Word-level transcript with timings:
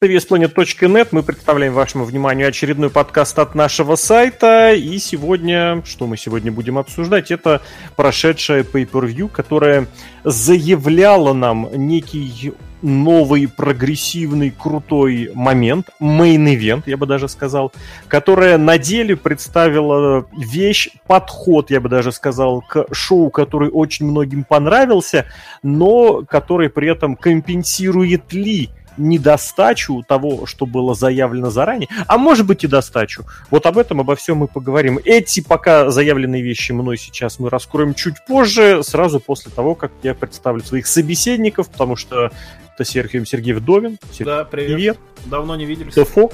VSPlanet.net 0.00 1.08
мы 1.10 1.24
представляем 1.24 1.72
вашему 1.72 2.04
вниманию 2.04 2.46
очередной 2.46 2.88
подкаст 2.88 3.36
от 3.40 3.56
нашего 3.56 3.96
сайта. 3.96 4.72
И 4.72 4.96
сегодня, 4.98 5.82
что 5.84 6.06
мы 6.06 6.16
сегодня 6.16 6.52
будем 6.52 6.78
обсуждать, 6.78 7.32
это 7.32 7.62
прошедшая 7.96 8.62
Pay-Per-View, 8.62 9.28
которая 9.28 9.88
заявляла 10.22 11.32
нам 11.32 11.68
некий 11.74 12.52
новый, 12.80 13.48
прогрессивный, 13.48 14.52
крутой 14.56 15.32
момент, 15.34 15.88
main 16.00 16.34
event, 16.34 16.84
я 16.86 16.96
бы 16.96 17.06
даже 17.06 17.28
сказал, 17.28 17.72
которая 18.06 18.56
на 18.56 18.78
деле 18.78 19.16
представила 19.16 20.26
вещь, 20.38 20.90
подход, 21.08 21.72
я 21.72 21.80
бы 21.80 21.88
даже 21.88 22.12
сказал, 22.12 22.62
к 22.62 22.86
шоу, 22.92 23.30
который 23.30 23.68
очень 23.68 24.06
многим 24.06 24.44
понравился, 24.44 25.26
но 25.64 26.22
который 26.22 26.70
при 26.70 26.88
этом 26.88 27.16
компенсирует 27.16 28.32
ли 28.32 28.70
недостачу 28.98 30.04
того, 30.06 30.46
что 30.46 30.66
было 30.66 30.94
заявлено 30.94 31.50
заранее, 31.50 31.88
а 32.06 32.18
может 32.18 32.46
быть 32.46 32.64
и 32.64 32.66
достачу. 32.66 33.24
Вот 33.50 33.66
об 33.66 33.78
этом, 33.78 34.00
обо 34.00 34.16
всем 34.16 34.38
мы 34.38 34.48
поговорим. 34.48 34.98
Эти 35.04 35.40
пока 35.40 35.90
заявленные 35.90 36.42
вещи 36.42 36.72
мной 36.72 36.98
сейчас 36.98 37.38
мы 37.38 37.50
раскроем 37.50 37.94
чуть 37.94 38.14
позже, 38.26 38.82
сразу 38.82 39.20
после 39.20 39.50
того, 39.50 39.74
как 39.74 39.92
я 40.02 40.14
представлю 40.14 40.62
своих 40.62 40.86
собеседников, 40.86 41.70
потому 41.70 41.96
что 41.96 42.30
это 42.74 42.84
Сергей 42.84 43.24
Сергей 43.26 43.54
Вдовин. 43.54 43.98
Да, 44.20 44.44
привет. 44.44 44.76
привет. 44.76 44.98
Давно 45.26 45.56
не 45.56 45.64
виделись. 45.64 45.94
ТФО. 45.94 46.30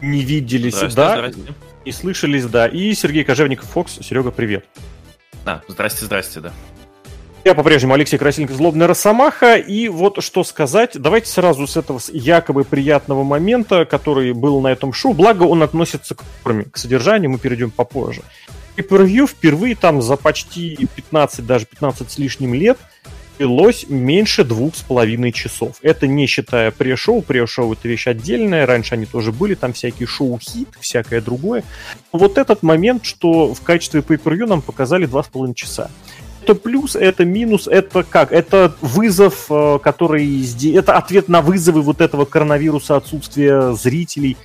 Не 0.00 0.22
виделись, 0.22 0.74
здрасте, 0.74 0.96
да. 0.96 1.16
Здрасте. 1.16 1.54
И 1.84 1.92
слышались, 1.92 2.44
да. 2.46 2.66
И 2.66 2.94
Сергей 2.94 3.24
Кожевников 3.24 3.68
Фокс. 3.70 3.98
Серега, 4.00 4.30
привет. 4.30 4.64
Да, 5.44 5.62
здрасте, 5.68 6.04
здрасте, 6.04 6.40
да. 6.40 6.52
Я 7.44 7.54
по-прежнему 7.54 7.94
Алексей 7.94 8.18
Красильников, 8.18 8.56
Злобная 8.56 8.86
Росомаха. 8.86 9.56
И 9.56 9.88
вот 9.88 10.22
что 10.22 10.44
сказать. 10.44 10.92
Давайте 10.94 11.28
сразу 11.28 11.66
с 11.66 11.76
этого 11.76 12.00
якобы 12.12 12.62
приятного 12.62 13.24
момента, 13.24 13.84
который 13.84 14.32
был 14.32 14.60
на 14.60 14.68
этом 14.68 14.92
шоу. 14.92 15.12
Благо 15.12 15.42
он 15.42 15.64
относится 15.64 16.14
к 16.14 16.22
форме, 16.42 16.64
к 16.64 16.76
содержанию, 16.76 17.30
мы 17.30 17.38
перейдем 17.38 17.72
попозже. 17.72 18.22
Превью 18.76 19.26
впервые 19.26 19.74
там 19.74 20.02
за 20.02 20.16
почти 20.16 20.88
15, 20.94 21.44
даже 21.44 21.66
15 21.66 22.10
с 22.10 22.18
лишним 22.18 22.54
лет 22.54 22.78
длилось 23.38 23.86
меньше 23.88 24.44
двух 24.44 24.76
с 24.76 24.82
половиной 24.82 25.32
часов. 25.32 25.76
Это 25.82 26.06
не 26.06 26.26
считая 26.26 26.70
пре-шоу. 26.70 27.22
Пре-шоу 27.22 27.72
это 27.72 27.88
вещь 27.88 28.06
отдельная. 28.06 28.66
Раньше 28.66 28.94
они 28.94 29.06
тоже 29.06 29.32
были. 29.32 29.54
Там 29.54 29.72
всякие 29.72 30.06
шоу-хит, 30.06 30.68
всякое 30.80 31.20
другое. 31.20 31.64
Вот 32.12 32.38
этот 32.38 32.62
момент, 32.62 33.04
что 33.04 33.52
в 33.52 33.60
качестве 33.62 34.00
pay-per-view 34.00 34.46
нам 34.46 34.62
показали 34.62 35.06
два 35.06 35.24
с 35.24 35.26
половиной 35.26 35.54
часа 35.54 35.90
это 36.42 36.54
плюс, 36.54 36.96
это 36.96 37.24
минус, 37.24 37.68
это 37.68 38.02
как? 38.02 38.32
Это 38.32 38.74
вызов, 38.80 39.46
э, 39.50 39.78
который... 39.82 40.44
Это 40.74 40.96
ответ 40.96 41.28
на 41.28 41.40
вызовы 41.40 41.82
вот 41.82 42.00
этого 42.00 42.24
коронавируса, 42.24 42.96
отсутствия 42.96 43.72
зрителей. 43.72 44.36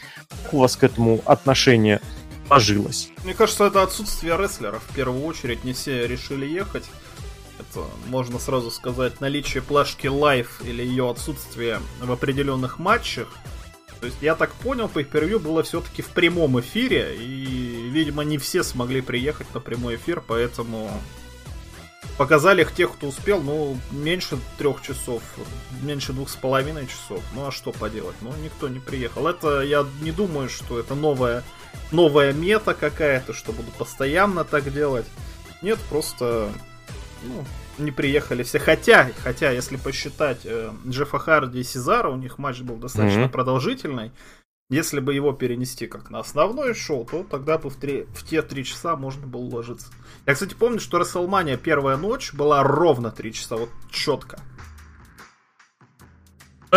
Как 0.43 0.53
у 0.53 0.59
вас 0.59 0.75
к 0.75 0.83
этому 0.83 1.21
отношение 1.25 2.01
сложилось? 2.47 3.09
Мне 3.23 3.33
кажется, 3.33 3.65
это 3.65 3.81
отсутствие 3.81 4.37
рестлеров. 4.37 4.83
В 4.87 4.95
первую 4.95 5.25
очередь 5.25 5.63
не 5.63 5.73
все 5.73 6.07
решили 6.07 6.45
ехать. 6.45 6.85
Это, 7.59 7.85
можно 8.07 8.37
сразу 8.37 8.69
сказать, 8.69 9.19
наличие 9.19 9.63
плашки 9.63 10.07
лайф 10.07 10.61
или 10.63 10.83
ее 10.83 11.09
отсутствие 11.09 11.79
в 11.99 12.11
определенных 12.11 12.77
матчах. 12.77 13.29
То 13.99 14.05
есть, 14.05 14.19
я 14.21 14.35
так 14.35 14.51
понял, 14.53 14.87
по 14.87 15.03
первью 15.03 15.39
было 15.39 15.63
все-таки 15.63 16.03
в 16.03 16.09
прямом 16.09 16.59
эфире, 16.59 17.15
и, 17.19 17.89
видимо, 17.89 18.23
не 18.23 18.37
все 18.37 18.63
смогли 18.63 19.01
приехать 19.01 19.51
на 19.55 19.59
прямой 19.59 19.95
эфир, 19.95 20.21
поэтому 20.25 20.91
Показали 22.17 22.61
их 22.61 22.73
тех, 22.73 22.93
кто 22.93 23.07
успел, 23.07 23.41
ну, 23.41 23.77
меньше 23.91 24.39
трех 24.57 24.81
часов, 24.81 25.21
меньше 25.83 26.13
двух 26.13 26.29
с 26.29 26.35
половиной 26.35 26.87
часов. 26.87 27.21
Ну, 27.35 27.47
а 27.47 27.51
что 27.51 27.71
поделать? 27.71 28.15
Ну, 28.21 28.33
никто 28.43 28.67
не 28.67 28.79
приехал. 28.79 29.27
Это, 29.27 29.61
я 29.61 29.85
не 30.01 30.11
думаю, 30.11 30.49
что 30.49 30.79
это 30.79 30.95
новая, 30.95 31.43
новая 31.91 32.33
мета 32.33 32.73
какая-то, 32.73 33.33
что 33.33 33.51
будут 33.51 33.73
постоянно 33.73 34.43
так 34.43 34.73
делать. 34.73 35.05
Нет, 35.61 35.77
просто, 35.89 36.51
ну, 37.23 37.45
не 37.77 37.91
приехали 37.91 38.43
все. 38.43 38.59
Хотя, 38.59 39.11
хотя, 39.23 39.51
если 39.51 39.77
посчитать 39.77 40.39
э, 40.43 40.71
Джеффа 40.87 41.19
Харди 41.19 41.59
и 41.59 41.63
Сезара, 41.63 42.09
у 42.09 42.15
них 42.15 42.37
матч 42.37 42.61
был 42.61 42.75
достаточно 42.75 43.21
mm-hmm. 43.21 43.29
продолжительный. 43.29 44.11
Если 44.69 44.99
бы 44.99 45.13
его 45.13 45.31
перенести 45.31 45.87
как 45.87 46.09
на 46.09 46.19
основное 46.19 46.73
шоу, 46.73 47.05
то 47.05 47.23
тогда 47.23 47.57
бы 47.57 47.69
в, 47.69 47.77
три, 47.77 48.03
в 48.13 48.25
те 48.25 48.41
три 48.41 48.65
часа 48.65 48.97
можно 48.97 49.25
было 49.25 49.39
уложиться. 49.43 49.87
Я, 50.25 50.33
кстати, 50.33 50.55
помню, 50.55 50.81
что 50.81 50.97
Расселмания 50.97 51.55
первая 51.55 51.95
ночь 51.95 52.33
была 52.33 52.61
ровно 52.63 53.09
три 53.09 53.31
часа, 53.31 53.55
вот 53.55 53.69
четко. 53.89 54.41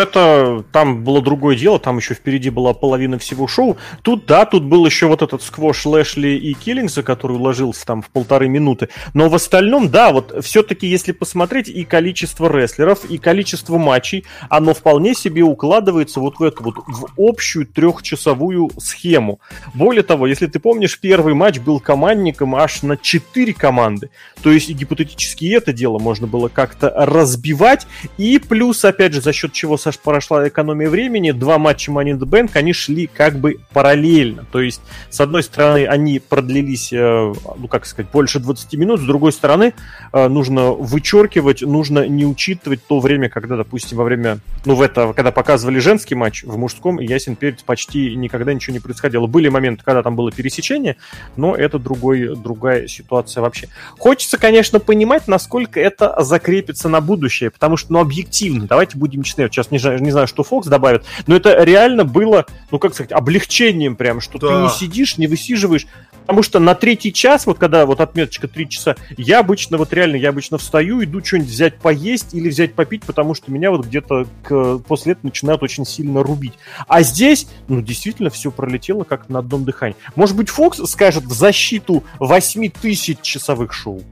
Это 0.01 0.63
там 0.71 1.03
было 1.03 1.21
другое 1.21 1.55
дело, 1.55 1.77
там 1.77 1.97
еще 1.97 2.15
впереди 2.15 2.49
была 2.49 2.73
половина 2.73 3.19
всего 3.19 3.47
шоу. 3.47 3.77
Тут, 4.01 4.25
да, 4.25 4.45
тут 4.45 4.63
был 4.63 4.85
еще 4.85 5.05
вот 5.05 5.21
этот 5.21 5.43
сквош 5.43 5.85
Лэшли 5.85 6.29
и 6.29 6.53
Киллингса, 6.53 7.03
который 7.03 7.37
уложился 7.37 7.85
там 7.85 8.01
в 8.01 8.09
полторы 8.09 8.49
минуты. 8.49 8.89
Но 9.13 9.29
в 9.29 9.35
остальном, 9.35 9.89
да, 9.89 10.11
вот 10.11 10.43
все-таки, 10.43 10.87
если 10.87 11.11
посмотреть 11.11 11.69
и 11.69 11.83
количество 11.83 12.51
рестлеров, 12.51 13.05
и 13.05 13.17
количество 13.19 13.77
матчей, 13.77 14.25
оно 14.49 14.73
вполне 14.73 15.13
себе 15.13 15.43
укладывается 15.43 16.19
вот 16.19 16.39
в 16.39 16.43
эту 16.43 16.63
вот 16.63 16.75
в 16.87 17.07
общую 17.17 17.67
трехчасовую 17.67 18.71
схему. 18.79 19.39
Более 19.73 20.03
того, 20.03 20.25
если 20.25 20.47
ты 20.47 20.59
помнишь, 20.59 20.99
первый 20.99 21.35
матч 21.35 21.59
был 21.59 21.79
командником 21.79 22.55
аж 22.55 22.81
на 22.81 22.97
четыре 22.97 23.53
команды. 23.53 24.09
То 24.41 24.51
есть 24.51 24.69
гипотетически 24.69 25.53
это 25.53 25.73
дело 25.73 25.99
можно 25.99 26.25
было 26.25 26.47
как-то 26.47 26.91
разбивать. 26.95 27.85
И 28.17 28.39
плюс, 28.39 28.83
опять 28.83 29.13
же, 29.13 29.21
за 29.21 29.31
счет 29.31 29.53
чего 29.53 29.77
Саш 29.91 29.99
прошла 29.99 30.47
экономия 30.47 30.89
времени, 30.89 31.31
два 31.31 31.57
матча 31.57 31.91
Money 31.91 32.13
in 32.13 32.19
the 32.19 32.25
Bank, 32.25 32.51
они 32.53 32.71
шли 32.71 33.07
как 33.07 33.37
бы 33.37 33.59
параллельно. 33.73 34.45
То 34.51 34.61
есть, 34.61 34.81
с 35.09 35.19
одной 35.19 35.43
стороны, 35.43 35.85
они 35.85 36.19
продлились, 36.19 36.93
э, 36.93 37.33
ну, 37.57 37.67
как 37.67 37.85
сказать, 37.85 38.09
больше 38.11 38.39
20 38.39 38.73
минут, 38.75 39.01
с 39.01 39.03
другой 39.03 39.33
стороны, 39.33 39.73
э, 40.13 40.27
нужно 40.29 40.71
вычеркивать, 40.71 41.61
нужно 41.61 42.07
не 42.07 42.25
учитывать 42.25 42.85
то 42.87 42.99
время, 42.99 43.27
когда, 43.27 43.57
допустим, 43.57 43.97
во 43.97 44.05
время, 44.05 44.39
ну, 44.63 44.75
в 44.75 44.81
это, 44.81 45.11
когда 45.13 45.31
показывали 45.31 45.79
женский 45.79 46.15
матч, 46.15 46.43
в 46.43 46.57
мужском, 46.57 46.99
ясен 46.99 47.35
перед 47.35 47.61
почти 47.63 48.15
никогда 48.15 48.53
ничего 48.53 48.73
не 48.73 48.79
происходило. 48.79 49.27
Были 49.27 49.49
моменты, 49.49 49.83
когда 49.83 50.03
там 50.03 50.15
было 50.15 50.31
пересечение, 50.31 50.95
но 51.35 51.53
это 51.53 51.79
другой, 51.79 52.35
другая 52.37 52.87
ситуация 52.87 53.41
вообще. 53.41 53.67
Хочется, 53.99 54.37
конечно, 54.37 54.79
понимать, 54.79 55.27
насколько 55.27 55.81
это 55.81 56.15
закрепится 56.23 56.87
на 56.87 57.01
будущее, 57.01 57.51
потому 57.51 57.75
что, 57.75 57.91
ну, 57.91 57.99
объективно, 57.99 58.67
давайте 58.67 58.97
будем 58.97 59.23
честны, 59.23 59.49
сейчас 59.49 59.70
не, 59.71 60.01
не 60.01 60.11
знаю, 60.11 60.27
что 60.27 60.43
Фокс 60.43 60.67
добавит, 60.67 61.03
но 61.27 61.35
это 61.35 61.63
реально 61.63 62.03
было, 62.03 62.45
ну, 62.69 62.79
как 62.79 62.93
сказать, 62.93 63.11
облегчением 63.11 63.95
прям, 63.95 64.21
что 64.21 64.37
да. 64.37 64.47
ты 64.47 64.53
не 64.63 64.69
сидишь, 64.69 65.17
не 65.17 65.27
высиживаешь, 65.27 65.87
потому 66.21 66.43
что 66.43 66.59
на 66.59 66.75
третий 66.75 67.11
час, 67.11 67.45
вот 67.45 67.57
когда 67.57 67.85
вот 67.85 67.99
отметочка 67.99 68.47
три 68.47 68.69
часа, 68.69 68.95
я 69.17 69.39
обычно, 69.39 69.77
вот 69.77 69.93
реально, 69.93 70.17
я 70.17 70.29
обычно 70.29 70.57
встаю, 70.57 71.03
иду 71.03 71.23
что-нибудь 71.23 71.49
взять 71.49 71.79
поесть 71.79 72.33
или 72.33 72.49
взять 72.49 72.73
попить, 72.73 73.03
потому 73.03 73.33
что 73.33 73.51
меня 73.51 73.71
вот 73.71 73.85
где-то 73.85 74.27
к, 74.43 74.79
после 74.79 75.13
этого 75.13 75.27
начинают 75.27 75.63
очень 75.63 75.85
сильно 75.85 76.23
рубить. 76.23 76.53
А 76.87 77.01
здесь, 77.01 77.47
ну, 77.67 77.81
действительно, 77.81 78.29
все 78.29 78.51
пролетело 78.51 79.03
как 79.03 79.29
на 79.29 79.39
одном 79.39 79.65
дыхании. 79.65 79.95
Может 80.15 80.35
быть, 80.35 80.49
Фокс 80.49 80.79
скажет 80.89 81.23
в 81.23 81.33
защиту 81.33 82.03
8 82.19 82.69
тысяч 82.69 83.19
часовых 83.21 83.73
шоу? 83.73 84.03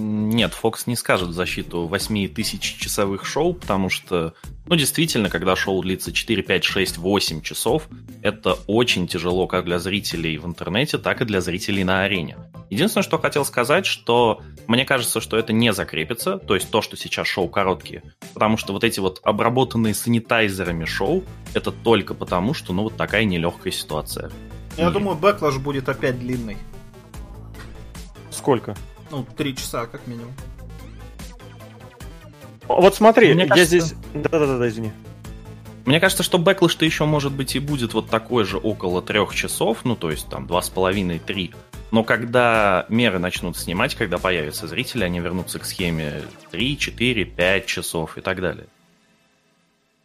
Нет, 0.00 0.56
Fox 0.60 0.82
не 0.86 0.96
скажет 0.96 1.28
в 1.28 1.32
защиту 1.32 1.86
8 1.86 2.28
тысяч 2.28 2.78
часовых 2.78 3.26
шоу, 3.26 3.52
потому 3.54 3.90
что, 3.90 4.34
ну, 4.66 4.76
действительно, 4.76 5.28
когда 5.28 5.54
шоу 5.54 5.82
длится 5.82 6.12
4, 6.12 6.42
5, 6.42 6.64
6, 6.64 6.98
8 6.98 7.42
часов, 7.42 7.88
это 8.22 8.54
очень 8.66 9.06
тяжело 9.06 9.46
как 9.46 9.66
для 9.66 9.78
зрителей 9.78 10.38
в 10.38 10.46
интернете, 10.46 10.98
так 10.98 11.20
и 11.20 11.24
для 11.24 11.40
зрителей 11.40 11.84
на 11.84 12.04
арене. 12.04 12.38
Единственное, 12.70 13.02
что 13.02 13.18
хотел 13.18 13.44
сказать, 13.44 13.84
что 13.84 14.40
мне 14.66 14.84
кажется, 14.84 15.20
что 15.20 15.36
это 15.36 15.52
не 15.52 15.72
закрепится, 15.72 16.38
то 16.38 16.54
есть 16.54 16.70
то, 16.70 16.80
что 16.80 16.96
сейчас 16.96 17.26
шоу 17.26 17.48
короткие, 17.48 18.02
потому 18.32 18.56
что 18.56 18.72
вот 18.72 18.84
эти 18.84 19.00
вот 19.00 19.20
обработанные 19.22 19.92
санитайзерами 19.92 20.86
шоу, 20.86 21.24
это 21.52 21.72
только 21.72 22.14
потому, 22.14 22.54
что, 22.54 22.72
ну, 22.72 22.84
вот 22.84 22.96
такая 22.96 23.24
нелегкая 23.24 23.72
ситуация. 23.72 24.30
Я 24.78 24.88
и... 24.88 24.92
думаю, 24.92 25.16
Backlash 25.18 25.58
будет 25.58 25.88
опять 25.88 26.18
длинный. 26.18 26.56
Сколько? 28.30 28.76
Ну, 29.10 29.26
три 29.36 29.56
часа, 29.56 29.86
как 29.86 30.06
минимум. 30.06 30.32
Вот 32.68 32.94
смотри, 32.94 33.34
Мне 33.34 33.42
я 33.42 33.48
кажется... 33.48 33.80
здесь... 33.80 33.94
Да-да-да, 34.14 34.68
извини. 34.68 34.92
Мне 35.86 35.98
кажется, 35.98 36.22
что 36.22 36.38
Backlash 36.38 36.72
-то 36.72 36.84
еще, 36.84 37.04
может 37.04 37.32
быть, 37.32 37.56
и 37.56 37.58
будет 37.58 37.94
вот 37.94 38.08
такой 38.08 38.44
же 38.44 38.58
около 38.58 39.02
трех 39.02 39.34
часов, 39.34 39.78
ну, 39.84 39.96
то 39.96 40.10
есть 40.10 40.28
там 40.28 40.46
два 40.46 40.62
с 40.62 40.68
половиной-три. 40.68 41.52
Но 41.90 42.04
когда 42.04 42.86
меры 42.88 43.18
начнут 43.18 43.56
снимать, 43.56 43.96
когда 43.96 44.18
появятся 44.18 44.68
зрители, 44.68 45.02
они 45.02 45.18
вернутся 45.18 45.58
к 45.58 45.64
схеме 45.64 46.22
3, 46.52 46.78
4, 46.78 47.24
5 47.24 47.66
часов 47.66 48.18
и 48.18 48.20
так 48.20 48.40
далее. 48.40 48.66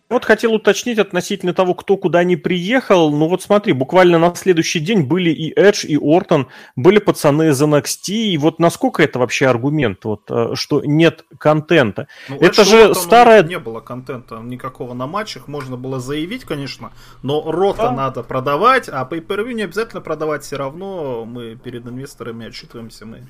Вот 0.08 0.24
хотел 0.24 0.54
уточнить 0.54 1.00
относительно 1.00 1.54
того, 1.54 1.74
кто 1.74 1.98
куда 1.98 2.24
не 2.24 2.36
приехал. 2.36 3.12
Ну 3.12 3.28
вот 3.28 3.42
смотри, 3.42 3.74
буквально 3.74 4.20
на 4.20 4.36
следующий 4.36 4.80
день 4.80 5.02
были 5.02 5.32
и 5.32 5.52
Эдж, 5.60 5.84
и 5.86 5.98
Ортон, 5.98 6.48
были 6.76 7.00
пацаны 7.00 7.50
из 7.50 7.62
NXT. 7.62 8.14
И 8.14 8.38
вот 8.38 8.60
насколько 8.60 9.02
это 9.02 9.18
вообще 9.18 9.48
аргумент, 9.48 10.06
вот, 10.06 10.30
э, 10.30 10.52
что 10.54 10.84
нет 10.86 11.26
контента? 11.40 12.08
Ну, 12.30 12.36
это 12.36 12.62
Эдж 12.62 12.70
же 12.70 12.82
Ортон, 12.82 12.96
старая... 12.96 13.44
Не 13.44 13.58
было 13.58 13.80
контента 13.80 14.36
никакого 14.36 14.94
на 14.94 15.08
матчах, 15.08 15.48
можно 15.48 15.76
было 15.76 16.00
заявить, 16.00 16.46
конечно, 16.46 16.92
но 17.24 17.52
рота 17.52 17.84
да. 17.84 17.92
надо 17.92 18.22
продавать, 18.22 18.88
а 18.90 19.06
по 19.06 19.16
per 19.16 19.54
не 19.54 19.64
обязательно 19.64 20.02
продавать 20.02 20.44
все 20.44 20.58
равно. 20.58 21.26
Мы 21.26 21.56
перед 21.56 21.86
инвесторами 21.88 22.46
отчитываемся, 22.48 23.06
мы... 23.06 23.24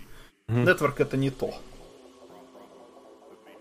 Нетворк 0.48 1.00
это 1.00 1.16
не 1.16 1.30
то 1.30 1.54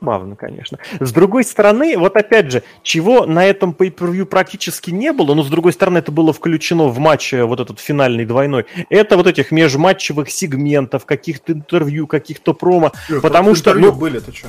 забавно, 0.05 0.37
конечно. 0.37 0.79
С 1.01 1.13
другой 1.13 1.45
стороны, 1.45 1.97
вот 1.97 2.17
опять 2.17 2.51
же, 2.51 2.63
чего 2.83 3.25
на 3.25 3.45
этом 3.45 3.73
pay-per-view 3.73 4.27
практически 4.27 4.91
не 4.91 5.13
было, 5.13 5.35
но 5.35 5.43
с 5.43 5.49
другой 5.49 5.73
стороны 5.73 5.99
это 5.99 6.13
было 6.13 6.33
включено 6.33 6.89
в 6.89 6.99
матч 6.99 7.33
э, 7.33 7.45
вот 7.45 7.61
этот 7.61 7.81
финальный 7.81 8.27
двойной, 8.27 8.67
это 8.91 9.17
вот 9.17 9.27
этих 9.27 9.51
межматчевых 9.51 10.31
сегментов, 10.31 11.07
каких-то 11.07 11.53
интервью, 11.53 12.07
каких-то 12.07 12.53
промо, 12.53 12.93
Ой, 13.11 13.21
потому 13.23 13.55
что... 13.55 13.73
Ну, 13.75 13.93
были, 13.93 14.19
ты 14.19 14.33
что? 14.33 14.49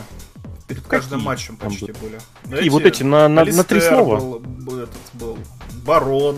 Перед 0.68 0.82
каждым 0.82 1.22
матчем 1.22 1.58
почти 1.58 1.94
были. 2.02 2.64
И 2.64 2.70
вот 2.70 2.86
эти 2.86 3.04
на, 3.04 3.30
на, 3.30 3.46
на 3.46 3.64
три 3.64 3.80
слова. 3.80 4.18
Был, 4.18 4.40
был, 4.40 4.80
этот 4.80 4.96
был 5.14 5.38
Барон, 5.86 6.38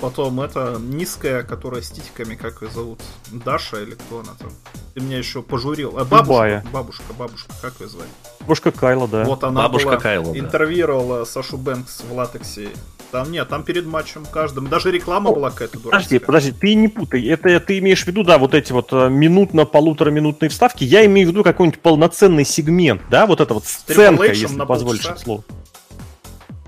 Потом 0.00 0.40
это 0.40 0.78
низкая, 0.80 1.42
которая 1.42 1.82
с 1.82 1.90
титиками, 1.90 2.34
как 2.34 2.62
ее 2.62 2.70
зовут? 2.70 3.00
Даша 3.30 3.82
или 3.82 3.92
кто 3.92 4.20
она 4.20 4.32
там? 4.38 4.50
Ты 4.94 5.02
меня 5.02 5.18
еще 5.18 5.42
пожурил. 5.42 5.98
А, 5.98 6.04
бабушка, 6.04 6.32
Любая. 6.32 6.64
бабушка, 6.72 7.12
бабушка, 7.18 7.52
как 7.60 7.74
ее 7.80 7.88
звать? 7.88 8.08
Бабушка 8.40 8.70
Кайла, 8.70 9.06
да. 9.06 9.24
Вот 9.24 9.44
она 9.44 9.62
бабушка 9.62 9.88
была, 9.88 9.96
Кайла, 9.98 10.38
интервьюировала 10.38 11.24
Сашу 11.24 11.58
Бэнкс 11.58 12.02
в 12.08 12.14
латексе. 12.14 12.70
Там 13.12 13.30
нет, 13.30 13.48
там 13.48 13.62
перед 13.62 13.86
матчем 13.86 14.24
каждым. 14.24 14.68
Даже 14.68 14.90
реклама 14.90 15.30
О, 15.30 15.34
была 15.34 15.50
какая-то 15.50 15.78
дурацкая. 15.78 16.20
Подожди, 16.20 16.50
подожди, 16.50 16.52
ты 16.52 16.74
не 16.74 16.88
путай. 16.88 17.22
Это 17.26 17.60
ты 17.60 17.78
имеешь 17.78 18.04
в 18.04 18.06
виду, 18.06 18.22
да, 18.22 18.38
вот 18.38 18.54
эти 18.54 18.72
вот 18.72 18.92
э, 18.92 19.08
минутно-полутораминутные 19.10 20.48
вставки. 20.48 20.84
Я 20.84 21.04
имею 21.06 21.28
в 21.28 21.32
виду 21.32 21.42
какой-нибудь 21.42 21.80
полноценный 21.80 22.44
сегмент, 22.44 23.02
да, 23.10 23.26
вот 23.26 23.40
эта 23.40 23.52
вот 23.52 23.66
сценка, 23.66 24.32
если 24.32 24.64
позволишь 24.64 25.06
слово. 25.18 25.44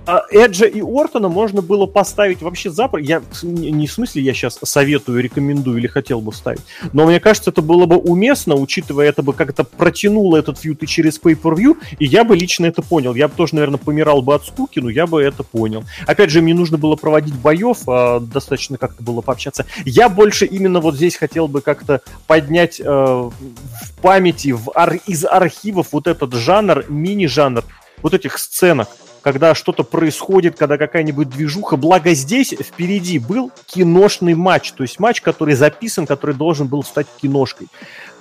А 0.04 0.22
Эджа 0.31 0.66
и 0.66 0.81
Ортона 0.81 1.28
можно 1.28 1.62
было 1.62 1.87
поставить 1.87 2.43
вообще 2.43 2.70
за... 2.70 2.90
Я 2.99 3.22
не 3.43 3.87
в 3.87 3.93
смысле 3.93 4.22
я 4.22 4.34
сейчас 4.34 4.58
советую, 4.64 5.22
рекомендую 5.22 5.78
или 5.78 5.87
хотел 5.87 6.20
бы 6.20 6.32
ставить, 6.32 6.62
но 6.93 7.06
мне 7.06 7.20
кажется, 7.20 7.50
это 7.50 7.62
было 7.62 7.87
бы 7.87 7.96
уместно, 7.96 8.56
учитывая 8.56 9.08
это 9.08 9.22
бы 9.22 9.32
как-то 9.32 9.62
протянуло 9.64 10.37
этот 10.37 10.58
фьют 10.58 10.82
и 10.82 10.87
через 10.87 11.20
Pay-Per-View, 11.20 11.76
и 11.99 12.04
я 12.04 12.25
бы 12.25 12.34
лично 12.37 12.66
это 12.66 12.82
понял. 12.82 13.14
Я 13.14 13.28
бы 13.28 13.34
тоже, 13.37 13.54
наверное, 13.54 13.78
помирал 13.78 14.22
бы 14.22 14.34
от 14.34 14.44
скуки, 14.44 14.81
но 14.81 14.90
я 14.90 15.06
бы 15.06 15.22
это 15.22 15.44
понял. 15.44 15.84
Опять 16.06 16.31
же, 16.31 16.43
мне 16.43 16.55
нужно 16.55 16.78
было 16.78 16.96
проводить 16.96 17.34
боев, 17.34 17.88
а 17.88 18.19
достаточно 18.19 18.78
как-то 18.78 19.02
было 19.02 19.20
пообщаться. 19.20 19.66
Я 19.84 20.08
больше 20.08 20.46
именно 20.46 20.81
вот 20.81 20.96
здесь 20.96 21.16
хотел 21.16 21.46
бы 21.46 21.60
как-то 21.60 22.00
поднять 22.26 22.81
э, 22.81 22.84
в 22.84 23.32
памяти 24.00 24.52
в 24.52 24.70
ар- 24.75 25.00
из 25.06 25.25
архивов 25.25 25.88
вот 25.93 26.08
этот 26.08 26.34
жанр, 26.34 26.87
мини-жанр 26.88 27.64
вот 28.02 28.14
этих 28.14 28.38
сценок 28.38 28.88
когда 29.22 29.54
что-то 29.54 29.84
происходит, 29.84 30.58
когда 30.58 30.76
какая-нибудь 30.76 31.30
движуха. 31.30 31.76
Благо 31.76 32.12
здесь 32.12 32.50
впереди 32.50 33.19
был 33.19 33.50
киношный 33.66 34.34
матч, 34.34 34.72
то 34.72 34.82
есть 34.82 34.98
матч, 34.98 35.20
который 35.22 35.54
записан, 35.54 36.06
который 36.06 36.34
должен 36.34 36.66
был 36.66 36.82
стать 36.82 37.06
киношкой. 37.20 37.69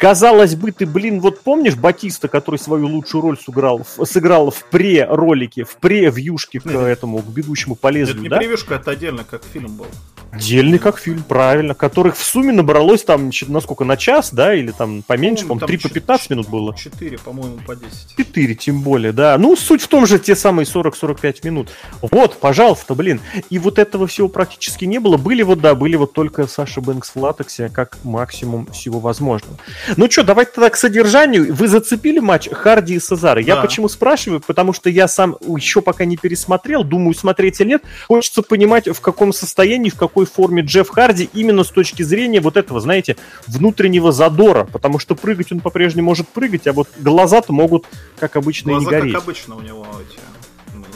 Казалось 0.02 0.56
бы, 0.56 0.72
ты, 0.72 0.88
блин, 0.88 1.20
вот 1.22 1.42
помнишь 1.42 1.76
Батиста, 1.76 2.28
который 2.28 2.56
свою 2.56 2.88
лучшую 2.88 3.22
роль 3.22 3.38
сыграл, 3.38 3.86
сыграл 4.04 4.50
в 4.50 4.66
пре-ролике, 4.72 5.64
в 5.64 5.76
пре-вьюшке 5.76 6.60
к 6.60 6.66
этому, 6.66 7.20
к 7.20 7.28
бегущему 7.28 7.76
по 7.76 7.90
лезвию, 7.90 8.16
Это 8.16 8.24
не 8.24 8.30
да? 8.30 8.38
превьюшка, 8.38 8.76
это 8.76 8.90
отдельно, 8.90 9.24
как 9.24 9.44
фильм 9.44 9.76
был. 9.76 9.86
Отдельный 10.32 10.80
как 10.80 10.98
фильм, 10.98 11.24
правильно, 11.24 11.76
которых 11.76 12.16
в 12.16 12.24
сумме 12.24 12.54
набралось 12.54 13.04
там, 13.04 13.32
насколько, 13.50 13.84
на 13.84 13.98
час, 13.98 14.34
да, 14.34 14.56
или 14.56 14.72
там 14.72 15.04
поменьше, 15.04 15.46
по-моему, 15.46 15.68
3 15.68 15.78
по 15.78 15.90
15 15.90 16.30
минут 16.30 16.50
было. 16.50 16.76
4, 16.76 17.18
по-моему, 17.18 17.60
по 17.68 17.76
10. 17.76 18.16
4, 18.18 18.56
тем 18.56 18.82
более, 18.82 19.12
да. 19.12 19.38
Ну, 19.38 19.58
суть 19.58 19.82
в 19.82 19.88
том 19.90 20.08
же, 20.08 20.20
те 20.20 20.36
самые 20.36 20.66
40-45 20.66 21.40
минут. 21.44 21.70
Вот, 22.02 22.40
пожалуйста, 22.40 22.96
блин. 22.96 23.20
И 23.50 23.60
вот 23.60 23.78
этого 23.78 24.08
всего 24.08 24.30
практически 24.30 24.86
не 24.86 25.00
было. 25.00 25.18
Были 25.18 25.44
вот, 25.44 25.60
да, 25.60 25.76
были 25.76 25.98
вот 25.98 26.14
только 26.14 26.48
Саша 26.48 26.80
Бэнкс 26.80 27.12
в 27.14 27.20
латексе, 27.20 27.68
как 27.68 27.98
максимум 28.04 28.68
всего 28.68 29.00
возможного. 29.00 29.58
Ну 29.98 30.10
что, 30.10 30.24
давайте 30.24 30.52
тогда 30.52 30.70
к 30.70 30.76
содержанию. 30.76 31.54
Вы 31.54 31.68
зацепили 31.68 32.20
матч 32.20 32.50
Харди 32.50 32.96
и 32.96 33.00
Сезара? 33.00 33.42
Я 33.42 33.58
почему 33.58 33.90
спрашиваю? 33.90 34.42
Потому 34.42 34.74
что 34.74 34.90
я 34.90 35.08
сам 35.08 35.38
еще 35.56 35.82
пока 35.82 36.06
не 36.06 36.18
пересмотрел, 36.18 36.84
думаю, 36.84 37.14
смотреть 37.14 37.60
или 37.62 37.70
нет. 37.70 37.84
Хочется 38.08 38.42
понимать, 38.42 38.88
в 38.88 39.02
каком 39.02 39.34
состоянии, 39.34 39.90
в 39.90 39.96
какой 39.96 40.26
форме 40.26 40.62
Джефф 40.62 40.90
Харди 40.90 41.30
именно 41.34 41.64
с 41.64 41.70
точки 41.70 42.04
зрения 42.04 42.42
вот 42.42 42.58
этого, 42.58 42.80
знаете, 42.80 43.18
внутреннего 43.48 44.12
задора. 44.12 44.66
Потому 44.66 45.00
что 45.00 45.16
прыгать 45.16 45.52
он 45.52 45.60
по-прежнему 45.60 46.08
может 46.08 46.28
прыгать, 46.28 46.68
а 46.68 46.74
вот 46.74 46.90
глаза-то 46.98 47.54
могут, 47.54 47.86
как 48.20 48.36
обычно, 48.36 48.72
Глаза, 48.72 48.86
не 48.86 48.92
гореть. 48.92 49.14
как 49.14 49.24
обычно 49.24 49.56
у 49.56 49.62
него 49.62 49.86
эти 50.10 50.20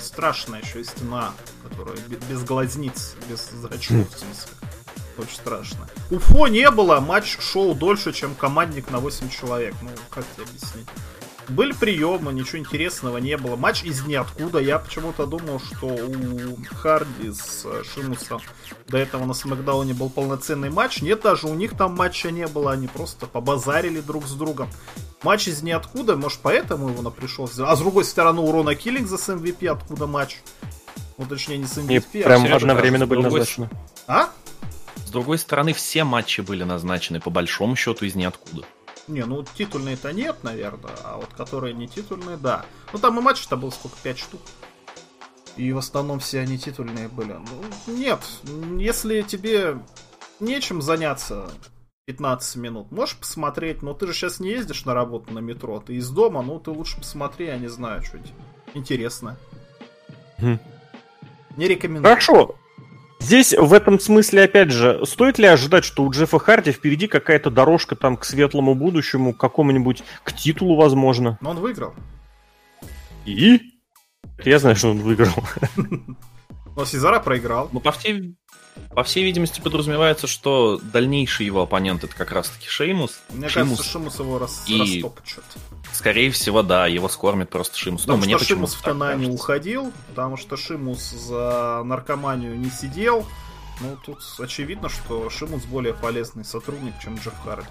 страшная 0.06 0.62
еще 0.62 0.81
и 0.81 0.83
стена, 0.83 1.33
которая 1.63 1.97
без 2.30 2.44
глазниц, 2.44 3.15
без 3.30 3.50
зрачков, 3.51 4.07
в 4.13 4.19
смысле. 4.19 4.51
Очень 5.18 5.36
страшно. 5.36 5.88
Уфо 6.12 6.48
не 6.48 6.70
было, 6.70 7.00
матч 7.00 7.38
шел 7.40 7.74
дольше, 7.74 8.12
чем 8.14 8.36
командник 8.36 8.90
на 8.92 9.00
8 9.00 9.30
человек. 9.30 9.74
Ну, 9.82 9.90
как 10.10 10.26
тебе 10.36 10.46
объяснить? 10.46 10.88
Были 11.48 11.74
приемы, 11.74 12.34
ничего 12.34 12.58
интересного 12.58 13.18
не 13.18 13.38
было. 13.38 13.56
Матч 13.56 13.84
из 13.84 14.06
ниоткуда. 14.06 14.60
Я 14.60 14.80
почему-то 14.80 15.28
думал, 15.28 15.60
что 15.60 15.86
у 15.86 16.58
Харди 16.76 17.32
с 17.32 17.66
э, 17.66 17.84
Шимусом 17.84 18.42
до 18.88 18.98
этого 18.98 19.26
на 19.26 19.34
Смакдауне 19.34 19.94
был 19.94 20.10
полноценный 20.10 20.72
матч. 20.72 21.02
Нет, 21.02 21.22
даже 21.22 21.48
у 21.48 21.54
них 21.54 21.78
там 21.78 21.96
матча 21.96 22.32
не 22.32 22.48
было. 22.48 22.72
Они 22.72 22.88
просто 22.88 23.28
побазарили 23.28 24.02
друг 24.02 24.26
с 24.26 24.34
другом. 24.34 24.70
Матч 25.22 25.48
из 25.48 25.62
ниоткуда, 25.62 26.18
может, 26.18 26.40
поэтому 26.42 26.90
его 26.90 27.02
на 27.02 27.12
пришел 27.12 27.50
А 27.60 27.76
с 27.76 27.80
другой 27.80 28.06
стороны, 28.06 28.42
у 28.42 28.52
Рона 28.52 28.74
Киллингса 28.76 29.18
с 29.18 29.30
MVP 29.30 29.68
откуда 29.68 30.08
матч? 30.08 30.38
Ну, 31.18 31.26
точнее, 31.26 31.58
не 31.58 31.68
с 31.68 31.78
MVP, 31.78 32.06
И 32.20 32.22
а 32.22 32.26
прям 32.26 32.54
одновременно 32.54 33.06
были 33.06 33.22
назначены. 33.22 33.70
А? 34.08 34.30
Другой 35.16 35.38
стороны, 35.38 35.74
все 35.74 36.04
матчи 36.04 36.42
были 36.42 36.64
назначены 36.64 37.22
по 37.22 37.30
большому 37.30 37.76
счету 37.76 38.06
из 38.06 38.16
ниоткуда. 38.16 38.66
Не, 39.08 39.24
ну 39.24 39.44
титульные-то 39.44 40.12
нет, 40.12 40.44
наверное, 40.44 40.92
а 41.04 41.18
вот 41.18 41.34
которые 41.34 41.74
не 41.74 41.88
титульные, 41.88 42.38
да. 42.38 42.66
Ну 42.92 43.00
там 43.00 43.18
и 43.18 43.22
матч-то 43.22 43.56
было 43.56 43.70
сколько, 43.70 43.96
5 44.04 44.18
штук. 44.20 44.42
И 45.56 45.72
в 45.72 45.78
основном 45.78 46.20
все 46.20 46.42
они 46.42 46.58
титульные 46.58 47.08
были. 47.08 47.32
Ну, 47.34 47.94
нет, 47.94 48.20
если 48.78 49.22
тебе 49.22 49.78
нечем 50.42 50.82
заняться 50.82 51.50
15 52.08 52.58
минут, 52.58 52.92
можешь 52.92 53.16
посмотреть, 53.16 53.82
но 53.82 53.94
ты 53.94 54.08
же 54.08 54.14
сейчас 54.14 54.42
не 54.42 54.50
ездишь 54.50 54.84
на 54.84 54.94
работу 54.94 55.34
на 55.34 55.40
метро, 55.40 55.80
ты 55.80 55.96
из 55.96 56.10
дома, 56.10 56.42
ну 56.42 56.60
ты 56.60 56.72
лучше 56.72 56.98
посмотри, 56.98 57.46
я 57.46 57.58
не 57.58 57.70
знаю, 57.70 58.04
что-нибудь 58.04 58.34
интересное. 58.74 59.38
Хм. 60.40 60.60
Не 61.56 61.68
рекомендую. 61.70 62.04
Хорошо, 62.04 62.56
Здесь 63.26 63.56
в 63.58 63.74
этом 63.74 64.00
смысле, 64.00 64.44
опять 64.44 64.70
же, 64.70 65.04
стоит 65.04 65.40
ли 65.40 65.48
ожидать, 65.48 65.84
что 65.84 66.04
у 66.04 66.12
Джеффа 66.12 66.38
Харди 66.38 66.72
впереди 66.72 67.08
какая-то 67.08 67.50
дорожка 67.50 67.96
там 67.96 68.18
к 68.18 68.24
светлому 68.24 68.76
будущему, 68.76 69.34
к 69.34 69.38
какому-нибудь, 69.38 70.04
к 70.24 70.32
титулу, 70.32 70.76
возможно? 70.76 71.40
Но 71.42 71.50
он 71.50 71.58
выиграл. 71.58 71.96
И? 73.26 73.80
Я 74.44 74.60
знаю, 74.60 74.76
что 74.76 74.92
он 74.92 75.00
выиграл. 75.00 75.34
Но 76.76 76.86
Сезара 76.86 77.20
проиграл. 77.20 77.68
Ну, 77.72 77.80
по 77.80 77.92
всей, 77.94 78.36
по 78.96 79.04
всей 79.04 79.24
видимости, 79.24 79.60
подразумевается, 79.60 80.28
что 80.28 80.80
дальнейший 80.82 81.46
его 81.46 81.62
оппонент 81.62 82.04
это 82.04 82.16
как 82.16 82.32
раз-таки 82.32 82.68
Шеймус. 82.68 83.20
Мне 83.30 83.50
Шеймус. 83.50 83.78
кажется, 83.78 83.92
Шеймус 83.92 84.20
его 84.20 84.40
рас... 84.40 84.64
и... 84.68 84.80
растопчет. 84.80 85.44
Скорее 85.94 86.32
всего, 86.32 86.62
да, 86.62 86.88
его 86.88 87.08
скормит 87.08 87.50
просто 87.50 87.78
Шимус. 87.78 88.02
Потому 88.02 88.18
ну, 88.18 88.24
что 88.24 88.36
мне 88.36 88.46
Шимус 88.46 88.74
в 88.74 88.82
Танане 88.82 89.28
уходил, 89.28 89.94
потому 90.10 90.38
что 90.38 90.58
Шимус 90.58 91.12
за 91.12 91.84
наркоманию 91.86 92.58
не 92.58 92.70
сидел. 92.70 93.26
Ну, 93.82 93.98
тут 94.06 94.20
очевидно, 94.40 94.90
что 94.90 95.30
Шимус 95.30 95.64
более 95.64 95.94
полезный 95.94 96.46
сотрудник, 96.46 96.94
чем 97.02 97.16
Джефф 97.16 97.34
Харди. 97.44 97.68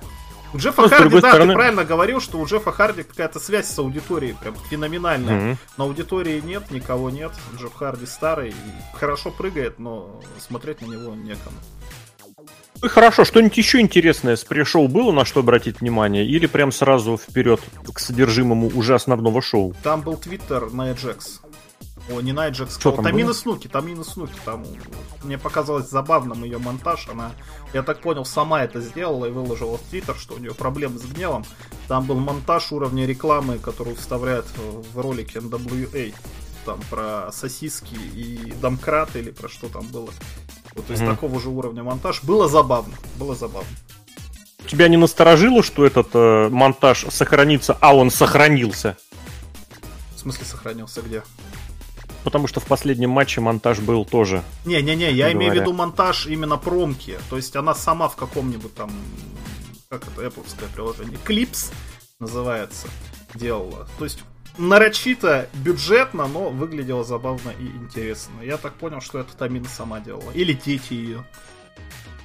У 0.55 0.59
Джеффа 0.59 0.83
ну, 0.83 0.89
Харди, 0.89 1.21
да, 1.21 1.31
стороны... 1.31 1.53
ты 1.53 1.57
правильно 1.57 1.85
говорил, 1.85 2.21
что 2.21 2.39
у 2.39 2.47
Джеффа 2.47 2.71
Харди 2.71 3.03
какая-то 3.03 3.41
связь 3.41 3.67
с 3.67 3.77
аудиторией, 3.77 4.37
прям 4.41 4.55
феноменальная. 4.71 5.41
Mm-hmm. 5.53 5.57
На 5.79 5.85
аудитории 5.85 6.41
нет, 6.41 6.71
никого 6.71 7.11
нет. 7.11 7.33
Джефф 7.59 7.75
Харди 7.75 8.07
старый 8.07 8.55
хорошо 8.93 9.33
прыгает, 9.33 9.81
но 9.81 10.23
смотреть 10.39 10.81
на 10.81 10.87
него 10.87 11.13
некому. 11.17 11.57
Ну 12.83 12.89
хорошо, 12.89 13.25
что-нибудь 13.25 13.57
еще 13.57 13.81
интересное 13.81 14.37
с 14.37 14.45
пришоу 14.45 14.87
было, 14.87 15.11
на 15.11 15.25
что 15.25 15.41
обратить 15.41 15.81
внимание, 15.81 16.25
или 16.25 16.47
прям 16.47 16.71
сразу 16.71 17.17
вперед 17.17 17.61
к 17.93 17.99
содержимому 17.99 18.71
уже 18.75 18.95
основного 18.95 19.43
шоу? 19.43 19.75
Там 19.83 20.03
был 20.03 20.17
твиттер 20.17 20.71
на 20.71 20.93
Эджекс. 20.93 21.41
О, 22.11 22.21
не 22.21 22.33
на 22.33 22.49
Эджекс, 22.49 22.79
Что 22.79 22.93
там 22.93 23.05
Тамина 23.05 23.29
было? 23.29 23.35
Снуки, 23.35 23.67
Тамина 23.67 24.05
Снуки. 24.05 24.35
Там 24.45 24.65
мне 25.23 25.39
показалось 25.39 25.89
забавным 25.89 26.45
ее 26.45 26.59
монтаж. 26.59 27.09
Она, 27.09 27.33
я 27.73 27.83
так 27.83 28.01
понял, 28.01 28.27
сама 28.27 28.63
это 28.63 28.81
сделала 28.81 29.27
и 29.27 29.31
выложила 29.31 29.79
в 29.79 29.83
Твиттер, 29.83 30.17
что 30.17 30.35
у 30.35 30.39
нее 30.39 30.55
проблемы 30.55 30.99
с 30.99 31.05
гневом. 31.05 31.45
Там 31.89 32.05
был 32.05 32.17
монтаж 32.17 32.73
уровня 32.73 33.07
рекламы, 33.07 33.59
которую 33.59 33.97
вставляют 33.97 34.47
в 34.57 34.99
ролике 35.01 35.39
NWA. 35.39 36.15
там 36.67 36.81
про 36.91 37.31
сосиски 37.33 37.95
и 37.95 38.53
домкрат 38.61 39.17
или 39.17 39.31
про 39.31 39.49
что 39.49 39.69
там 39.69 39.87
было. 39.87 40.11
Вот, 40.75 40.91
есть 40.91 41.03
mm-hmm. 41.03 41.11
такого 41.11 41.41
же 41.41 41.49
уровня 41.49 41.83
монтаж. 41.83 42.23
Было 42.23 42.49
забавно, 42.49 42.95
было 43.17 43.35
забавно. 43.35 43.69
Тебя 44.67 44.89
не 44.89 44.97
насторожило, 44.97 45.63
что 45.63 45.85
этот 45.87 46.09
э, 46.15 46.49
монтаж 46.51 47.07
сохранится, 47.11 47.77
а 47.81 47.95
он 47.95 48.11
сохранился? 48.11 48.97
В 50.17 50.21
смысле 50.21 50.45
сохранился 50.47 51.03
где? 51.03 51.23
Потому 52.25 52.47
что 52.47 52.59
в 52.59 52.65
последнем 52.65 53.11
матче 53.11 53.41
монтаж 53.41 53.81
был 53.81 54.05
тоже. 54.05 54.43
Не-не-не, 54.65 55.13
я 55.13 55.31
имею 55.33 55.53
в 55.53 55.55
виду 55.55 55.73
монтаж 55.73 56.27
именно 56.27 56.57
промки. 56.57 57.19
То 57.31 57.37
есть 57.37 57.55
она 57.55 57.75
сама 57.75 58.09
в 58.09 58.17
каком-нибудь 58.17 58.75
там, 58.75 58.91
как 59.91 60.09
это, 60.09 60.27
Apple 60.27 60.45
приложение, 60.75 61.19
Clips 61.25 61.73
называется, 62.19 62.89
делала. 63.35 63.87
То 63.99 64.05
есть 64.05 64.25
нарочито 64.57 65.49
бюджетно, 65.53 66.27
но 66.27 66.49
выглядело 66.49 67.05
забавно 67.05 67.51
и 67.59 67.67
интересно. 67.67 68.43
Я 68.43 68.57
так 68.57 68.75
понял, 68.75 69.01
что 69.01 69.19
это 69.19 69.37
Тамина 69.37 69.69
сама 69.69 70.01
делала. 70.01 70.31
Или 70.33 70.55
дети 70.55 70.95
ее. 70.95 71.25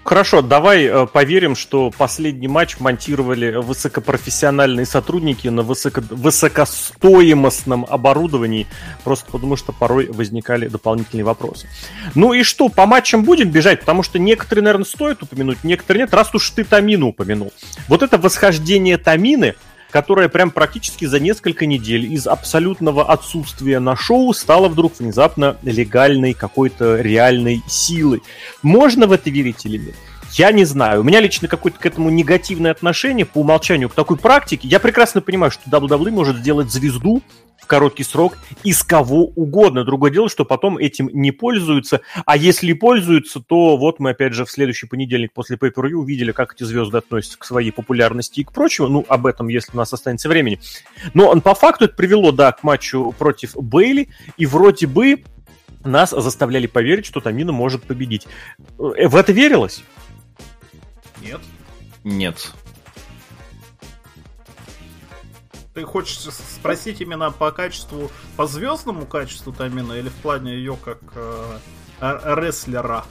Хорошо, 0.03 0.41
давай 0.41 0.85
э, 0.85 1.05
поверим, 1.07 1.55
что 1.55 1.91
последний 1.91 2.47
матч 2.47 2.79
монтировали 2.79 3.57
высокопрофессиональные 3.57 4.85
сотрудники 4.85 5.47
на 5.49 5.61
высоко... 5.61 6.01
высокостоимостном 6.09 7.85
оборудовании, 7.87 8.65
просто 9.03 9.29
потому 9.29 9.55
что 9.55 9.71
порой 9.71 10.07
возникали 10.07 10.67
дополнительные 10.67 11.25
вопросы. 11.25 11.67
Ну 12.15 12.33
и 12.33 12.43
что, 12.43 12.69
по 12.69 12.85
матчам 12.85 13.23
будем 13.23 13.51
бежать? 13.51 13.81
Потому 13.81 14.01
что 14.01 14.17
некоторые, 14.19 14.63
наверное, 14.63 14.85
стоит 14.85 15.21
упомянуть, 15.21 15.63
некоторые 15.63 16.03
нет, 16.03 16.13
раз 16.13 16.33
уж 16.33 16.49
ты 16.49 16.63
Тамину 16.63 17.09
упомянул. 17.09 17.53
Вот 17.87 18.01
это 18.01 18.17
восхождение 18.17 18.97
Тамины, 18.97 19.55
которая 19.91 20.29
прям 20.29 20.51
практически 20.51 21.05
за 21.05 21.19
несколько 21.19 21.65
недель 21.65 22.11
из 22.13 22.27
абсолютного 22.27 23.11
отсутствия 23.11 23.79
на 23.79 23.95
шоу 23.95 24.33
стала 24.33 24.67
вдруг 24.67 24.99
внезапно 24.99 25.57
легальной 25.63 26.33
какой-то 26.33 27.01
реальной 27.01 27.61
силой. 27.67 28.21
Можно 28.61 29.07
в 29.07 29.11
это 29.11 29.29
верить 29.29 29.65
или 29.65 29.77
нет? 29.77 29.95
Я 30.33 30.51
не 30.51 30.63
знаю. 30.63 31.01
У 31.01 31.03
меня 31.03 31.21
лично 31.21 31.47
какое-то 31.47 31.79
к 31.79 31.85
этому 31.85 32.09
негативное 32.09 32.71
отношение 32.71 33.25
по 33.25 33.39
умолчанию 33.39 33.89
к 33.89 33.95
такой 33.95 34.17
практике. 34.17 34.67
Я 34.67 34.79
прекрасно 34.79 35.21
понимаю, 35.21 35.51
что 35.51 35.69
WWE 35.69 36.11
может 36.11 36.37
сделать 36.37 36.71
звезду 36.71 37.23
короткий 37.69 38.03
срок 38.03 38.37
из 38.63 38.83
кого 38.83 39.25
угодно. 39.27 39.85
Другое 39.85 40.11
дело, 40.11 40.27
что 40.27 40.43
потом 40.43 40.77
этим 40.77 41.09
не 41.13 41.31
пользуются. 41.31 42.01
А 42.25 42.35
если 42.35 42.73
пользуются, 42.73 43.39
то 43.39 43.77
вот 43.77 43.99
мы 43.99 44.09
опять 44.09 44.33
же 44.33 44.43
в 44.43 44.51
следующий 44.51 44.87
понедельник 44.87 45.31
после 45.31 45.55
pay 45.55 45.71
per 45.71 45.87
увидели, 45.91 46.31
как 46.31 46.53
эти 46.55 46.63
звезды 46.63 46.97
относятся 46.97 47.37
к 47.37 47.45
своей 47.45 47.71
популярности 47.71 48.39
и 48.39 48.43
к 48.43 48.51
прочему. 48.51 48.87
Ну, 48.87 49.05
об 49.07 49.27
этом, 49.27 49.47
если 49.47 49.73
у 49.73 49.77
нас 49.77 49.93
останется 49.93 50.27
времени. 50.29 50.59
Но 51.13 51.39
по 51.41 51.53
факту 51.53 51.85
это 51.85 51.93
привело, 51.93 52.31
да, 52.31 52.51
к 52.51 52.63
матчу 52.63 53.13
против 53.17 53.55
Бейли. 53.55 54.09
И 54.37 54.47
вроде 54.47 54.87
бы 54.87 55.23
нас 55.85 56.09
заставляли 56.09 56.65
поверить, 56.65 57.05
что 57.05 57.19
Тамина 57.19 57.51
может 57.51 57.83
победить. 57.83 58.27
Э, 58.79 59.07
в 59.07 59.15
это 59.15 59.31
верилось? 59.31 59.83
Нет. 61.21 61.39
Нет. 62.03 62.53
Ты 65.79 65.85
хочешь 65.85 66.17
спросить 66.19 66.99
именно 66.99 67.31
по 67.31 67.51
качеству, 67.51 68.11
по 68.35 68.47
звездному 68.47 69.05
качеству 69.05 69.53
Тамина 69.53 69.93
или 69.93 70.09
в 70.09 70.15
плане 70.15 70.55
ее 70.55 70.75
как 70.75 70.99
э, 71.15 71.59
рестлера? 72.01 73.05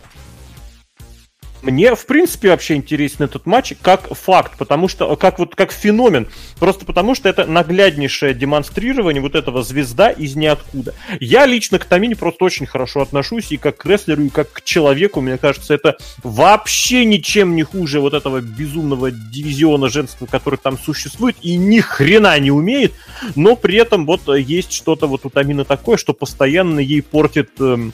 Мне, 1.62 1.94
в 1.94 2.06
принципе, 2.06 2.50
вообще 2.50 2.74
интересен 2.74 3.24
этот 3.24 3.46
матч 3.46 3.72
как 3.82 4.14
факт, 4.14 4.56
потому 4.58 4.88
что, 4.88 5.14
как 5.16 5.38
вот, 5.38 5.54
как 5.54 5.72
феномен. 5.72 6.28
Просто 6.58 6.84
потому 6.84 7.14
что 7.14 7.28
это 7.28 7.46
нагляднейшее 7.46 8.34
демонстрирование 8.34 9.20
вот 9.20 9.34
этого 9.34 9.62
звезда 9.62 10.10
из 10.10 10.36
ниоткуда. 10.36 10.94
Я 11.20 11.46
лично 11.46 11.78
к 11.78 11.84
Тамине 11.84 12.16
просто 12.16 12.44
очень 12.44 12.66
хорошо 12.66 13.00
отношусь, 13.00 13.50
и 13.50 13.56
как 13.56 13.78
к 13.78 13.86
рестлеру, 13.86 14.24
и 14.24 14.28
как 14.28 14.52
к 14.52 14.62
человеку, 14.62 15.20
мне 15.20 15.36
кажется, 15.36 15.74
это 15.74 15.96
вообще 16.22 17.04
ничем 17.04 17.56
не 17.56 17.64
хуже 17.64 18.00
вот 18.00 18.14
этого 18.14 18.40
безумного 18.40 19.10
дивизиона 19.10 19.88
женства, 19.88 20.26
который 20.26 20.58
там 20.58 20.78
существует, 20.78 21.36
и 21.42 21.56
ни 21.56 21.80
хрена 21.80 22.38
не 22.38 22.50
умеет, 22.50 22.94
но 23.34 23.56
при 23.56 23.76
этом 23.76 24.06
вот 24.06 24.28
есть 24.28 24.72
что-то 24.72 25.06
вот 25.06 25.26
у 25.26 25.30
Тамины 25.30 25.64
такое, 25.64 25.96
что 25.96 26.12
постоянно 26.12 26.80
ей 26.80 27.02
портит... 27.02 27.50
Эм, 27.60 27.92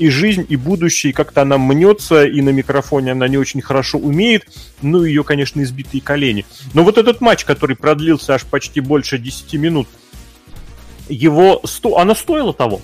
и 0.00 0.08
жизнь, 0.08 0.46
и 0.48 0.56
будущее, 0.56 1.10
и 1.10 1.12
как-то 1.12 1.42
она 1.42 1.58
мнется, 1.58 2.24
и 2.24 2.40
на 2.40 2.48
микрофоне 2.48 3.12
она 3.12 3.28
не 3.28 3.36
очень 3.36 3.60
хорошо 3.60 3.98
умеет, 3.98 4.46
ну, 4.80 5.04
ее, 5.04 5.22
конечно, 5.24 5.62
избитые 5.62 6.00
колени. 6.00 6.46
Но 6.72 6.84
вот 6.84 6.96
этот 6.96 7.20
матч, 7.20 7.44
который 7.44 7.76
продлился 7.76 8.34
аж 8.34 8.46
почти 8.46 8.80
больше 8.80 9.18
10 9.18 9.52
минут, 9.54 9.88
его... 11.10 11.60
Сто... 11.64 11.98
Она 11.98 12.14
стоила 12.14 12.54
того? 12.54 12.80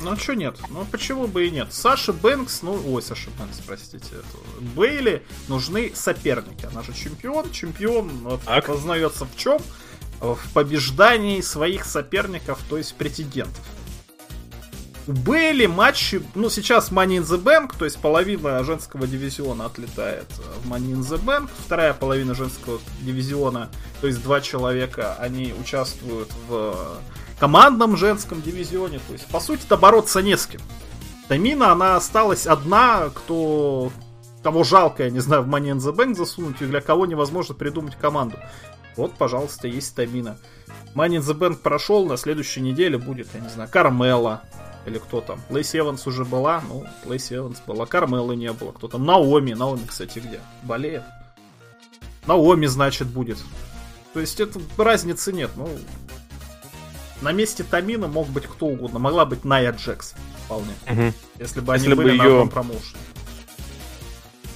Ну, 0.00 0.12
а 0.12 0.16
что 0.16 0.34
нет? 0.34 0.56
Ну, 0.70 0.86
почему 0.92 1.26
бы 1.26 1.48
и 1.48 1.50
нет? 1.50 1.68
Саша 1.72 2.12
Бэнкс, 2.12 2.62
ну, 2.62 2.80
ой, 2.92 3.02
Саша 3.02 3.30
Бэнкс, 3.36 3.58
простите, 3.66 4.06
это, 4.12 4.62
Бейли 4.76 5.22
нужны 5.48 5.90
соперники. 5.92 6.66
Она 6.66 6.84
же 6.84 6.92
чемпион, 6.92 7.50
чемпион 7.50 8.10
вот, 8.18 8.40
познается 8.64 9.24
в 9.24 9.36
чем? 9.36 9.58
В 10.20 10.38
побеждании 10.52 11.40
своих 11.40 11.84
соперников, 11.84 12.60
то 12.70 12.78
есть 12.78 12.94
претендентов. 12.94 13.64
Были 15.06 15.66
матчи, 15.66 16.22
ну 16.34 16.48
сейчас 16.48 16.90
Money 16.90 17.18
in 17.18 17.24
the 17.24 17.42
Bank, 17.42 17.74
то 17.78 17.84
есть 17.84 17.98
половина 17.98 18.64
женского 18.64 19.06
дивизиона 19.06 19.66
отлетает 19.66 20.26
в 20.62 20.72
Money 20.72 20.94
in 20.94 21.00
the 21.00 21.22
Bank, 21.22 21.50
вторая 21.66 21.92
половина 21.92 22.34
женского 22.34 22.80
дивизиона, 23.02 23.68
то 24.00 24.06
есть 24.06 24.22
два 24.22 24.40
человека, 24.40 25.14
они 25.20 25.52
участвуют 25.60 26.30
в 26.48 26.98
командном 27.38 27.98
женском 27.98 28.40
дивизионе, 28.40 28.98
то 29.06 29.12
есть 29.12 29.26
по 29.26 29.40
сути-то 29.40 29.76
бороться 29.76 30.22
не 30.22 30.38
с 30.38 30.46
кем. 30.46 30.62
Тамина, 31.28 31.72
она 31.72 31.96
осталась 31.96 32.46
одна, 32.46 33.10
кто 33.14 33.92
кого 34.42 34.64
жалко, 34.64 35.04
я 35.04 35.10
не 35.10 35.20
знаю, 35.20 35.42
в 35.42 35.48
Money 35.48 35.72
in 35.72 35.78
the 35.78 35.94
Bank 35.94 36.14
засунуть, 36.14 36.62
и 36.62 36.66
для 36.66 36.80
кого 36.80 37.04
невозможно 37.04 37.54
придумать 37.54 37.96
команду. 37.96 38.38
Вот, 38.96 39.14
пожалуйста, 39.14 39.68
есть 39.68 39.94
Тамина. 39.94 40.38
Money 40.94 41.18
in 41.18 41.20
the 41.20 41.36
Bank 41.36 41.56
прошел, 41.56 42.06
на 42.06 42.16
следующей 42.16 42.62
неделе 42.62 42.96
будет, 42.96 43.28
я 43.34 43.40
не 43.40 43.48
знаю, 43.50 43.68
Кармела, 43.70 44.42
или 44.86 44.98
кто 44.98 45.20
там? 45.20 45.40
Лейси 45.50 45.78
Эванс 45.78 46.06
уже 46.06 46.24
была, 46.24 46.62
ну, 46.68 46.84
Лейси 47.04 47.34
Эванс 47.34 47.60
была, 47.66 47.86
Кармелы 47.86 48.36
не 48.36 48.52
было, 48.52 48.72
кто 48.72 48.88
там? 48.88 49.04
Наоми, 49.04 49.54
Наоми, 49.54 49.84
кстати, 49.86 50.18
где? 50.18 50.40
Болеет. 50.62 51.02
Наоми, 52.26 52.66
значит, 52.66 53.08
будет. 53.08 53.38
То 54.12 54.20
есть 54.20 54.40
это 54.40 54.60
разницы 54.76 55.32
нет, 55.32 55.50
ну... 55.56 55.68
На 57.20 57.32
месте 57.32 57.64
Тамина 57.64 58.06
мог 58.06 58.28
быть 58.28 58.44
кто 58.44 58.66
угодно. 58.66 58.98
Могла 58.98 59.24
быть 59.24 59.44
Ная 59.44 59.72
Джекс, 59.72 60.14
вполне. 60.44 60.74
Угу. 60.90 61.14
Если 61.38 61.60
бы 61.60 61.72
Если 61.72 61.86
они 61.86 61.94
бы 61.94 62.02
были 62.02 62.12
ее... 62.12 62.18
на 62.18 62.24
одном 62.24 62.48
промоушене. 62.50 63.00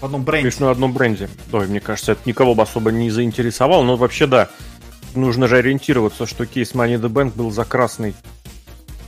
В 0.01 0.05
одном 0.05 0.25
бренде. 0.25 0.43
Конечно, 0.43 0.67
на 0.67 0.73
одном 0.73 0.93
бренде. 0.93 1.31
Ой, 1.51 1.67
мне 1.67 1.81
кажется, 1.81 2.13
это 2.13 2.21
никого 2.27 2.55
бы 2.55 2.63
особо 2.63 2.93
не 2.93 3.11
заинтересовало, 3.11 3.83
но 3.85 3.97
вообще 3.97 4.27
да. 4.27 4.51
Нужно 5.15 5.49
же 5.49 5.57
ориентироваться, 5.57 6.27
что 6.27 6.45
кейс 6.45 6.73
Money 6.73 7.01
the 7.01 7.09
Bank 7.09 7.33
был 7.35 7.51
за 7.51 7.65
красный 7.65 8.15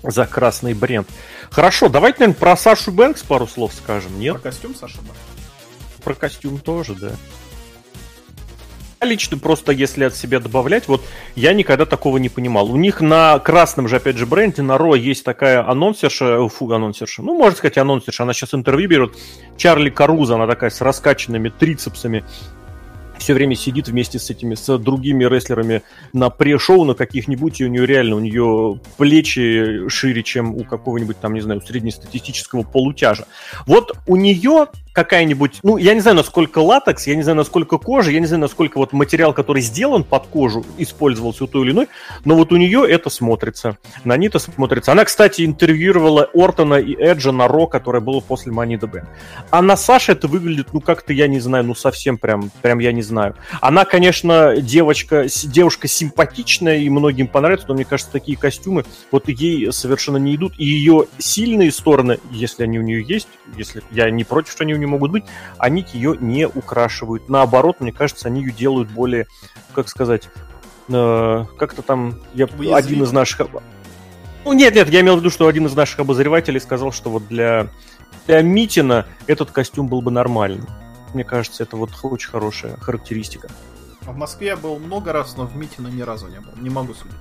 за 0.03 0.27
красный 0.27 0.75
бренд. 0.75 1.09
Хорошо, 1.51 1.89
давайте, 1.89 2.21
наверное, 2.21 2.39
про 2.39 2.57
Сашу 2.57 2.93
Бэнкс 2.93 3.23
пару 3.23 3.47
слов 3.47 3.73
скажем, 3.75 4.19
нет? 4.19 4.35
Про 4.35 4.51
костюм 4.51 4.75
Саши 4.75 4.99
Бэнкс? 4.99 5.21
Про 6.05 6.15
костюм 6.15 6.59
тоже, 6.59 6.95
да. 6.95 7.13
Лично 9.03 9.39
просто, 9.39 9.73
если 9.73 10.05
от 10.05 10.15
себя 10.15 10.41
добавлять, 10.41 10.87
вот 10.87 11.03
я 11.35 11.55
никогда 11.55 11.87
такого 11.87 12.19
не 12.19 12.29
понимал. 12.29 12.71
У 12.71 12.77
них 12.77 13.01
на 13.01 13.39
красном 13.39 13.89
же, 13.89 13.97
опять 13.97 14.19
же, 14.19 14.27
бренде, 14.27 14.61
на 14.61 14.77
Ро 14.77 14.95
есть 14.95 15.25
такая 15.25 15.67
анонсерша, 15.67 16.47
фу, 16.49 16.71
анонсерша, 16.71 17.23
ну, 17.23 17.35
можно 17.35 17.57
сказать, 17.57 17.79
анонсерша, 17.79 18.25
она 18.25 18.35
сейчас 18.35 18.53
интервью 18.53 18.91
берет, 18.91 19.17
Чарли 19.57 19.89
Каруза, 19.89 20.35
она 20.35 20.47
такая 20.47 20.69
с 20.69 20.83
раскачанными 20.83 21.49
трицепсами, 21.49 22.25
все 23.21 23.35
время 23.35 23.55
сидит 23.55 23.89
вместе 23.89 24.19
с 24.19 24.31
этими, 24.31 24.55
с 24.55 24.79
другими 24.79 25.25
рестлерами 25.25 25.83
на 26.13 26.31
пре-шоу 26.31 26.85
на 26.85 26.95
каких-нибудь, 26.95 27.61
и 27.61 27.65
у 27.65 27.69
нее 27.69 27.87
реально, 27.87 28.17
у 28.17 28.21
нее 28.21 28.81
плечи 28.97 29.89
шире, 29.89 30.23
чем 30.23 30.57
у 30.57 30.65
какого-нибудь 30.65 31.21
там, 31.21 31.35
не 31.35 31.41
знаю, 31.41 31.61
среднестатистического 31.61 32.63
полутяжа. 32.63 33.27
Вот 33.67 33.93
у 34.07 34.17
нее 34.17 34.69
какая-нибудь, 35.05 35.61
ну, 35.63 35.77
я 35.79 35.95
не 35.95 36.01
знаю, 36.01 36.17
насколько 36.17 36.59
латекс, 36.59 37.07
я 37.07 37.17
не 37.17 37.23
знаю, 37.23 37.37
насколько 37.37 37.79
кожа, 37.79 38.11
я 38.11 38.21
не 38.21 38.27
знаю, 38.27 38.43
насколько 38.43 38.79
вот 38.79 38.93
материал, 38.93 39.33
который 39.33 39.63
сделан 39.63 40.05
под 40.05 40.27
кожу, 40.27 40.65
использовался 40.79 41.45
у 41.45 41.47
той 41.47 41.65
или 41.65 41.73
иной, 41.73 41.89
но 42.25 42.35
вот 42.37 42.53
у 42.53 42.57
нее 42.57 42.85
это 42.89 43.09
смотрится. 43.11 43.79
На 44.05 44.17
ней 44.17 44.29
это 44.29 44.39
смотрится. 44.39 44.93
Она, 44.93 45.05
кстати, 45.05 45.45
интервьюировала 45.45 46.29
Ортона 46.35 46.75
и 46.75 46.95
Эджа 46.95 47.33
на 47.33 47.49
Ро, 47.49 47.67
которое 47.67 48.01
было 48.01 48.21
после 48.21 48.53
Money 48.53 48.79
the. 48.79 49.05
А 49.51 49.63
на 49.63 49.77
Саше 49.77 50.13
это 50.13 50.29
выглядит, 50.29 50.69
ну, 50.73 50.81
как-то, 50.81 51.13
я 51.13 51.29
не 51.29 51.41
знаю, 51.41 51.65
ну, 51.65 51.75
совсем 51.75 52.19
прям, 52.19 52.51
прям 52.61 52.79
я 52.79 52.93
не 52.93 53.03
знаю. 53.03 53.35
Она, 53.61 53.85
конечно, 53.85 54.57
девочка, 54.59 55.27
девушка 55.45 55.89
симпатичная 55.89 56.79
и 56.79 56.91
многим 56.91 57.27
понравится, 57.27 57.67
но 57.69 57.75
мне 57.75 57.85
кажется, 57.85 58.13
такие 58.13 58.37
костюмы 58.37 58.85
вот 59.11 59.29
ей 59.29 59.73
совершенно 59.73 60.19
не 60.19 60.35
идут. 60.35 60.53
И 60.59 60.65
ее 60.65 61.07
сильные 61.19 61.73
стороны, 61.73 62.19
если 62.31 62.65
они 62.65 62.79
у 62.79 62.83
нее 62.83 63.03
есть, 63.03 63.29
если 63.57 63.83
я 63.91 64.11
не 64.11 64.25
против, 64.25 64.53
что 64.53 64.65
они 64.65 64.75
у 64.75 64.77
нее 64.77 64.89
могут 64.91 65.11
быть, 65.11 65.25
они 65.59 65.85
ее 65.93 66.17
не 66.19 66.47
украшивают. 66.47 67.29
Наоборот, 67.29 67.81
мне 67.81 67.93
кажется, 67.93 68.29
они 68.29 68.43
ее 68.43 68.53
делают 68.53 68.91
более, 68.91 69.27
как 69.73 69.89
сказать, 69.89 70.29
э, 70.89 71.45
как-то 71.59 71.83
там, 71.83 72.21
я 72.35 72.47
один 72.75 73.03
из 73.03 73.13
наших 73.13 73.49
Ну, 74.45 74.53
нет, 74.53 74.75
нет, 74.75 74.89
я 74.89 75.01
имел 75.01 75.17
в 75.17 75.21
виду, 75.21 75.31
что 75.31 75.47
один 75.47 75.67
из 75.67 75.75
наших 75.75 76.01
обозревателей 76.01 76.61
сказал, 76.61 76.93
что 76.93 77.11
вот 77.11 77.27
для, 77.29 77.69
для 78.27 78.43
Митина 78.43 79.07
этот 79.27 79.51
костюм 79.51 79.89
был 79.89 80.03
бы 80.03 80.11
нормальным. 80.11 80.67
Мне 81.15 81.25
кажется, 81.25 81.63
это 81.63 81.77
вот 81.77 81.91
очень 82.03 82.31
хорошая 82.31 82.77
характеристика. 82.77 83.49
В 84.03 84.17
Москве 84.17 84.49
я 84.49 84.57
был 84.57 84.79
много 84.79 85.13
раз, 85.13 85.37
но 85.37 85.47
в 85.47 85.57
Митина 85.57 85.89
ни 85.89 86.03
разу 86.03 86.29
не 86.29 86.41
был. 86.41 86.53
Не 86.57 86.71
могу 86.71 86.95
судить. 86.95 87.17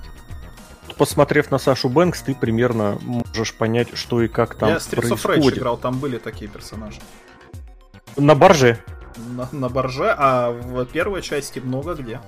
Посмотрев 0.96 1.50
на 1.50 1.58
Сашу 1.58 1.88
Бэнкс, 1.88 2.22
ты 2.22 2.34
примерно 2.34 2.98
можешь 3.02 3.54
понять, 3.54 3.88
что 3.94 4.22
и 4.22 4.28
как 4.28 4.54
там 4.54 4.70
я 4.70 4.76
Streets 4.76 5.10
of 5.10 5.24
Rage 5.24 5.58
играл, 5.58 5.76
там 5.76 5.98
были 5.98 6.18
такие 6.18 6.50
персонажи. 6.50 7.00
На 8.16 8.34
барже? 8.34 8.82
На, 9.16 9.48
на 9.52 9.68
барже, 9.68 10.14
а 10.16 10.50
в 10.50 10.84
первой 10.86 11.22
части 11.22 11.58
много 11.58 11.94
где. 11.94 12.20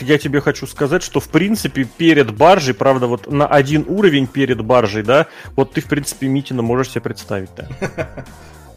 Я 0.00 0.18
тебе 0.18 0.40
хочу 0.40 0.66
сказать, 0.66 1.02
что 1.02 1.20
в 1.20 1.28
принципе 1.28 1.84
перед 1.84 2.34
баржей, 2.34 2.74
правда, 2.74 3.06
вот 3.06 3.30
на 3.30 3.46
один 3.46 3.84
уровень 3.86 4.26
перед 4.26 4.60
баржей, 4.62 5.02
да, 5.02 5.26
вот 5.54 5.74
ты 5.74 5.80
в 5.80 5.86
принципе 5.86 6.26
Митина 6.26 6.62
можешь 6.62 6.90
себе 6.90 7.02
представить, 7.02 7.50
да. 7.56 7.68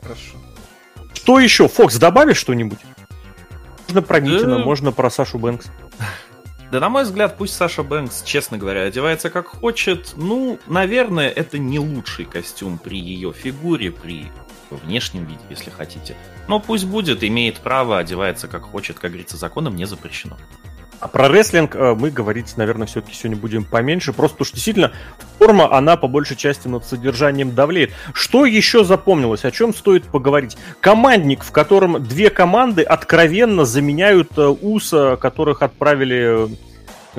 Хорошо. 0.01 0.37
Что 1.13 1.39
еще? 1.39 1.67
Фокс, 1.67 1.97
добавишь 1.97 2.37
что-нибудь? 2.37 2.79
Можно 3.87 4.01
про 4.03 4.19
Митина, 4.19 4.59
можно 4.59 4.91
про 4.91 5.09
Сашу 5.09 5.39
Бэнкс. 5.39 5.67
Да, 6.71 6.79
на 6.79 6.89
мой 6.89 7.03
взгляд, 7.03 7.35
пусть 7.37 7.55
Саша 7.55 7.81
Бэнкс, 7.81 8.21
честно 8.21 8.59
говоря, 8.59 8.83
одевается 8.83 9.31
как 9.31 9.47
хочет. 9.47 10.13
Ну, 10.15 10.59
наверное, 10.67 11.29
это 11.29 11.57
не 11.57 11.79
лучший 11.79 12.25
костюм 12.25 12.77
при 12.77 12.99
ее 12.99 13.33
фигуре, 13.33 13.91
при 13.91 14.31
внешнем 14.77 15.25
виде, 15.25 15.39
если 15.49 15.69
хотите. 15.69 16.15
Но 16.47 16.59
пусть 16.59 16.85
будет, 16.85 17.23
имеет 17.23 17.57
право, 17.57 17.97
одевается 17.97 18.47
как 18.47 18.63
хочет, 18.63 18.99
как 18.99 19.11
говорится, 19.11 19.37
законом 19.37 19.75
не 19.75 19.85
запрещено. 19.85 20.37
А 20.99 21.07
про 21.07 21.29
рестлинг 21.29 21.75
э, 21.75 21.95
мы 21.95 22.11
говорить, 22.11 22.57
наверное, 22.57 22.85
все-таки 22.85 23.15
сегодня 23.15 23.37
будем 23.37 23.63
поменьше, 23.63 24.11
просто 24.11 24.35
потому 24.35 24.45
что 24.45 24.55
действительно 24.55 24.91
форма, 25.37 25.73
она 25.73 25.95
по 25.95 26.07
большей 26.07 26.35
части 26.35 26.67
над 26.67 26.85
содержанием 26.85 27.55
давлеет. 27.55 27.91
Что 28.13 28.45
еще 28.45 28.83
запомнилось, 28.83 29.45
о 29.45 29.51
чем 29.51 29.73
стоит 29.73 30.03
поговорить? 30.05 30.57
Командник, 30.81 31.43
в 31.43 31.51
котором 31.51 32.03
две 32.03 32.29
команды 32.29 32.83
откровенно 32.83 33.63
заменяют 33.63 34.37
э, 34.37 34.47
Уса, 34.47 35.15
которых 35.15 35.61
отправили 35.61 36.49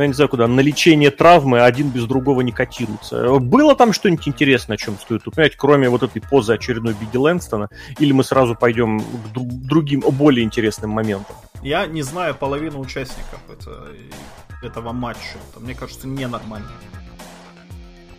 ну, 0.01 0.05
я 0.05 0.09
не 0.09 0.15
знаю 0.15 0.31
куда, 0.31 0.47
на 0.47 0.61
лечение 0.61 1.11
травмы 1.11 1.61
один 1.61 1.91
без 1.91 2.07
другого 2.07 2.41
не 2.41 2.53
котируется. 2.53 3.39
Было 3.39 3.77
там 3.77 3.93
что-нибудь 3.93 4.27
интересное, 4.27 4.77
о 4.77 4.79
чем 4.79 4.97
стоит 4.99 5.27
упомянуть, 5.27 5.57
кроме 5.57 5.91
вот 5.91 6.03
этой 6.03 6.23
позы 6.23 6.55
очередной 6.55 6.95
Биги 6.95 7.19
Лэнстона? 7.19 7.69
Или 7.99 8.13
мы 8.13 8.25
сразу 8.25 8.55
пойдем 8.55 9.01
к 9.01 9.33
другим, 9.35 10.01
более 10.01 10.43
интересным 10.43 10.89
моментам? 10.89 11.37
Я 11.63 11.87
не 11.87 12.01
знаю 12.01 12.35
половину 12.35 12.81
участников 12.81 13.41
это, 13.53 13.89
этого 14.63 14.93
матча. 14.93 15.37
Это, 15.51 15.61
мне 15.61 15.75
кажется, 15.75 16.09
ненормально. 16.09 16.71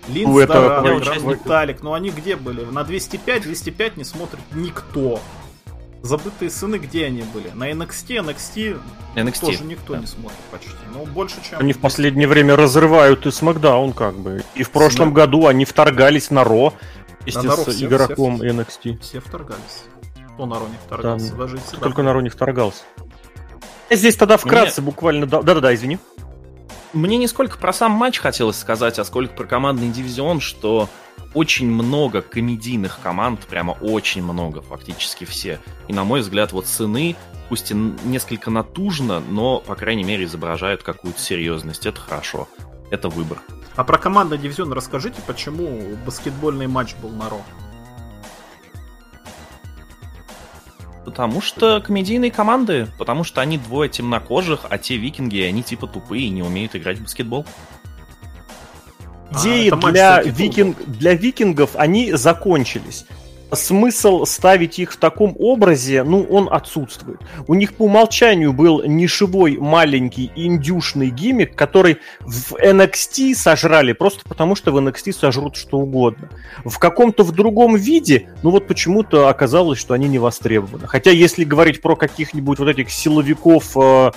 Линз, 0.08 0.30
ну, 0.30 0.38
это... 0.38 0.84
Виталик, 1.26 1.82
ну 1.82 1.94
они 1.94 2.12
где 2.12 2.36
были? 2.36 2.64
На 2.64 2.84
205, 2.84 3.42
205 3.42 3.98
не 3.98 4.04
смотрит 4.04 4.42
никто. 4.54 5.20
Забытые 6.04 6.50
сыны, 6.50 6.78
где 6.78 7.06
они 7.06 7.22
были? 7.22 7.52
На 7.54 7.70
NXT, 7.70 8.26
NXT, 8.26 8.82
NXT 9.16 9.40
тоже 9.40 9.64
никто 9.64 9.94
да. 9.94 10.00
не 10.00 10.08
смотрит 10.08 10.40
почти. 10.50 10.72
Ну, 10.92 11.06
больше, 11.06 11.36
чем... 11.48 11.60
Они 11.60 11.74
в 11.74 11.80
последнее 11.80 12.28
время 12.28 12.56
разрывают 12.56 13.28
и 13.28 13.32
Смакдаун, 13.32 13.94
как 13.94 14.16
бы. 14.16 14.44
И 14.56 14.64
в 14.64 14.72
прошлом 14.72 15.10
Смак... 15.10 15.14
году 15.14 15.46
они 15.46 15.64
вторгались 15.64 16.32
на 16.32 16.44
Ро 16.44 16.74
вместе 17.22 17.42
на 17.44 17.56
с 17.56 17.68
все, 17.68 17.86
игроком 17.86 18.38
все, 18.38 18.48
NXT. 18.48 19.00
Все 19.02 19.20
вторгались. 19.20 19.84
Кто 20.34 20.48
на 20.48 20.60
Ро 20.60 20.66
не 20.66 20.78
вторгался? 20.84 21.32
Да, 21.32 21.38
Даже 21.38 21.58
только 21.80 22.02
на 22.02 22.14
Ро 22.14 22.22
не 22.22 22.30
вторгался. 22.30 22.84
Я 23.92 23.96
здесь 23.96 24.16
тогда 24.16 24.38
вкратце 24.38 24.82
Мне... 24.82 24.90
буквально... 24.90 25.28
Да-да-да, 25.28 25.76
извини. 25.76 26.00
Мне 26.94 27.18
не 27.18 27.28
сколько 27.28 27.58
про 27.58 27.74
сам 27.74 27.92
матч 27.92 28.18
хотелось 28.18 28.58
сказать, 28.58 28.98
а 28.98 29.06
сколько 29.06 29.34
про 29.36 29.46
командный 29.46 29.90
дивизион, 29.90 30.42
что 30.42 30.90
очень 31.34 31.68
много 31.68 32.22
комедийных 32.22 33.00
команд, 33.02 33.42
прямо 33.48 33.72
очень 33.72 34.24
много, 34.24 34.62
фактически 34.62 35.26
все. 35.26 35.60
И, 35.88 35.94
на 35.94 36.04
мой 36.04 36.22
взгляд, 36.22 36.52
вот 36.52 36.68
сыны, 36.68 37.16
пусть 37.50 37.72
и 37.72 37.74
несколько 37.74 38.50
натужно, 38.50 39.20
но, 39.20 39.60
по 39.60 39.76
крайней 39.76 40.04
мере, 40.04 40.26
изображают 40.26 40.84
какую-то 40.84 41.20
серьезность. 41.20 41.86
Это 41.86 42.00
хорошо. 42.00 42.48
Это 42.90 43.10
выбор. 43.10 43.40
А 43.76 43.84
про 43.84 43.98
командный 43.98 44.38
дивизион 44.38 44.74
расскажите, 44.74 45.22
почему 45.26 45.96
баскетбольный 46.06 46.68
матч 46.68 46.96
был 46.96 47.10
на 47.10 47.30
Ро? 47.30 47.42
Потому 51.06 51.42
что 51.42 51.82
комедийные 51.82 52.32
команды, 52.32 52.88
потому 53.00 53.24
что 53.24 53.42
они 53.42 53.58
двое 53.58 53.90
темнокожих, 53.90 54.66
а 54.70 54.78
те 54.78 54.98
викинги, 54.98 55.40
они 55.40 55.64
типа 55.64 55.88
тупые 55.88 56.26
и 56.26 56.30
не 56.30 56.44
умеют 56.44 56.76
играть 56.76 57.00
в 57.00 57.04
баскетбол. 57.04 57.46
Идеи 59.32 59.70
а, 59.72 59.92
для, 59.92 60.22
викинг, 60.22 60.78
для 60.86 61.14
викингов, 61.14 61.72
они 61.76 62.14
закончились 62.14 63.06
смысл 63.54 64.26
ставить 64.26 64.80
их 64.80 64.94
в 64.94 64.98
таком 64.98 65.36
образе, 65.40 66.04
ну, 66.04 66.24
он 66.24 66.48
отсутствует. 66.52 67.20
У 67.48 67.54
них 67.54 67.74
по 67.74 67.84
умолчанию 67.84 68.54
был 68.54 68.84
нишевой 68.84 69.58
маленький 69.58 70.32
индюшный 70.36 71.10
гиммик, 71.10 71.56
который 71.56 71.98
в 72.22 72.54
NXT 72.54 73.36
сожрали 73.36 73.94
просто 73.94 74.22
потому, 74.28 74.56
что 74.56 74.72
в 74.72 74.78
NXT 74.78 75.14
сожрут 75.14 75.56
что 75.56 75.80
угодно. 75.80 76.30
В 76.66 76.78
каком-то 76.80 77.24
в 77.24 77.32
другом 77.32 77.76
виде, 77.76 78.30
ну 78.44 78.52
вот 78.52 78.68
почему-то 78.68 79.28
оказалось, 79.30 79.80
что 79.80 79.94
они 79.94 80.08
не 80.08 80.20
востребованы. 80.20 80.88
Хотя 80.88 81.12
если 81.12 81.44
говорить 81.44 81.82
про 81.82 81.96
каких-нибудь 81.96 82.60
вот 82.60 82.68
этих 82.68 82.90
силовиков 82.92 83.76
э, 83.78 84.12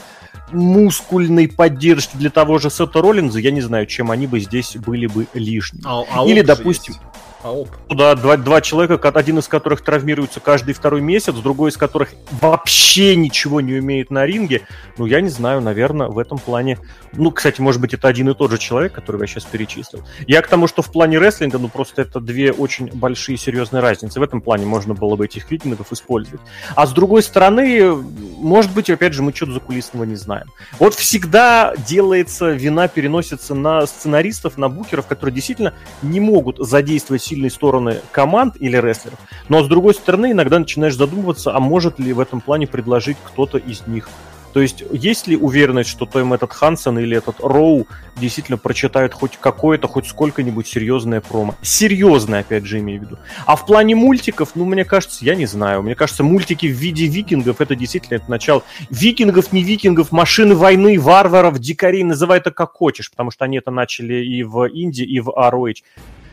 мускульной 0.52 1.48
поддержки 1.48 2.16
для 2.16 2.30
того 2.30 2.58
же 2.58 2.70
Сета 2.70 3.00
Роллинза, 3.00 3.40
я 3.40 3.50
не 3.50 3.60
знаю, 3.60 3.86
чем 3.86 4.10
они 4.10 4.26
бы 4.26 4.40
здесь 4.40 4.76
были 4.76 5.06
бы 5.06 5.26
лишними. 5.34 5.82
А, 5.84 6.04
а 6.12 6.26
Или, 6.26 6.42
допустим... 6.42 6.94
Есть. 6.94 7.13
АОП. 7.44 7.68
Да, 7.90 8.14
два, 8.14 8.36
два 8.36 8.60
человека, 8.60 9.08
один 9.08 9.38
из 9.38 9.48
которых 9.48 9.82
травмируется 9.82 10.40
каждый 10.40 10.74
второй 10.74 11.00
месяц, 11.00 11.34
другой 11.34 11.70
из 11.70 11.76
которых 11.76 12.10
вообще 12.40 13.14
ничего 13.16 13.60
не 13.60 13.74
умеет 13.74 14.10
на 14.10 14.26
ринге. 14.26 14.62
Ну, 14.96 15.06
я 15.06 15.20
не 15.20 15.28
знаю, 15.28 15.60
наверное, 15.60 16.08
в 16.08 16.18
этом 16.18 16.38
плане... 16.38 16.78
Ну, 17.12 17.30
кстати, 17.30 17.60
может 17.60 17.80
быть, 17.80 17.94
это 17.94 18.08
один 18.08 18.28
и 18.30 18.34
тот 18.34 18.50
же 18.50 18.58
человек, 18.58 18.92
которого 18.92 19.22
я 19.22 19.26
сейчас 19.28 19.44
перечислил. 19.44 20.02
Я 20.26 20.42
к 20.42 20.48
тому, 20.48 20.66
что 20.66 20.82
в 20.82 20.90
плане 20.90 21.18
рестлинга, 21.18 21.58
ну, 21.58 21.68
просто 21.68 22.02
это 22.02 22.18
две 22.18 22.50
очень 22.50 22.86
большие 22.92 23.36
серьезные 23.36 23.82
разницы. 23.82 24.18
В 24.18 24.22
этом 24.22 24.40
плане 24.40 24.66
можно 24.66 24.94
было 24.94 25.14
бы 25.14 25.26
этих 25.26 25.50
викингов 25.50 25.92
использовать. 25.92 26.40
А 26.74 26.86
с 26.86 26.92
другой 26.92 27.22
стороны, 27.22 27.94
может 27.94 28.72
быть, 28.72 28.90
опять 28.90 29.12
же, 29.12 29.22
мы 29.22 29.32
что-то 29.32 29.52
закулисного 29.52 30.04
не 30.04 30.16
знаем. 30.16 30.50
Вот 30.78 30.94
всегда 30.94 31.74
делается, 31.86 32.50
вина 32.50 32.88
переносится 32.88 33.54
на 33.54 33.86
сценаристов, 33.86 34.58
на 34.58 34.68
букеров, 34.68 35.06
которые 35.06 35.34
действительно 35.34 35.74
не 36.02 36.20
могут 36.20 36.58
задействовать 36.58 37.22
сильные 37.34 37.50
стороны 37.50 38.00
команд 38.12 38.54
или 38.60 38.76
рестлеров, 38.76 39.18
но 39.48 39.64
с 39.64 39.68
другой 39.68 39.94
стороны 39.94 40.30
иногда 40.30 40.58
начинаешь 40.58 40.96
задумываться, 40.96 41.54
а 41.54 41.58
может 41.58 41.98
ли 41.98 42.12
в 42.12 42.20
этом 42.20 42.40
плане 42.40 42.68
предложить 42.68 43.16
кто-то 43.24 43.58
из 43.58 43.86
них. 43.88 44.08
То 44.52 44.60
есть 44.60 44.84
есть 44.92 45.26
ли 45.26 45.36
уверенность, 45.36 45.90
что 45.90 46.06
то 46.06 46.20
им 46.20 46.32
этот 46.32 46.52
Хансен 46.52 46.96
или 47.00 47.16
этот 47.16 47.40
Роу 47.40 47.88
действительно 48.14 48.56
прочитают 48.56 49.12
хоть 49.12 49.36
какое-то, 49.36 49.88
хоть 49.88 50.06
сколько-нибудь 50.06 50.68
серьезное 50.68 51.20
промо? 51.20 51.56
Серьезное, 51.60 52.40
опять 52.40 52.64
же, 52.64 52.78
имею 52.78 53.00
в 53.00 53.02
виду. 53.02 53.18
А 53.46 53.56
в 53.56 53.66
плане 53.66 53.96
мультиков, 53.96 54.50
ну, 54.54 54.64
мне 54.64 54.84
кажется, 54.84 55.24
я 55.24 55.34
не 55.34 55.46
знаю. 55.46 55.82
Мне 55.82 55.96
кажется, 55.96 56.22
мультики 56.22 56.66
в 56.66 56.70
виде 56.70 57.06
викингов, 57.06 57.60
это 57.60 57.74
действительно 57.74 58.18
это 58.18 58.30
начало. 58.30 58.62
Викингов, 58.90 59.52
не 59.52 59.64
викингов, 59.64 60.12
машины 60.12 60.54
войны, 60.54 61.00
варваров, 61.00 61.58
дикарей, 61.58 62.04
называй 62.04 62.38
это 62.38 62.52
как 62.52 62.74
хочешь, 62.74 63.10
потому 63.10 63.32
что 63.32 63.44
они 63.44 63.58
это 63.58 63.72
начали 63.72 64.24
и 64.24 64.44
в 64.44 64.66
Индии, 64.66 65.04
и 65.04 65.18
в 65.18 65.30
ROH. 65.30 65.82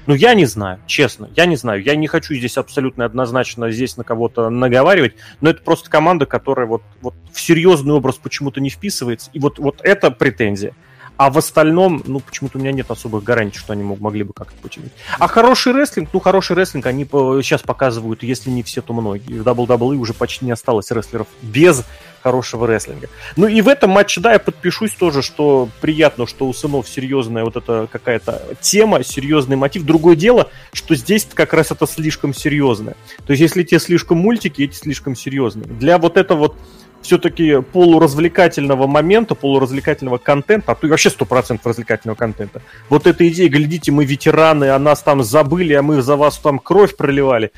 Ну, 0.07 0.15
я 0.15 0.33
не 0.33 0.45
знаю, 0.45 0.79
честно, 0.87 1.29
я 1.35 1.45
не 1.45 1.55
знаю. 1.55 1.83
Я 1.83 1.95
не 1.95 2.07
хочу 2.07 2.33
здесь 2.33 2.57
абсолютно 2.57 3.05
однозначно 3.05 3.71
здесь 3.71 3.97
на 3.97 4.03
кого-то 4.03 4.49
наговаривать, 4.49 5.13
но 5.41 5.49
это 5.49 5.61
просто 5.61 5.89
команда, 5.89 6.25
которая 6.25 6.65
вот, 6.65 6.81
вот 7.01 7.13
в 7.31 7.39
серьезный 7.39 7.93
образ 7.93 8.15
почему-то 8.15 8.59
не 8.61 8.69
вписывается. 8.69 9.29
И 9.33 9.39
вот, 9.39 9.59
вот 9.59 9.79
это 9.83 10.11
претензия. 10.11 10.73
А 11.17 11.29
в 11.29 11.37
остальном, 11.37 12.01
ну, 12.07 12.19
почему-то 12.19 12.57
у 12.57 12.61
меня 12.61 12.71
нет 12.71 12.89
особых 12.89 13.23
гарантий, 13.23 13.59
что 13.59 13.73
они 13.73 13.83
могли 13.83 14.23
бы 14.23 14.33
как-то 14.33 14.59
починить. 14.59 14.91
А 15.19 15.27
хороший 15.27 15.71
рестлинг, 15.71 16.09
ну, 16.13 16.19
хороший 16.19 16.55
рестлинг 16.55 16.87
они 16.87 17.05
сейчас 17.05 17.61
показывают, 17.61 18.23
если 18.23 18.49
не 18.49 18.63
все, 18.63 18.81
то 18.81 18.93
многие. 18.93 19.39
В 19.39 19.47
WWE 19.47 19.97
уже 19.97 20.15
почти 20.15 20.45
не 20.45 20.51
осталось 20.51 20.89
рестлеров 20.89 21.27
без 21.43 21.85
хорошего 22.21 22.67
рестлинга. 22.67 23.09
Ну 23.35 23.47
и 23.47 23.61
в 23.61 23.67
этом 23.67 23.91
матче, 23.91 24.21
да, 24.21 24.33
я 24.33 24.39
подпишусь 24.39 24.91
тоже, 24.91 25.21
что 25.21 25.69
приятно, 25.81 26.27
что 26.27 26.47
у 26.47 26.53
сынов 26.53 26.87
серьезная 26.87 27.43
вот 27.43 27.55
эта 27.55 27.87
какая-то 27.91 28.41
тема, 28.61 29.03
серьезный 29.03 29.55
мотив. 29.55 29.83
Другое 29.83 30.15
дело, 30.15 30.49
что 30.73 30.95
здесь 30.95 31.27
как 31.33 31.53
раз 31.53 31.71
это 31.71 31.87
слишком 31.87 32.33
серьезное. 32.33 32.95
То 33.25 33.31
есть 33.31 33.41
если 33.41 33.63
те 33.63 33.79
слишком 33.79 34.17
мультики, 34.17 34.63
эти 34.63 34.75
слишком 34.75 35.15
серьезные. 35.15 35.67
Для 35.67 35.97
вот 35.97 36.17
этого 36.17 36.39
вот 36.39 36.55
все-таки 37.01 37.61
полуразвлекательного 37.61 38.87
момента, 38.87 39.35
полуразвлекательного 39.35 40.17
контента, 40.17 40.71
а 40.71 40.75
то 40.75 40.87
и 40.87 40.89
вообще 40.89 41.09
100% 41.09 41.59
развлекательного 41.63 42.15
контента. 42.15 42.61
Вот 42.89 43.07
эта 43.07 43.27
идея, 43.27 43.49
глядите, 43.49 43.91
мы 43.91 44.05
ветераны, 44.05 44.69
а 44.69 44.79
нас 44.79 45.01
там 45.01 45.23
забыли, 45.23 45.73
а 45.73 45.81
мы 45.81 46.01
за 46.01 46.15
вас 46.15 46.37
там 46.37 46.59
кровь 46.59 46.95
проливали. 46.95 47.51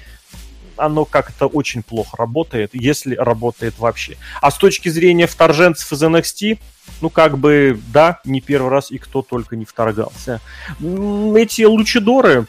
Оно 0.77 1.05
как-то 1.05 1.47
очень 1.47 1.83
плохо 1.83 2.17
работает, 2.17 2.71
если 2.73 3.15
работает 3.15 3.77
вообще. 3.77 4.17
А 4.41 4.51
с 4.51 4.57
точки 4.57 4.89
зрения 4.89 5.27
вторженцев 5.27 5.91
из 5.91 6.03
NXT, 6.03 6.59
ну, 7.01 7.09
как 7.09 7.37
бы, 7.37 7.79
да, 7.93 8.19
не 8.25 8.41
первый 8.41 8.69
раз 8.69 8.91
и 8.91 8.97
кто 8.97 9.21
только 9.21 9.55
не 9.55 9.65
вторгался. 9.65 10.41
Эти 10.79 11.63
лучидоры, 11.63 12.47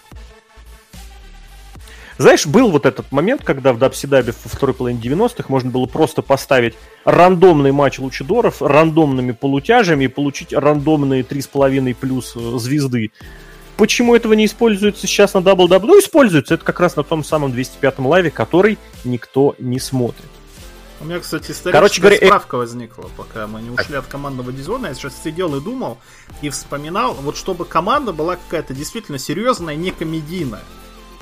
знаешь, 2.17 2.47
был 2.47 2.71
вот 2.71 2.87
этот 2.87 3.11
момент, 3.11 3.43
когда 3.43 3.73
в 3.73 3.79
Дабсидабе 3.79 4.33
во 4.45 4.49
второй 4.49 4.75
половине 4.75 5.01
90-х 5.01 5.45
можно 5.49 5.71
было 5.71 5.87
просто 5.87 6.23
поставить 6.23 6.75
рандомный 7.05 7.73
матч 7.73 7.99
лучидоров 7.99 8.63
рандомными 8.63 9.33
полутяжами 9.33 10.05
и 10.05 10.09
получить 10.09 10.53
рандомные 10.53 11.23
3,5 11.23 11.95
плюс 11.95 12.35
э, 12.37 12.59
звезды. 12.59 13.11
Почему 13.77 14.15
этого 14.15 14.35
не 14.35 14.47
используется 14.47 15.07
сейчас 15.07 15.35
на 15.35 15.39
WWE? 15.39 15.81
Ну, 15.85 15.99
используется. 15.99 16.55
Это 16.55 16.65
как 16.65 16.81
раз 16.81 16.97
на 16.97 17.03
том 17.03 17.25
самом 17.25 17.53
205-м 17.53 18.07
лайве, 18.07 18.31
который 18.31 18.79
никто 19.05 19.55
не 19.59 19.81
смотрит. 19.81 20.25
У 21.01 21.07
меня, 21.07 21.21
кстати, 21.21 21.55
Короче 21.65 22.01
говоря, 22.01 22.17
э, 22.19 22.27
справка 22.27 22.57
возникла, 22.57 23.11
пока 23.17 23.47
мы 23.47 23.61
не 23.61 23.71
ушли 23.71 23.97
от 23.97 24.07
командного 24.07 24.53
дизайна. 24.53 24.87
Я 24.87 24.95
сейчас 24.95 25.13
сидел 25.23 25.55
и 25.55 25.61
думал, 25.61 25.99
и 26.41 26.49
вспоминал, 26.49 27.15
вот 27.15 27.37
чтобы 27.37 27.65
команда 27.65 28.13
была 28.13 28.37
какая-то 28.37 28.73
действительно 28.73 29.19
серьезная, 29.19 29.75
не 29.75 29.91
комедийная 29.91 30.63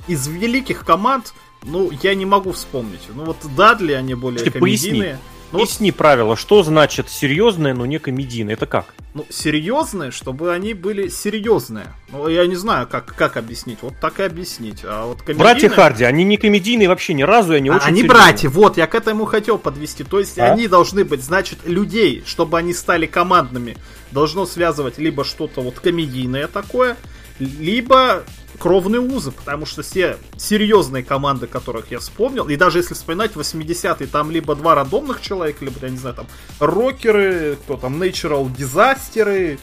из 0.07 0.29
великих 0.29 0.85
команд, 0.85 1.33
ну, 1.62 1.91
я 2.03 2.15
не 2.15 2.27
могу 2.27 2.53
вспомнить. 2.53 3.01
Ну, 3.15 3.25
вот 3.25 3.38
Дадли, 3.57 3.93
они 3.93 4.15
более 4.15 4.45
Ты 4.45 4.51
комедийные. 4.51 5.03
Поясни. 5.03 5.19
Ну, 5.53 5.59
Поясни 5.59 5.93
правила, 5.93 6.35
что 6.35 6.62
значит 6.62 7.11
серьезное, 7.11 7.75
но 7.75 7.85
не 7.85 7.99
комедийное, 7.99 8.55
это 8.55 8.65
как? 8.65 8.87
Ну, 9.12 9.27
серьезные, 9.29 10.11
чтобы 10.11 10.55
они 10.55 10.73
были 10.73 11.09
серьезные. 11.09 11.88
Ну, 12.11 12.27
я 12.27 12.47
не 12.47 12.57
знаю, 12.57 12.88
как, 12.91 13.15
как 13.15 13.37
объяснить, 13.37 13.79
вот 13.83 13.93
так 14.01 14.19
и 14.21 14.23
объяснить. 14.23 14.81
А 14.83 15.05
вот 15.05 15.19
комедийные... 15.19 15.53
Братья 15.53 15.69
Харди, 15.69 16.05
они 16.05 16.25
не 16.25 16.38
комедийные 16.38 16.88
вообще 16.88 17.12
ни 17.12 17.23
разу, 17.23 17.53
они 17.53 17.69
а, 17.69 17.75
очень 17.75 17.87
Они 17.87 17.97
серьезные. 17.99 18.09
братья, 18.09 18.49
вот, 18.49 18.79
я 18.79 18.87
к 18.87 18.95
этому 18.95 19.27
хотел 19.27 19.59
подвести. 19.59 20.05
То 20.05 20.21
есть 20.21 20.38
а? 20.38 20.53
они 20.53 20.69
должны 20.69 21.05
быть, 21.05 21.23
значит, 21.23 21.59
людей, 21.67 22.23
чтобы 22.25 22.57
они 22.57 22.73
стали 22.73 23.05
командными, 23.05 23.77
должно 24.11 24.47
связывать 24.47 24.97
либо 24.97 25.23
что-то 25.23 25.61
вот 25.61 25.81
комедийное 25.81 26.49
такое, 26.49 26.97
либо 27.38 28.25
кровные 28.62 29.01
узы, 29.01 29.33
потому 29.33 29.66
что 29.66 29.83
все 29.83 30.18
серьезные 30.37 31.03
команды, 31.03 31.48
которых 31.48 31.90
я 31.90 31.98
вспомнил, 31.98 32.48
и 32.48 32.55
даже 32.55 32.79
если 32.79 32.94
вспоминать 32.94 33.33
80-е, 33.33 34.07
там 34.07 34.31
либо 34.31 34.55
два 34.55 34.77
рандомных 34.77 35.20
человека, 35.20 35.64
либо, 35.64 35.81
я 35.83 35.90
не 35.90 35.96
знаю, 35.96 36.14
там, 36.14 36.27
рокеры, 36.61 37.57
кто 37.57 37.77
там, 37.77 38.01
natural 38.01 38.48
дизастеры, 38.57 39.59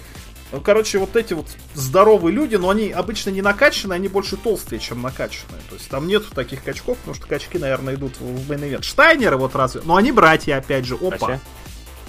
ну, 0.51 0.59
короче, 0.59 0.97
вот 0.97 1.15
эти 1.15 1.31
вот 1.33 1.45
здоровые 1.75 2.35
люди, 2.35 2.57
но 2.57 2.71
они 2.71 2.89
обычно 2.89 3.29
не 3.29 3.41
накачанные, 3.41 3.95
они 3.95 4.09
больше 4.09 4.35
толстые, 4.35 4.79
чем 4.81 5.01
накачанные. 5.01 5.61
То 5.69 5.75
есть 5.75 5.87
там 5.87 6.05
нету 6.05 6.25
таких 6.35 6.61
качков, 6.61 6.97
потому 6.97 7.15
что 7.15 7.25
качки, 7.25 7.57
наверное, 7.57 7.95
идут 7.95 8.19
в 8.19 8.49
мейн 8.49 8.81
Штайнеры 8.81 9.37
вот 9.37 9.55
разве, 9.55 9.81
но 9.85 9.95
они 9.95 10.11
братья, 10.11 10.57
опять 10.57 10.83
же, 10.83 10.95
опа. 10.95 11.07
Вообще? 11.11 11.39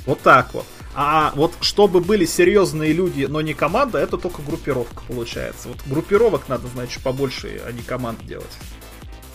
Вот 0.07 0.21
так 0.23 0.55
вот. 0.55 0.67
А 0.95 1.33
вот 1.37 1.55
чтобы 1.61 2.01
были 2.01 2.25
серьезные 2.25 2.93
люди, 2.93 3.27
но 3.29 3.41
не 3.41 3.55
команда, 3.55 3.99
это 3.99 4.17
только 4.17 4.43
группировка 4.43 5.03
получается. 5.07 5.69
Вот 5.69 5.79
группировок 5.87 6.49
надо, 6.49 6.67
значит, 6.69 7.03
побольше, 7.03 7.61
а 7.67 7.73
не 7.73 7.83
команд 7.83 8.25
делать. 8.27 8.51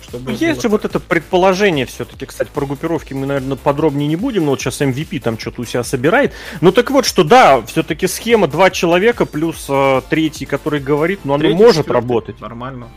Чтобы 0.04 0.34
Есть 0.34 0.62
же 0.62 0.70
вот 0.70 0.86
это 0.86 1.00
предположение 1.00 1.86
все-таки, 1.86 2.26
кстати, 2.26 2.50
про 2.54 2.66
группировки 2.66 3.14
мы, 3.14 3.26
наверное, 3.26 3.58
подробнее 3.58 4.08
не 4.08 4.16
будем, 4.16 4.46
но 4.46 4.52
вот 4.52 4.62
сейчас 4.62 4.82
MVP 4.82 5.20
там 5.20 5.40
что-то 5.40 5.62
у 5.62 5.66
себя 5.66 5.84
собирает. 5.84 6.34
Ну 6.62 6.72
так 6.72 6.92
вот, 6.92 7.06
что 7.06 7.24
да, 7.24 7.62
все-таки 7.64 8.06
схема 8.08 8.48
два 8.48 8.70
человека 8.70 9.26
плюс 9.26 9.66
э, 9.68 10.02
третий, 10.10 10.46
который 10.46 10.80
говорит, 10.80 11.22
но 11.24 11.38
ну, 11.38 11.48
оно 11.48 11.56
может 11.56 11.90
работать. 11.90 12.40
Нормально. 12.40 12.90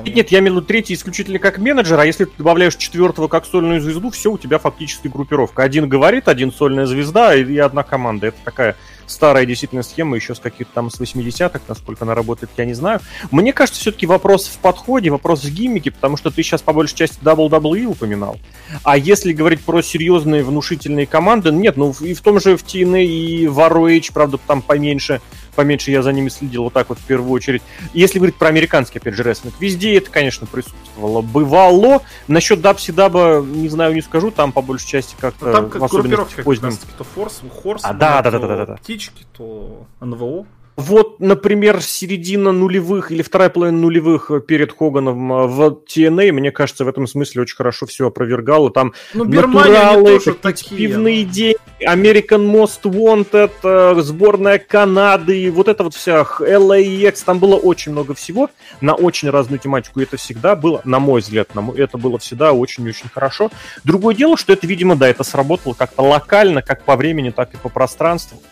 Вполне. 0.00 0.12
Нет, 0.12 0.30
я 0.30 0.38
имею 0.40 0.54
в 0.54 0.56
виду 0.56 0.66
третий 0.66 0.94
исключительно 0.94 1.38
как 1.38 1.58
менеджер, 1.58 1.98
а 1.98 2.06
если 2.06 2.24
ты 2.24 2.32
добавляешь 2.38 2.76
четвертого 2.76 3.28
как 3.28 3.46
сольную 3.46 3.80
звезду, 3.80 4.10
все, 4.10 4.30
у 4.30 4.38
тебя 4.38 4.58
фактически 4.58 5.08
группировка. 5.08 5.62
Один 5.62 5.88
говорит, 5.88 6.28
один 6.28 6.52
сольная 6.52 6.86
звезда 6.86 7.34
и, 7.34 7.44
и 7.44 7.58
одна 7.58 7.82
команда. 7.82 8.28
Это 8.28 8.38
такая 8.44 8.76
старая 9.06 9.46
действительно 9.46 9.82
схема, 9.82 10.16
еще 10.16 10.34
с 10.34 10.38
каких-то 10.38 10.72
там 10.74 10.90
с 10.90 11.00
80-х, 11.00 11.60
насколько 11.68 12.04
она 12.04 12.14
работает, 12.14 12.50
я 12.56 12.64
не 12.64 12.74
знаю. 12.74 13.00
Мне 13.30 13.52
кажется, 13.52 13.80
все-таки 13.80 14.06
вопрос 14.06 14.48
в 14.48 14.58
подходе, 14.58 15.10
вопрос 15.10 15.44
в 15.44 15.50
гиммике, 15.50 15.90
потому 15.90 16.16
что 16.16 16.30
ты 16.30 16.42
сейчас 16.42 16.62
по 16.62 16.72
большей 16.72 16.96
части 16.96 17.18
WWE 17.22 17.86
упоминал. 17.86 18.38
А 18.82 18.96
если 18.96 19.32
говорить 19.32 19.60
про 19.60 19.82
серьезные 19.82 20.42
внушительные 20.42 21.06
команды, 21.06 21.50
нет, 21.50 21.76
ну 21.76 21.94
и 22.00 22.14
в 22.14 22.20
том 22.20 22.40
же 22.40 22.56
в 22.56 22.64
TNA 22.64 23.04
и 23.04 23.46
в 23.46 23.58
ROH, 23.58 24.10
правда, 24.12 24.38
там 24.38 24.62
поменьше 24.62 25.20
поменьше 25.56 25.90
я 25.90 26.02
за 26.02 26.12
ними 26.12 26.28
следил 26.28 26.64
вот 26.64 26.72
так 26.72 26.88
вот 26.88 26.98
в 26.98 27.02
первую 27.02 27.32
очередь. 27.32 27.62
Если 27.92 28.18
говорить 28.18 28.36
про 28.36 28.48
американский, 28.48 28.98
опять 28.98 29.14
же, 29.14 29.22
рестлинг, 29.24 29.54
везде 29.58 29.96
это, 29.96 30.10
конечно, 30.10 30.46
присутствовало. 30.46 31.22
Бывало. 31.22 32.02
Насчет 32.28 32.60
Дабси 32.60 32.92
Даба, 32.92 33.44
не 33.44 33.68
знаю, 33.68 33.94
не 33.94 34.02
скажу, 34.02 34.30
там 34.30 34.52
по 34.52 34.62
большей 34.62 34.86
части 34.86 35.16
как-то... 35.18 35.46
Ну, 35.46 35.52
там 35.52 35.70
как 35.70 35.82
в 35.82 35.84
особенности 35.84 36.86
то 36.96 37.04
Форс, 37.04 37.42
Хорс, 37.62 37.82
а, 37.84 37.92
да, 37.92 38.22
да, 38.22 38.30
да, 38.30 38.38
да, 38.38 38.56
да, 38.56 38.66
да. 38.66 38.74
Птички, 38.76 39.26
то 39.36 39.86
НВО. 40.00 40.46
Вот, 40.76 41.20
например, 41.20 41.80
середина 41.80 42.52
нулевых 42.52 43.10
или 43.10 43.22
вторая 43.22 43.48
половина 43.48 43.78
нулевых 43.78 44.30
перед 44.46 44.76
Хоганом 44.76 45.32
а, 45.32 45.46
в 45.46 45.78
TNA, 45.86 46.32
мне 46.32 46.50
кажется, 46.50 46.84
в 46.84 46.88
этом 46.88 47.06
смысле 47.06 47.42
очень 47.42 47.56
хорошо 47.56 47.86
все 47.86 48.08
опровергало. 48.08 48.70
Там 48.70 48.92
ну, 49.14 49.24
натуралы, 49.24 50.20
такие 50.42 50.76
пивные 50.76 51.24
деньги, 51.24 51.56
American 51.80 52.46
Most 52.46 52.82
Wanted, 52.82 53.52
э, 53.62 54.00
сборная 54.02 54.58
Канады, 54.58 55.50
вот 55.50 55.68
это 55.68 55.82
вот 55.82 55.94
вся 55.94 56.26
LAX, 56.40 57.22
там 57.24 57.38
было 57.38 57.56
очень 57.56 57.92
много 57.92 58.12
всего 58.12 58.50
на 58.82 58.94
очень 58.94 59.30
разную 59.30 59.58
тематику. 59.58 60.00
И 60.00 60.02
это 60.02 60.18
всегда 60.18 60.56
было, 60.56 60.82
на 60.84 60.98
мой 60.98 61.22
взгляд, 61.22 61.54
на 61.54 61.62
мой, 61.62 61.78
это 61.78 61.96
было 61.96 62.18
всегда 62.18 62.52
очень-очень 62.52 63.08
хорошо. 63.08 63.50
Другое 63.84 64.14
дело, 64.14 64.36
что 64.36 64.52
это, 64.52 64.66
видимо, 64.66 64.94
да, 64.94 65.08
это 65.08 65.24
сработало 65.24 65.72
как-то 65.72 66.02
локально, 66.02 66.60
как 66.60 66.84
по 66.84 66.96
времени, 66.96 67.30
так 67.30 67.54
и 67.54 67.56
по 67.56 67.70
пространству. 67.70 68.42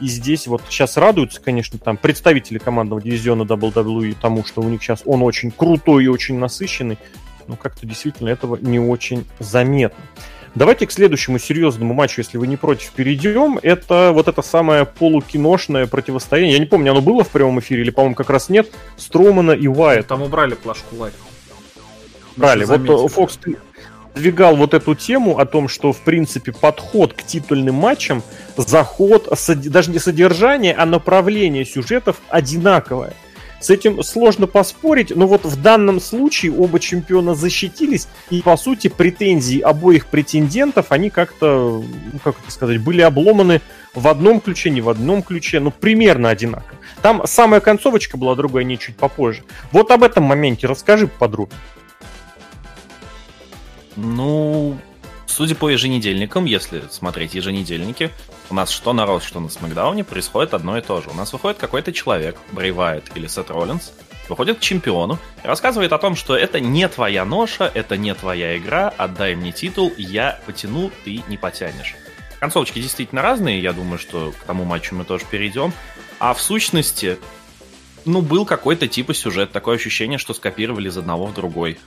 И 0.00 0.06
здесь 0.06 0.46
вот 0.46 0.62
сейчас 0.68 0.96
радуются, 0.96 1.40
конечно, 1.40 1.78
там 1.78 1.96
представители 1.96 2.58
командного 2.58 3.02
дивизиона 3.02 3.42
WWE 3.42 4.16
тому, 4.20 4.44
что 4.44 4.60
у 4.60 4.68
них 4.68 4.82
сейчас 4.82 5.02
он 5.04 5.22
очень 5.22 5.50
крутой 5.50 6.04
и 6.04 6.08
очень 6.08 6.38
насыщенный, 6.38 6.98
но 7.46 7.56
как-то 7.56 7.86
действительно 7.86 8.28
этого 8.28 8.56
не 8.60 8.78
очень 8.78 9.26
заметно. 9.40 10.04
Давайте 10.54 10.86
к 10.86 10.92
следующему 10.92 11.38
серьезному 11.38 11.94
матчу, 11.94 12.20
если 12.20 12.38
вы 12.38 12.46
не 12.46 12.56
против, 12.56 12.90
перейдем. 12.92 13.58
Это 13.62 14.12
вот 14.12 14.28
это 14.28 14.42
самое 14.42 14.86
полукиношное 14.86 15.86
противостояние. 15.86 16.54
Я 16.54 16.58
не 16.58 16.66
помню, 16.66 16.92
оно 16.92 17.00
было 17.00 17.22
в 17.22 17.28
прямом 17.28 17.60
эфире 17.60 17.82
или, 17.82 17.90
по-моему, 17.90 18.14
как 18.14 18.30
раз 18.30 18.48
нет. 18.48 18.70
Стромана 18.96 19.52
и 19.52 19.66
Уайт. 19.68 20.06
Там 20.06 20.22
убрали 20.22 20.54
плашку 20.54 20.96
Лайт. 20.96 21.14
Брали. 22.36 22.64
Вот 22.64 23.10
Фокс, 23.12 23.38
продвигал 24.18 24.56
вот 24.56 24.74
эту 24.74 24.96
тему 24.96 25.38
о 25.38 25.46
том, 25.46 25.68
что, 25.68 25.92
в 25.92 26.00
принципе, 26.00 26.50
подход 26.50 27.12
к 27.12 27.22
титульным 27.22 27.76
матчам, 27.76 28.24
заход, 28.56 29.28
даже 29.46 29.92
не 29.92 30.00
содержание, 30.00 30.74
а 30.74 30.86
направление 30.86 31.64
сюжетов 31.64 32.20
одинаковое. 32.28 33.12
С 33.60 33.70
этим 33.70 34.02
сложно 34.02 34.48
поспорить, 34.48 35.14
но 35.14 35.28
вот 35.28 35.44
в 35.44 35.62
данном 35.62 36.00
случае 36.00 36.52
оба 36.52 36.80
чемпиона 36.80 37.36
защитились, 37.36 38.08
и, 38.30 38.42
по 38.42 38.56
сути, 38.56 38.88
претензии 38.88 39.60
обоих 39.60 40.06
претендентов, 40.06 40.86
они 40.90 41.10
как-то, 41.10 41.84
ну, 42.12 42.18
как 42.24 42.34
это 42.42 42.50
сказать, 42.50 42.80
были 42.80 43.02
обломаны 43.02 43.60
в 43.94 44.08
одном 44.08 44.40
ключе, 44.40 44.70
не 44.70 44.80
в 44.80 44.88
одном 44.88 45.22
ключе, 45.22 45.60
ну, 45.60 45.70
примерно 45.70 46.28
одинаково. 46.28 46.76
Там 47.02 47.22
самая 47.24 47.60
концовочка 47.60 48.16
была 48.16 48.34
другая, 48.34 48.64
не 48.64 48.80
чуть 48.80 48.96
попозже. 48.96 49.42
Вот 49.70 49.92
об 49.92 50.02
этом 50.02 50.24
моменте 50.24 50.66
расскажи 50.66 51.06
подробнее. 51.06 51.60
Ну, 54.00 54.78
судя 55.26 55.56
по 55.56 55.68
еженедельникам, 55.68 56.44
если 56.44 56.84
смотреть 56.88 57.34
еженедельники, 57.34 58.12
у 58.48 58.54
нас 58.54 58.70
что 58.70 58.92
на 58.92 59.06
Рос, 59.06 59.24
что 59.24 59.40
на 59.40 59.48
Смакдауне 59.48 60.04
происходит 60.04 60.54
одно 60.54 60.78
и 60.78 60.80
то 60.80 61.02
же. 61.02 61.10
У 61.10 61.14
нас 61.14 61.32
выходит 61.32 61.58
какой-то 61.58 61.92
человек, 61.92 62.36
Брейвайт 62.52 63.10
или 63.16 63.26
Сет 63.26 63.50
Роллинс, 63.50 63.92
выходит 64.28 64.58
к 64.58 64.60
чемпиону 64.60 65.18
и 65.42 65.46
рассказывает 65.48 65.92
о 65.92 65.98
том, 65.98 66.14
что 66.14 66.36
это 66.36 66.60
не 66.60 66.88
твоя 66.88 67.24
ноша, 67.24 67.72
это 67.74 67.96
не 67.96 68.14
твоя 68.14 68.56
игра, 68.56 68.94
отдай 68.96 69.34
мне 69.34 69.50
титул, 69.50 69.92
я 69.98 70.38
потяну, 70.46 70.92
ты 71.04 71.24
не 71.26 71.36
потянешь. 71.36 71.96
Концовочки 72.38 72.80
действительно 72.80 73.20
разные, 73.20 73.60
я 73.60 73.72
думаю, 73.72 73.98
что 73.98 74.30
к 74.30 74.44
тому 74.44 74.64
матчу 74.64 74.94
мы 74.94 75.04
тоже 75.04 75.24
перейдем. 75.28 75.72
А 76.20 76.34
в 76.34 76.40
сущности, 76.40 77.18
ну, 78.04 78.22
был 78.22 78.44
какой-то 78.44 78.86
типа 78.86 79.12
сюжет, 79.12 79.50
такое 79.50 79.74
ощущение, 79.74 80.18
что 80.18 80.34
скопировали 80.34 80.88
из 80.88 80.96
одного 80.96 81.26
в 81.26 81.34
другой 81.34 81.78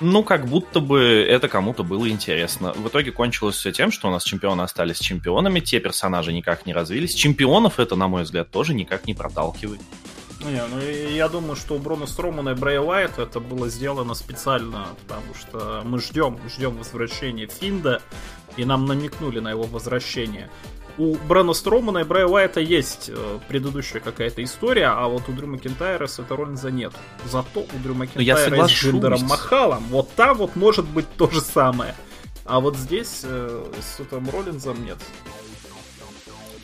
ну, 0.00 0.22
как 0.22 0.46
будто 0.46 0.80
бы 0.80 1.00
это 1.28 1.48
кому-то 1.48 1.82
было 1.82 2.08
интересно. 2.08 2.72
В 2.72 2.88
итоге 2.88 3.10
кончилось 3.12 3.56
все 3.56 3.72
тем, 3.72 3.90
что 3.90 4.08
у 4.08 4.10
нас 4.10 4.22
чемпионы 4.22 4.62
остались 4.62 4.98
чемпионами, 4.98 5.60
те 5.60 5.80
персонажи 5.80 6.32
никак 6.32 6.66
не 6.66 6.72
развились. 6.72 7.14
Чемпионов 7.14 7.80
это, 7.80 7.96
на 7.96 8.08
мой 8.08 8.22
взгляд, 8.22 8.50
тоже 8.50 8.74
никак 8.74 9.06
не 9.06 9.14
проталкивает. 9.14 9.80
Ну, 10.40 10.50
не, 10.50 10.64
ну 10.66 10.80
я 10.80 11.28
думаю, 11.28 11.56
что 11.56 11.74
у 11.74 11.78
Бруно 11.78 12.06
Стромана 12.06 12.50
и 12.50 12.54
Брэй 12.54 12.78
Уайт 12.78 13.18
это 13.18 13.40
было 13.40 13.68
сделано 13.68 14.14
специально, 14.14 14.86
потому 15.06 15.34
что 15.34 15.82
мы 15.84 15.98
ждем, 15.98 16.38
ждем 16.48 16.76
возвращения 16.76 17.48
Финда, 17.48 18.00
и 18.56 18.64
нам 18.64 18.86
намекнули 18.86 19.40
на 19.40 19.50
его 19.50 19.64
возвращение 19.64 20.48
у 20.98 21.14
Брэна 21.14 21.52
Стромана 21.52 21.98
и 21.98 22.04
Брая 22.04 22.26
Уайта 22.26 22.60
есть 22.60 23.08
э, 23.08 23.38
предыдущая 23.48 24.00
какая-то 24.00 24.42
история, 24.42 24.88
а 24.88 25.06
вот 25.06 25.28
у 25.28 25.32
Дрю 25.32 25.46
Макентайра 25.46 26.06
с 26.06 26.18
этой 26.18 26.36
Роллинза 26.36 26.70
нет. 26.70 26.92
Зато 27.24 27.60
у 27.60 27.78
Дрю 27.82 27.94
Макентайра 27.94 28.66
с 28.66 28.70
Джиндером 28.70 29.22
Махалом 29.22 29.84
вот 29.90 30.12
там 30.14 30.36
вот 30.36 30.56
может 30.56 30.86
быть 30.86 31.06
то 31.16 31.30
же 31.30 31.40
самое. 31.40 31.94
А 32.44 32.60
вот 32.60 32.76
здесь 32.76 33.20
э, 33.22 33.64
с 33.80 34.00
этим 34.00 34.28
Роллинзом 34.28 34.84
нет. 34.84 34.98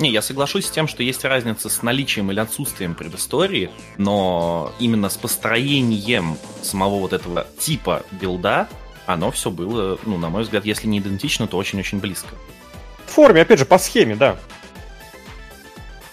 Не, 0.01 0.11
я 0.11 0.23
соглашусь 0.23 0.67
с 0.67 0.71
тем, 0.71 0.89
что 0.89 1.05
есть 1.05 1.25
разница 1.25 1.69
с 1.69 1.83
наличием 1.83 2.33
или 2.33 2.41
отсутствием 2.41 2.97
предыстории, 2.97 3.71
но 3.97 4.73
именно 4.81 5.09
с 5.09 5.17
построением 5.17 6.37
самого 6.63 6.99
вот 6.99 7.13
этого 7.13 7.47
типа 7.61 8.03
билда 8.11 8.69
оно 9.07 9.31
все 9.31 9.51
было, 9.51 9.99
ну, 10.05 10.19
на 10.19 10.31
мой 10.31 10.43
взгляд, 10.43 10.65
если 10.65 10.87
не 10.89 10.99
идентично, 10.99 11.47
то 11.47 11.59
очень-очень 11.59 11.99
близко. 11.99 12.35
Форме, 13.15 13.43
опять 13.43 13.61
же, 13.61 13.65
по 13.65 13.79
схеме, 13.79 14.17
да. 14.17 14.37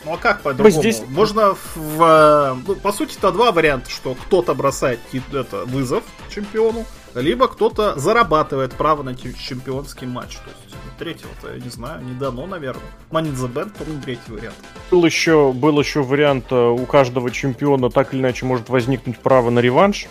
Ну 0.05 0.13
а 0.13 0.17
как 0.17 0.41
по-другому? 0.41 0.81
Здесь... 0.81 1.01
Можно 1.07 1.55
в... 1.75 2.01
Э, 2.01 2.55
ну, 2.67 2.75
по 2.75 2.91
сути, 2.91 3.17
это 3.17 3.31
два 3.31 3.51
варианта, 3.51 3.89
что 3.89 4.13
кто-то 4.13 4.53
бросает 4.53 4.99
это, 5.33 5.65
вызов 5.65 6.03
чемпиону, 6.29 6.85
либо 7.15 7.47
кто-то 7.47 7.97
зарабатывает 7.99 8.73
право 8.73 9.01
на 9.01 9.15
чемпионский 9.15 10.05
матч. 10.05 10.35
То 10.37 10.49
есть 10.49 10.75
третьего-то, 10.99 11.53
я 11.53 11.59
не 11.59 11.69
знаю, 11.69 12.03
не 12.03 12.13
дано, 12.13 12.45
наверное. 12.45 12.83
Money 13.09 13.31
in 13.31 13.35
the 13.35 13.51
Bank, 13.51 13.75
по-моему, 13.75 14.01
третий 14.03 14.31
вариант. 14.31 14.55
Был 14.91 15.03
еще, 15.03 15.51
был 15.51 15.79
еще 15.79 16.03
вариант, 16.03 16.51
э, 16.51 16.55
у 16.55 16.85
каждого 16.85 17.31
чемпиона 17.31 17.89
так 17.89 18.13
или 18.13 18.21
иначе 18.21 18.45
может 18.45 18.69
возникнуть 18.69 19.17
право 19.17 19.49
на 19.49 19.59
реванш. 19.59 20.05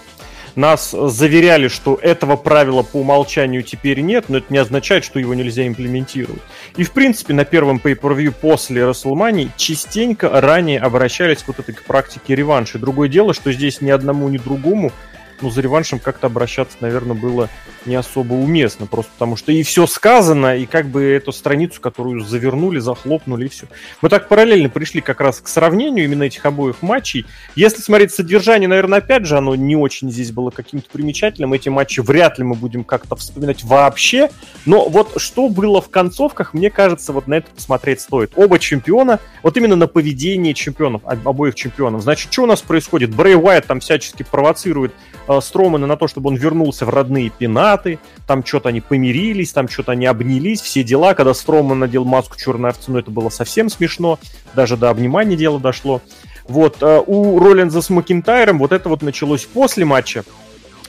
Нас 0.56 0.90
заверяли, 0.90 1.68
что 1.68 1.98
этого 2.00 2.36
правила 2.36 2.82
по 2.82 2.98
умолчанию 2.98 3.62
теперь 3.62 4.00
нет, 4.00 4.26
но 4.28 4.38
это 4.38 4.46
не 4.50 4.58
означает, 4.58 5.04
что 5.04 5.18
его 5.18 5.34
нельзя 5.34 5.66
имплементировать. 5.66 6.42
И, 6.76 6.84
в 6.84 6.92
принципе, 6.92 7.34
на 7.34 7.44
первом 7.44 7.80
pay-per-view 7.82 8.32
после 8.32 8.82
WrestleMania 8.82 9.50
частенько 9.56 10.28
ранее 10.40 10.80
обращались 10.80 11.44
вот 11.46 11.58
этой 11.58 11.74
к 11.74 11.84
практике 11.84 12.34
реванша. 12.34 12.78
Другое 12.78 13.08
дело, 13.08 13.34
что 13.34 13.52
здесь 13.52 13.80
ни 13.80 13.90
одному, 13.90 14.28
ни 14.28 14.38
другому 14.38 14.92
ну, 15.40 15.50
за 15.50 15.61
реваншем 15.61 15.98
как-то 15.98 16.26
обращаться, 16.26 16.76
наверное, 16.81 17.16
было 17.16 17.48
не 17.87 17.94
особо 17.94 18.35
уместно, 18.35 18.87
просто 18.87 19.11
потому 19.12 19.37
что 19.37 19.53
и 19.53 19.62
все 19.62 19.87
сказано, 19.87 20.57
и 20.57 20.66
как 20.66 20.87
бы 20.87 21.03
эту 21.03 21.33
страницу, 21.33 21.81
которую 21.81 22.20
завернули, 22.20 22.79
захлопнули, 22.79 23.46
и 23.46 23.48
все. 23.48 23.66
Мы 24.03 24.09
так 24.09 24.29
параллельно 24.29 24.68
пришли 24.68 25.00
как 25.00 25.20
раз 25.20 25.40
к 25.40 25.48
сравнению 25.48 26.05
именно 26.05 26.24
этих 26.24 26.44
обоих 26.44 26.83
матчей. 26.83 27.26
Если 27.55 27.81
смотреть 27.81 28.12
содержание, 28.12 28.68
наверное, 28.68 28.98
опять 28.98 29.24
же, 29.24 29.37
оно 29.37 29.55
не 29.55 29.76
очень 29.76 30.11
здесь 30.11 30.33
было 30.33 30.50
каким-то 30.50 30.88
примечательным. 30.90 31.53
Эти 31.53 31.68
матчи 31.68 32.00
вряд 32.00 32.38
ли 32.38 32.44
мы 32.44 32.55
будем 32.55 32.85
как-то 32.85 33.16
вспоминать 33.16 33.64
вообще. 33.64 34.31
Но 34.66 34.88
вот 34.88 35.20
что 35.20 35.48
было 35.48 35.81
в 35.81 35.88
концовках, 35.88 36.55
мне 36.55 36.70
кажется, 36.70 37.12
вот 37.12 37.26
на 37.26 37.35
это 37.35 37.50
посмотреть 37.50 38.00
стоит. 38.00 38.33
Оба 38.37 38.59
чемпиона, 38.59 39.20
вот 39.42 39.57
именно 39.57 39.76
на 39.76 39.87
поведение 39.87 40.55
чемпионов, 40.55 41.03
обоих 41.05 41.55
чемпионов. 41.55 42.03
Значит, 42.03 42.33
что 42.33 42.42
у 42.42 42.46
нас 42.46 42.61
происходит? 42.61 43.14
Брей 43.14 43.37
Уайт 43.37 43.66
там 43.66 43.81
всячески 43.81 44.22
провоцирует 44.22 44.92
Стромана 45.40 45.86
на 45.86 45.96
то, 45.96 46.08
чтобы 46.08 46.28
он 46.30 46.36
вернулся 46.36 46.86
в 46.86 46.88
родные 46.88 47.30
пенаты, 47.30 47.98
там 48.26 48.44
что-то 48.44 48.70
они 48.70 48.80
помирились, 48.80 49.52
там 49.52 49.68
что-то 49.68 49.92
они 49.92 50.06
обнялись, 50.06 50.60
все 50.60 50.82
дела, 50.82 51.14
когда 51.14 51.34
Строман 51.34 51.78
надел 51.78 52.04
маску 52.04 52.36
черной 52.36 52.70
овцы, 52.70 52.90
ну 52.90 52.98
это 52.98 53.10
было 53.10 53.28
совсем 53.28 53.68
смешно, 53.68 54.18
даже 54.54 54.76
до 54.76 54.90
обнимания 54.90 55.36
дело 55.36 55.60
дошло. 55.60 56.00
Вот, 56.48 56.78
э, 56.80 57.02
у 57.06 57.38
Роллинза 57.38 57.80
с 57.80 57.90
Макинтайром 57.90 58.58
вот 58.58 58.72
это 58.72 58.88
вот 58.88 59.02
началось 59.02 59.44
после 59.44 59.84
матча, 59.84 60.24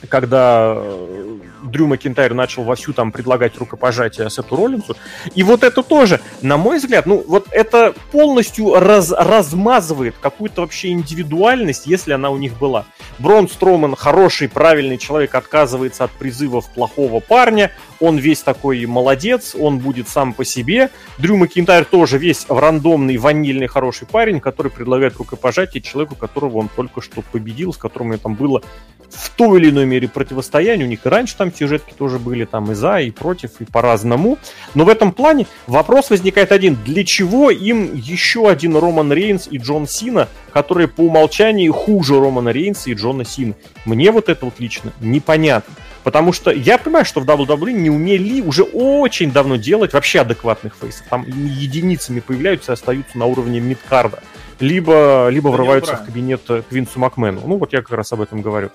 когда 0.08 0.74
э, 0.76 1.38
Дрю 1.62 1.86
Макинтайр 1.86 2.34
начал 2.34 2.64
вовсю 2.64 2.92
там 2.92 3.12
предлагать 3.12 3.56
рукопожатие 3.58 4.28
Сету 4.30 4.56
Роллинсу. 4.56 4.96
И 5.34 5.42
вот 5.42 5.62
это 5.62 5.82
тоже, 5.82 6.20
на 6.40 6.56
мой 6.56 6.78
взгляд, 6.78 7.06
ну 7.06 7.24
вот 7.26 7.46
это 7.50 7.94
полностью 8.10 8.74
раз, 8.74 9.10
размазывает 9.10 10.14
какую-то 10.20 10.62
вообще 10.62 10.90
индивидуальность, 10.90 11.86
если 11.86 12.12
она 12.12 12.30
у 12.30 12.36
них 12.36 12.58
была. 12.58 12.84
Брон 13.18 13.48
Строман 13.48 13.94
хороший, 13.94 14.48
правильный 14.48 14.98
человек, 14.98 15.34
отказывается 15.34 16.04
от 16.04 16.10
призывов 16.10 16.68
плохого 16.70 17.20
парня, 17.20 17.70
он 18.00 18.18
весь 18.18 18.40
такой 18.40 18.84
молодец, 18.86 19.54
он 19.54 19.78
будет 19.78 20.08
сам 20.08 20.32
по 20.32 20.44
себе. 20.44 20.90
Дрю 21.18 21.36
Макинтайр 21.36 21.84
тоже 21.84 22.18
весь 22.18 22.46
рандомный, 22.48 23.16
ванильный, 23.16 23.68
хороший 23.68 24.08
парень, 24.08 24.40
который 24.40 24.72
предлагает 24.72 25.16
рукопожатие 25.16 25.82
человеку, 25.82 26.16
которого 26.16 26.58
он 26.58 26.68
только 26.68 27.00
что 27.00 27.22
победил, 27.22 27.72
с 27.72 27.76
которым 27.76 28.18
там 28.18 28.34
было 28.34 28.62
в 29.08 29.30
той 29.30 29.60
или 29.60 29.70
иной 29.70 29.86
мере 29.86 30.08
противостояние. 30.08 30.86
У 30.86 30.90
них 30.90 31.04
и 31.04 31.08
раньше 31.08 31.36
там 31.36 31.51
сюжетки 31.56 31.94
тоже 31.96 32.18
были, 32.18 32.44
там 32.44 32.72
и 32.72 32.74
за, 32.74 33.00
и 33.00 33.10
против, 33.10 33.60
и 33.60 33.64
по-разному. 33.64 34.38
Но 34.74 34.84
в 34.84 34.88
этом 34.88 35.12
плане 35.12 35.46
вопрос 35.66 36.10
возникает 36.10 36.52
один. 36.52 36.76
Для 36.84 37.04
чего 37.04 37.50
им 37.50 37.94
еще 37.94 38.48
один 38.48 38.76
Роман 38.76 39.12
Рейнс 39.12 39.48
и 39.50 39.58
Джон 39.58 39.86
Сина, 39.86 40.28
которые 40.52 40.88
по 40.88 41.02
умолчанию 41.02 41.72
хуже 41.72 42.18
Романа 42.18 42.50
Рейнса 42.50 42.90
и 42.90 42.94
Джона 42.94 43.24
Сина? 43.24 43.54
Мне 43.84 44.10
вот 44.10 44.28
это 44.28 44.44
вот 44.44 44.60
лично 44.60 44.92
непонятно. 45.00 45.74
Потому 46.04 46.32
что 46.32 46.50
я 46.50 46.78
понимаю, 46.78 47.04
что 47.04 47.20
в 47.20 47.24
WWE 47.24 47.72
не 47.72 47.90
умели 47.90 48.40
уже 48.40 48.64
очень 48.64 49.30
давно 49.30 49.56
делать 49.56 49.92
вообще 49.92 50.20
адекватных 50.20 50.74
фейсов. 50.74 51.06
Там 51.08 51.24
единицами 51.26 52.20
появляются 52.20 52.72
и 52.72 52.74
остаются 52.74 53.16
на 53.16 53.26
уровне 53.26 53.60
мидкарда. 53.60 54.20
Либо, 54.62 55.28
либо 55.28 55.48
врываются 55.48 55.96
в 55.96 56.06
кабинет 56.06 56.42
к 56.46 56.64
Винсу 56.70 57.00
Макмену. 57.00 57.42
Ну, 57.44 57.56
вот 57.58 57.72
я 57.72 57.82
как 57.82 57.90
раз 57.90 58.12
об 58.12 58.20
этом 58.20 58.42
говорю. 58.42 58.70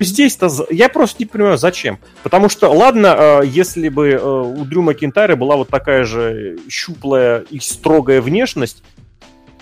Здесь-то 0.00 0.50
я 0.70 0.88
просто 0.88 1.16
не 1.20 1.26
понимаю, 1.26 1.56
зачем. 1.56 2.00
Потому 2.24 2.48
что, 2.48 2.68
ладно, 2.72 3.14
э, 3.16 3.42
если 3.46 3.88
бы 3.88 4.08
э, 4.08 4.20
у 4.20 4.64
Дрю 4.64 4.82
Макинтайра 4.82 5.36
была 5.36 5.56
вот 5.56 5.68
такая 5.68 6.02
же 6.02 6.58
щуплая 6.68 7.44
и 7.50 7.60
строгая 7.60 8.20
внешность, 8.20 8.82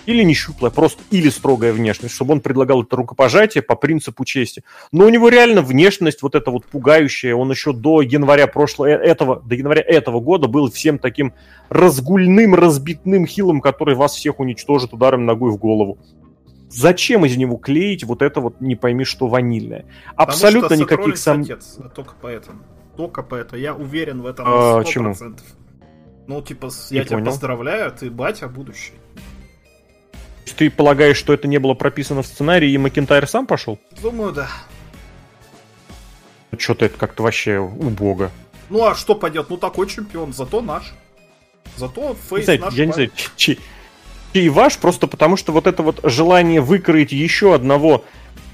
или 0.07 0.23
не 0.23 0.35
щуплая, 0.35 0.71
просто 0.71 1.03
или 1.11 1.29
строгая 1.29 1.73
внешность, 1.73 2.14
чтобы 2.14 2.33
он 2.33 2.40
предлагал 2.40 2.83
это 2.83 2.97
рукопожатие 2.97 3.62
по 3.62 3.77
принципу 3.77 4.25
чести. 4.25 4.62
Но 4.92 5.07
у 5.07 5.09
него 5.09 5.29
реально 5.29 5.62
внешность 5.62 6.23
вот 6.23 6.35
эта 6.35 6.51
вот 6.51 6.64
пугающая, 6.64 7.35
он 7.35 7.51
еще 7.51 7.73
до 7.73 8.01
января 8.01 8.47
прошлого, 8.47 8.88
э, 8.88 8.92
этого, 8.92 9.42
до 9.45 9.55
января 9.55 9.83
этого 9.83 10.21
года 10.21 10.47
был 10.47 10.71
всем 10.71 10.99
таким 10.99 11.35
разгульным, 11.69 12.55
разбитным 12.55 13.27
хилом, 13.27 13.61
который 13.61 13.95
вас 13.95 14.14
всех 14.14 14.40
уничтожит 14.40 14.92
ударом 14.92 15.27
ногой 15.27 15.51
в 15.51 15.59
голову. 15.59 15.99
Зачем 16.69 17.25
из 17.25 17.37
него 17.37 17.57
клеить 17.57 18.05
вот 18.05 18.23
это 18.23 18.40
вот 18.40 18.61
не 18.61 18.77
пойми 18.77 19.05
что 19.05 19.29
ванильное? 19.29 19.87
Абсолютно 20.14 20.75
никаких 20.75 21.16
сомнений. 21.16 21.57
Только 21.95 22.14
поэтому. 22.21 22.61
Только 22.97 23.23
поэтому. 23.23 23.61
Я 23.61 23.75
уверен 23.75 24.23
в 24.23 24.27
этом 24.27 24.47
на 24.47 24.51
100%. 24.51 24.81
А, 24.81 24.85
чему? 24.85 25.14
Ну, 26.27 26.42
типа, 26.42 26.71
я 26.90 27.01
не 27.01 27.07
тебя 27.07 27.19
понял. 27.19 27.31
поздравляю, 27.31 27.92
ты 27.92 28.11
батя 28.11 28.49
будущий. 28.49 28.95
Ты 30.55 30.71
полагаешь, 30.71 31.17
что 31.17 31.33
это 31.33 31.49
не 31.49 31.59
было 31.59 31.75
прописано 31.75 32.23
в 32.23 32.27
сценарии, 32.27 32.71
и 32.71 32.79
Макентайр 32.79 33.29
сам 33.29 33.47
пошел? 33.47 33.79
Думаю, 34.01 34.33
да. 34.33 34.49
Что-то 36.57 36.87
это 36.87 36.97
как-то 36.97 37.23
вообще 37.23 37.59
убого. 37.59 38.31
Ну 38.71 38.85
а 38.85 38.95
что 38.95 39.15
пойдет? 39.15 39.51
Ну 39.51 39.57
такой 39.57 39.89
чемпион, 39.89 40.33
зато 40.33 40.61
наш. 40.61 40.95
Зато 41.77 42.15
фейс 42.29 42.49
не 42.49 42.59
наш. 42.59 42.75
Я 42.75 42.87
не 42.87 42.93
знаю, 42.93 43.11
чей, 43.37 43.61
чей 44.33 44.49
ваш, 44.49 44.79
просто 44.79 45.07
потому 45.07 45.37
что 45.37 45.53
вот 45.53 45.67
это 45.67 45.83
вот 45.83 46.01
желание 46.03 46.61
выкроить 46.61 47.13
еще 47.13 47.55
одного 47.55 48.05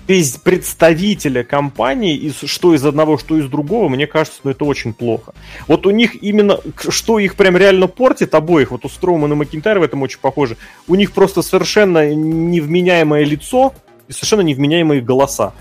представителя 0.06 1.44
компании, 1.44 2.16
из, 2.16 2.40
что 2.50 2.74
из 2.74 2.84
одного, 2.84 3.18
что 3.18 3.36
из 3.36 3.48
другого, 3.48 3.88
мне 3.88 4.06
кажется, 4.06 4.40
ну 4.44 4.50
это 4.50 4.64
очень 4.64 4.92
плохо. 4.94 5.32
Вот 5.68 5.86
у 5.86 5.90
них 5.90 6.22
именно, 6.22 6.58
что 6.88 7.18
их 7.18 7.36
прям 7.36 7.56
реально 7.56 7.86
портит 7.86 8.34
обоих, 8.34 8.70
вот 8.70 8.84
у 8.84 8.88
Строумана 8.88 9.34
и 9.34 9.36
Макинтайра 9.36 9.80
в 9.80 9.82
этом 9.82 10.02
очень 10.02 10.20
похоже, 10.20 10.56
у 10.88 10.94
них 10.94 11.12
просто 11.12 11.42
совершенно 11.42 12.12
невменяемое 12.14 13.24
лицо 13.24 13.74
и 14.08 14.12
совершенно 14.12 14.42
невменяемые 14.42 15.00
голоса. 15.00 15.52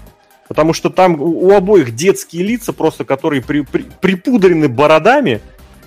Потому 0.47 0.73
что 0.73 0.89
там 0.89 1.21
у 1.21 1.51
обоих 1.51 1.95
детские 1.95 2.43
лица, 2.43 2.73
просто 2.73 3.05
которые 3.05 3.41
при, 3.41 3.61
при, 3.61 3.83
припудрены 3.83 4.67
бородами, 4.67 5.39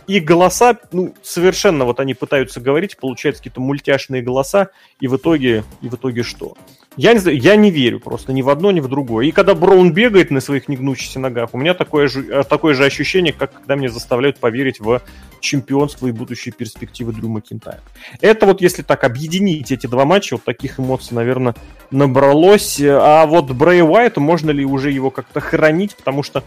и 0.07 0.21
голоса, 0.21 0.79
ну, 0.93 1.15
совершенно 1.23 1.85
вот 1.85 2.01
они 2.01 2.15
пытаются 2.15 2.61
говорить, 2.61 2.97
получаются 2.97 3.43
какие-то 3.43 3.61
мультяшные 3.61 4.23
голоса, 4.23 4.71
и 5.01 5.09
в 5.09 5.17
итоге, 5.17 5.65
и 5.81 5.89
в 5.89 5.95
итоге 5.95 6.23
что? 6.23 6.57
Я 6.97 7.13
не 7.13 7.19
знаю, 7.19 7.39
я 7.39 7.57
не 7.57 7.71
верю 7.71 7.99
просто 7.99 8.33
ни 8.33 8.43
в 8.43 8.49
одно, 8.49 8.71
ни 8.71 8.81
в 8.81 8.89
другое. 8.89 9.27
И 9.27 9.33
когда 9.33 9.55
Браун 9.55 9.93
бегает 9.93 10.31
на 10.31 10.41
своих 10.41 10.69
негнущихся 10.69 11.19
ногах, 11.19 11.51
у 11.53 11.59
меня 11.59 11.75
такое 11.75 12.07
же, 12.07 12.25
э, 12.25 12.45
такое 12.45 12.75
же 12.75 12.85
ощущение, 12.85 13.33
как 13.33 13.53
когда 13.53 13.75
меня 13.75 13.89
заставляют 13.89 14.39
поверить 14.39 14.79
в 14.79 15.03
чемпионство 15.41 16.07
и 16.07 16.13
будущие 16.13 16.53
перспективы 16.53 17.13
Дрю 17.13 17.29
Макинтайра. 17.29 17.83
Это 18.21 18.47
вот 18.47 18.61
если 18.61 18.83
так 18.83 19.03
объединить 19.03 19.73
эти 19.73 19.89
два 19.89 20.05
матча, 20.05 20.35
вот 20.35 20.45
таких 20.45 20.79
эмоций, 20.79 21.17
наверное, 21.17 21.57
набралось. 21.91 22.81
А 22.81 23.27
вот 23.27 23.51
Брэй 23.51 23.83
Уайту 23.83 24.21
можно 24.21 24.53
ли 24.53 24.65
уже 24.65 24.93
его 24.93 25.11
как-то 25.11 25.41
хранить, 25.41 25.97
потому 25.97 26.23
что 26.23 26.45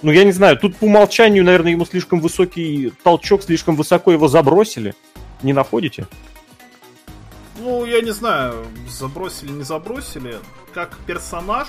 ну, 0.00 0.12
я 0.12 0.22
не 0.22 0.30
знаю, 0.30 0.56
тут 0.56 0.76
по 0.76 0.84
умолчанию, 0.84 1.44
наверное, 1.44 1.72
ему 1.72 1.84
слишком 1.84 2.20
высокий 2.20 2.92
толчок, 3.02 3.42
слишком 3.42 3.74
высоко 3.74 4.12
его 4.12 4.28
забросили. 4.28 4.94
Не 5.42 5.52
находите? 5.52 6.06
Ну, 7.58 7.84
я 7.84 8.00
не 8.00 8.12
знаю, 8.12 8.66
забросили, 8.88 9.50
не 9.50 9.64
забросили. 9.64 10.38
Как 10.72 10.96
персонаж, 11.06 11.68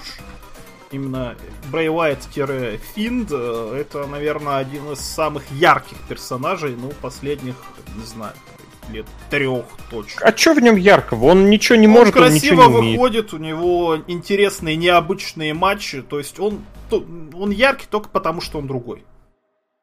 именно 0.91 1.36
Брей 1.71 1.89
Уайт-Финд, 1.89 3.28
э, 3.32 3.78
это, 3.82 4.06
наверное, 4.06 4.58
один 4.58 4.91
из 4.91 4.99
самых 4.99 5.43
ярких 5.52 5.97
персонажей, 6.08 6.75
ну, 6.75 6.91
последних, 7.02 7.56
не 7.95 8.06
знаю, 8.06 8.34
лет 8.91 9.06
трех 9.30 9.65
точно. 9.89 10.21
А 10.23 10.36
что 10.36 10.54
в 10.54 10.60
нем 10.60 10.75
яркого? 10.75 11.25
Он 11.25 11.49
ничего 11.49 11.78
не 11.78 11.88
он 11.88 11.93
может, 11.93 12.15
он 12.15 12.34
ничего 12.34 12.63
не 12.63 12.75
умеет. 12.75 12.97
выходит, 12.97 13.34
у 13.34 13.38
него 13.38 13.97
интересные, 14.08 14.75
необычные 14.75 15.54
матчи, 15.54 16.02
то 16.02 16.19
есть 16.19 16.39
он, 16.39 16.62
он 16.91 17.52
яркий 17.52 17.88
только 17.89 18.10
потому, 18.10 18.41
что 18.41 18.60
он 18.60 18.67
другой. 18.67 19.04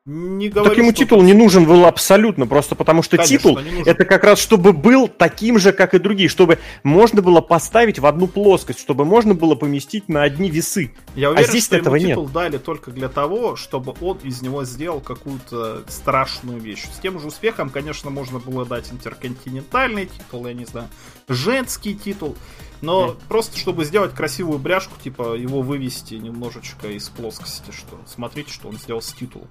Не 0.06 0.50
говорю, 0.50 0.70
так 0.70 0.78
ему 0.78 0.90
что 0.90 0.98
титул 0.98 1.22
не 1.22 1.34
нужен 1.34 1.64
был 1.64 1.84
абсолютно, 1.84 2.46
просто 2.46 2.76
потому 2.76 3.02
что 3.02 3.16
Конечно, 3.16 3.38
титул 3.38 3.58
это 3.84 4.04
как 4.04 4.22
раз 4.22 4.38
чтобы 4.38 4.72
был 4.72 5.08
таким 5.08 5.58
же, 5.58 5.72
как 5.72 5.94
и 5.94 5.98
другие, 5.98 6.28
чтобы 6.28 6.60
можно 6.84 7.22
было 7.22 7.40
поставить 7.40 7.98
в 7.98 8.06
одну 8.06 8.28
плоскость, 8.28 8.78
чтобы 8.78 9.04
можно 9.04 9.34
было 9.34 9.56
поместить 9.56 10.08
на 10.08 10.22
одни 10.22 10.48
весы. 10.48 10.94
Я 11.16 11.30
уверен, 11.30 11.44
а 11.44 11.50
здесь 11.50 11.64
что 11.64 11.74
ему 11.74 11.82
этого 11.82 11.96
нет. 11.96 12.08
титул 12.10 12.28
дали 12.28 12.58
только 12.58 12.92
для 12.92 13.08
того, 13.08 13.56
чтобы 13.56 13.94
он 14.00 14.18
из 14.18 14.42
него 14.42 14.64
сделал 14.64 15.00
какую-то 15.00 15.82
страшную 15.88 16.60
вещь. 16.60 16.84
С 16.84 17.00
тем 17.00 17.18
же 17.18 17.26
успехом, 17.26 17.70
конечно, 17.70 18.08
можно 18.08 18.38
было 18.38 18.64
дать 18.64 18.92
интерконтинентальный 18.92 20.06
титул, 20.06 20.46
я 20.46 20.54
не 20.54 20.66
знаю, 20.66 20.88
женский 21.26 21.96
титул. 21.96 22.36
Но 22.80 23.16
просто 23.28 23.58
чтобы 23.58 23.84
сделать 23.84 24.14
красивую 24.14 24.60
бряшку, 24.60 24.94
типа 25.02 25.34
его 25.34 25.62
вывести 25.62 26.14
немножечко 26.14 26.86
из 26.86 27.08
плоскости, 27.08 27.72
что 27.72 27.98
смотрите, 28.06 28.52
что 28.52 28.68
он 28.68 28.76
сделал 28.76 29.02
с 29.02 29.12
титулом. 29.12 29.48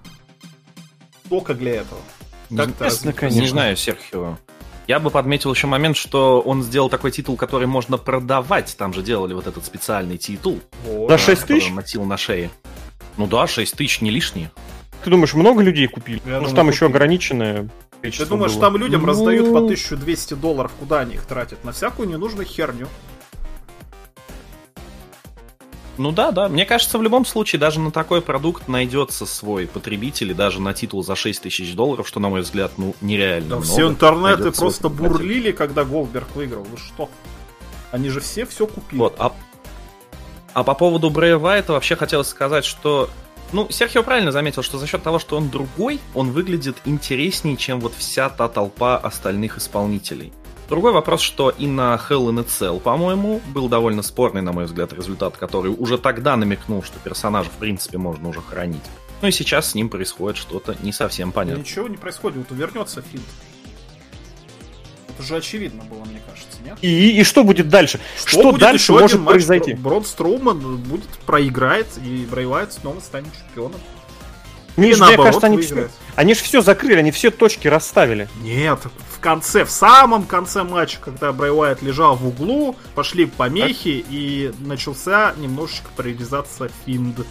Только 1.30 1.54
для 1.54 1.76
этого. 1.82 2.00
Не- 2.50 2.58
Как-то. 2.58 3.30
Не 3.30 3.48
знаю, 3.48 3.76
Серхио. 3.78 4.38
Я 4.88 5.00
бы 5.00 5.10
подметил 5.10 5.52
еще 5.52 5.66
момент, 5.66 5.98
что 5.98 6.42
он 6.42 6.62
сделал 6.62 6.90
такой 6.90 7.10
титул, 7.12 7.38
который 7.38 7.66
можно 7.68 7.98
продавать. 7.98 8.76
Там 8.78 8.94
же 8.94 9.02
делали 9.02 9.34
вот 9.34 9.48
этот 9.48 9.66
специальный 9.66 10.18
титул. 10.18 10.60
Вот. 10.84 11.10
За 11.10 11.18
6 11.18 11.42
который 11.42 11.60
тысяч? 11.60 11.72
носил 11.74 12.04
на 12.06 12.18
шее. 12.18 12.52
Ну 13.18 13.26
да, 13.26 13.48
6 13.48 13.76
тысяч 13.76 14.02
не 14.02 14.12
лишние. 14.12 14.52
Ты 15.04 15.10
думаешь, 15.10 15.34
много 15.34 15.62
людей 15.64 15.88
купили? 15.88 16.18
Я 16.18 16.22
Потому 16.24 16.42
что 16.46 16.50
думаю, 16.50 16.56
там 16.58 16.68
еще 16.70 16.86
купили. 16.86 16.96
ограниченное 16.98 17.70
Ты 18.02 18.26
думаешь, 18.28 18.52
было. 18.52 18.62
там 18.62 18.78
людям 18.78 19.02
Ну. 19.02 19.08
раздают 19.08 19.52
по 19.52 19.58
1200 19.62 20.36
долларов, 20.36 20.72
куда 20.80 21.00
они 21.00 21.16
их 21.16 21.26
тратят? 21.26 21.64
На 21.64 21.72
всякую 21.72 22.08
ненужную 22.08 22.46
херню. 22.46 22.88
Ну 25.98 26.12
да, 26.12 26.32
да. 26.32 26.50
Мне 26.50 26.66
кажется, 26.66 26.98
в 26.98 27.04
любом 27.04 27.26
случае, 27.26 27.60
даже 27.60 27.80
на 27.80 27.92
такой 27.92 28.22
продукт 28.22 28.68
найдется 28.68 29.26
свой 29.26 29.68
потребитель, 29.68 30.32
и 30.32 30.34
даже 30.34 30.62
на 30.62 30.74
титул 30.74 31.04
за 31.04 31.16
6 31.16 31.44
тысяч 31.44 31.74
долларов, 31.74 32.08
что, 32.08 32.20
на 32.20 32.30
мой 32.30 32.42
взгляд, 32.42 32.74
ну, 32.78 32.96
нереально 33.02 33.50
Да 33.50 33.56
много, 33.58 33.72
все 33.72 33.88
интернеты 33.88 34.52
просто 34.52 34.90
бурлили, 34.90 35.52
когда 35.52 35.84
Голдберг 35.86 36.36
выиграл. 36.36 36.64
Вы 36.64 36.78
что? 36.78 37.10
Они 37.92 38.10
же 38.10 38.20
все 38.20 38.46
все 38.46 38.68
купили. 38.68 39.00
Вот, 39.00 39.16
а, 39.20 39.34
а 40.54 40.64
по 40.64 40.74
поводу 40.74 41.10
Брэя 41.10 41.38
Вайта 41.38 41.74
вообще 41.74 41.96
хотелось 41.96 42.28
сказать, 42.28 42.66
что 42.66 43.10
ну, 43.54 43.68
Серхио 43.70 44.04
правильно 44.04 44.32
заметил, 44.32 44.64
что 44.64 44.78
за 44.78 44.88
счет 44.88 45.04
того, 45.04 45.20
что 45.20 45.38
он 45.38 45.50
другой, 45.50 46.00
он 46.14 46.32
выглядит 46.32 46.78
интереснее, 46.86 47.56
чем 47.56 47.80
вот 47.80 47.94
вся 47.96 48.30
та 48.30 48.48
толпа 48.48 48.98
остальных 48.98 49.58
исполнителей. 49.58 50.34
Другой 50.68 50.92
вопрос, 50.94 51.22
что 51.22 51.52
и 51.52 51.68
на 51.68 51.96
Hell 52.10 52.28
in 52.30 52.40
a 52.40 52.44
Cell, 52.44 52.80
по-моему, 52.80 53.40
был 53.54 53.70
довольно 53.70 54.02
спорный, 54.02 54.42
на 54.42 54.52
мой 54.52 54.66
взгляд, 54.66 54.94
результат, 54.94 55.38
который 55.38 55.70
уже 55.72 55.98
тогда 56.00 56.36
намекнул, 56.36 56.82
что 56.84 56.98
персонажа, 57.00 57.50
в 57.50 57.54
принципе, 57.60 57.98
можно 58.00 58.30
уже 58.30 58.42
хранить. 58.42 58.82
Ну 59.22 59.28
и 59.28 59.32
сейчас 59.32 59.72
с 59.72 59.76
ним 59.76 59.90
происходит 59.90 60.38
что-то 60.38 60.76
не 60.82 60.92
совсем 60.92 61.32
понятно. 61.32 61.60
Ничего 61.60 61.88
не 61.88 61.98
происходит, 61.98 62.38
вот 62.50 62.58
вернется 62.58 63.02
Финт. 63.02 63.24
Это 65.10 65.24
же 65.24 65.38
очевидно 65.38 65.84
было, 65.84 66.04
мне 66.04 66.20
кажется, 66.28 66.58
нет? 66.66 66.78
И, 66.82 67.20
и 67.22 67.24
что 67.24 67.44
будет 67.46 67.70
дальше? 67.70 68.02
Что, 68.26 68.52
будет 68.52 68.60
дальше 68.60 68.92
еще 68.92 68.94
может 68.94 69.12
один 69.14 69.22
матч? 69.24 69.32
произойти? 69.34 69.74
Бро- 69.74 69.82
Брон 69.82 70.06
Строуман 70.06 70.78
будет 70.78 71.08
проиграет, 71.26 71.88
и 72.04 72.28
Брэй 72.30 72.46
Уайт 72.48 72.74
снова 72.74 73.00
станет 73.00 73.30
чемпионом. 73.34 73.80
Или 74.78 74.94
мне 74.96 75.16
кажется, 75.18 75.46
они, 75.48 75.58
выиграет. 75.58 75.92
все, 75.92 76.00
они 76.16 76.34
же 76.34 76.42
все 76.42 76.62
закрыли, 76.62 76.98
они 76.98 77.12
все 77.12 77.32
точки 77.32 77.68
расставили. 77.68 78.28
Нет, 78.42 78.80
в 79.10 79.20
конце, 79.20 79.64
в 79.64 79.72
самом 79.72 80.26
конце 80.26 80.64
матча, 80.64 81.00
когда 81.00 81.32
Брэй 81.32 81.52
Уайт 81.52 81.82
лежал 81.82 82.16
в 82.16 82.28
углу, 82.28 82.76
пошли 82.94 83.26
помехи, 83.26 84.04
и 84.10 84.52
начался 84.60 85.34
немножечко 85.38 85.90
прорезаться 85.96 86.70
Fiend. 86.86 87.26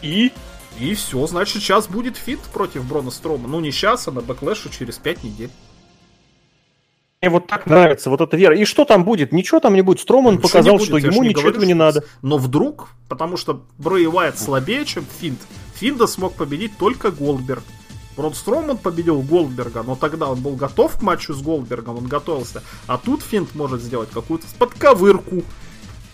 И 0.00 0.32
И 0.80 0.94
все, 0.94 1.26
значит, 1.26 1.62
сейчас 1.62 1.86
будет 1.86 2.16
Fiend 2.16 2.40
против 2.52 2.84
Брона 2.84 3.10
Стромана. 3.10 3.46
Ну, 3.46 3.60
не 3.60 3.70
сейчас, 3.70 4.08
а 4.08 4.12
на 4.12 4.20
Backlash 4.20 4.64
е 4.64 4.70
через 4.70 4.98
5 4.98 5.22
недель. 5.22 5.50
мне 7.20 7.28
вот 7.28 7.46
так 7.46 7.66
нравится 7.66 8.10
вот 8.10 8.20
эта 8.20 8.36
вера. 8.36 8.56
И 8.56 8.64
что 8.64 8.84
там 8.84 9.04
будет? 9.04 9.30
Ничего 9.30 9.60
там 9.60 9.74
не 9.74 9.82
будет. 9.82 10.00
Строман 10.00 10.34
Ничего 10.34 10.48
показал, 10.48 10.74
будет, 10.74 10.86
что 10.88 10.98
ему 10.98 11.22
ничего 11.22 11.42
говорю, 11.42 11.50
этого 11.50 11.64
не 11.64 11.74
надо. 11.74 12.04
Но 12.20 12.36
вдруг, 12.36 12.88
потому 13.08 13.36
что 13.36 13.62
Брэй 13.78 14.08
Уайт 14.08 14.40
слабее, 14.40 14.84
чем 14.84 15.06
Финт, 15.20 15.38
Финда 15.82 16.06
смог 16.06 16.34
победить 16.34 16.78
только 16.78 17.10
Голдберг. 17.10 17.64
Брон 18.16 18.34
Строман 18.34 18.78
победил 18.78 19.20
Голдберга, 19.20 19.82
но 19.82 19.96
тогда 19.96 20.28
он 20.28 20.40
был 20.40 20.54
готов 20.54 20.96
к 20.96 21.02
матчу 21.02 21.34
с 21.34 21.42
Голдбергом, 21.42 21.98
он 21.98 22.06
готовился. 22.06 22.62
А 22.86 22.98
тут 22.98 23.20
Финт 23.20 23.56
может 23.56 23.82
сделать 23.82 24.08
какую-то 24.10 24.46
подковырку, 24.60 25.42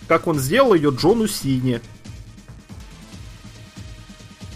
как 0.07 0.25
он 0.25 0.39
сделал 0.39 0.73
ее 0.73 0.89
Джону 0.89 1.27
Сине. 1.27 1.81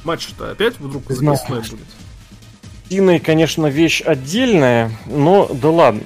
Матч-то 0.04 0.50
опять 0.50 0.80
вдруг 0.80 1.04
записной 1.08 1.60
будет. 1.60 1.86
Диной, 2.90 3.20
конечно, 3.20 3.68
вещь 3.68 4.02
отдельная, 4.02 4.98
но 5.06 5.48
да 5.54 5.70
ладно. 5.70 6.02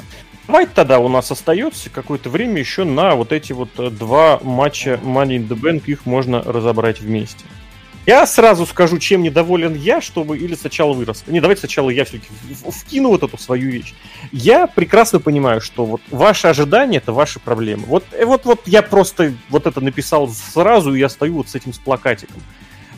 Давайте 0.47 0.73
тогда 0.75 0.99
у 0.99 1.07
нас 1.07 1.31
остается 1.31 1.89
какое-то 1.89 2.29
время 2.29 2.59
еще 2.59 2.83
на 2.83 3.15
вот 3.15 3.31
эти 3.31 3.53
вот 3.53 3.69
э, 3.77 3.89
два 3.89 4.41
матча 4.43 4.99
Money 5.01 5.37
in 5.37 5.47
the 5.47 5.57
Bank, 5.57 5.83
их 5.85 6.05
можно 6.05 6.41
разобрать 6.41 6.99
вместе. 6.99 7.45
Я 8.07 8.25
сразу 8.25 8.65
скажу, 8.65 8.99
чем 8.99 9.21
недоволен 9.21 9.75
я, 9.75 9.99
чтобы 9.99 10.37
или 10.37 10.55
сначала 10.55 10.93
вырос. 10.93 11.25
Не, 11.27 11.41
давайте 11.41 11.59
сначала 11.59 11.89
я 11.89 12.05
все-таки 12.05 12.29
вкину 12.71 13.09
вот 13.09 13.21
эту 13.21 13.37
свою 13.37 13.69
вещь. 13.69 13.95
Я 14.31 14.65
прекрасно 14.65 15.19
понимаю, 15.19 15.59
что 15.59 15.85
вот 15.85 16.01
ваши 16.09 16.47
ожидания 16.47 16.99
это 16.99 17.11
ваши 17.11 17.41
проблемы. 17.41 17.83
Вот, 17.85 18.05
э, 18.13 18.23
вот, 18.23 18.45
вот 18.45 18.61
я 18.65 18.81
просто 18.81 19.33
вот 19.49 19.67
это 19.67 19.81
написал 19.81 20.29
сразу, 20.29 20.95
и 20.95 20.99
я 20.99 21.09
стою 21.09 21.33
вот 21.33 21.49
с 21.49 21.55
этим 21.55 21.73
с 21.73 21.79
плакатиком. 21.79 22.41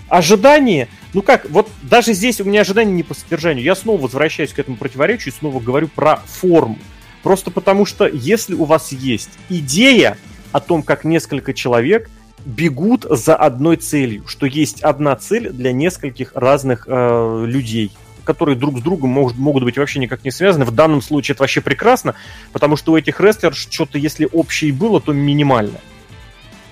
Ожидания, 0.09 0.87
ну 1.15 1.23
как, 1.23 1.49
вот 1.49 1.69
даже 1.81 2.13
здесь 2.13 2.39
у 2.39 2.43
меня 2.43 2.61
ожидания 2.61 2.91
не 2.91 3.03
по 3.03 3.15
содержанию. 3.15 3.63
Я 3.63 3.73
снова 3.73 3.99
возвращаюсь 3.99 4.53
к 4.53 4.59
этому 4.59 4.77
противоречию 4.77 5.33
и 5.33 5.35
снова 5.35 5.59
говорю 5.59 5.87
про 5.87 6.17
форму. 6.17 6.77
Просто 7.23 7.49
потому 7.49 7.87
что 7.87 8.05
если 8.05 8.53
у 8.53 8.65
вас 8.65 8.91
есть 8.91 9.31
идея 9.49 10.19
о 10.51 10.59
том, 10.59 10.83
как 10.83 11.03
несколько 11.03 11.55
человек 11.55 12.11
бегут 12.49 13.05
за 13.09 13.35
одной 13.35 13.77
целью, 13.77 14.27
что 14.27 14.45
есть 14.45 14.81
одна 14.81 15.15
цель 15.15 15.51
для 15.51 15.71
нескольких 15.71 16.31
разных 16.35 16.85
э, 16.87 17.45
людей, 17.45 17.91
которые 18.23 18.55
друг 18.55 18.79
с 18.79 18.81
другом 18.81 19.11
могут, 19.11 19.37
могут 19.37 19.63
быть 19.63 19.77
вообще 19.77 19.99
никак 19.99 20.23
не 20.23 20.31
связаны. 20.31 20.65
В 20.65 20.71
данном 20.71 21.01
случае 21.01 21.33
это 21.33 21.43
вообще 21.43 21.61
прекрасно, 21.61 22.15
потому 22.51 22.75
что 22.75 22.93
у 22.93 22.97
этих 22.97 23.21
рестлеров 23.21 23.55
что-то, 23.55 23.97
если 23.97 24.27
общее 24.31 24.73
было, 24.73 24.99
то 24.99 25.13
минимальное. 25.13 25.81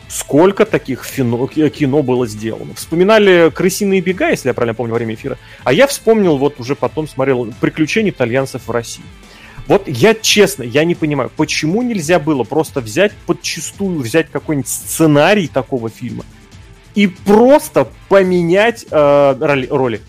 Сколько 0.08 0.66
таких 0.66 1.04
фино- 1.04 1.70
кино 1.70 2.02
было 2.02 2.28
сделано? 2.28 2.74
Вспоминали 2.76 3.52
«Крысиные 3.54 4.02
бега», 4.02 4.30
если 4.30 4.48
я 4.48 4.54
правильно 4.54 4.74
помню, 4.74 4.94
во 4.94 4.98
время 4.98 5.16
эфира. 5.16 5.38
А 5.64 5.74
я 5.74 5.86
вспомнил, 5.86 6.38
вот 6.38 6.60
уже 6.60 6.76
потом 6.76 7.08
смотрел 7.08 7.54
«Приключения 7.60 8.12
итальянцев 8.12 8.68
в 8.68 8.72
России». 8.72 9.04
Вот 9.68 9.88
я 9.88 10.14
честно, 10.14 10.64
я 10.64 10.86
не 10.86 10.96
понимаю, 10.96 11.30
почему 11.36 11.82
нельзя 11.82 12.20
было 12.20 12.44
просто 12.44 12.80
взять 12.80 13.12
подчистую, 13.26 14.00
взять 14.00 14.30
какой-нибудь 14.32 14.70
сценарий 14.70 15.48
такого 15.48 15.90
фильма 15.90 16.24
и 16.96 17.06
просто 17.06 17.88
поменять 18.10 18.86
э, 18.90 19.36
роли, 19.40 19.68
роли. 19.68 20.02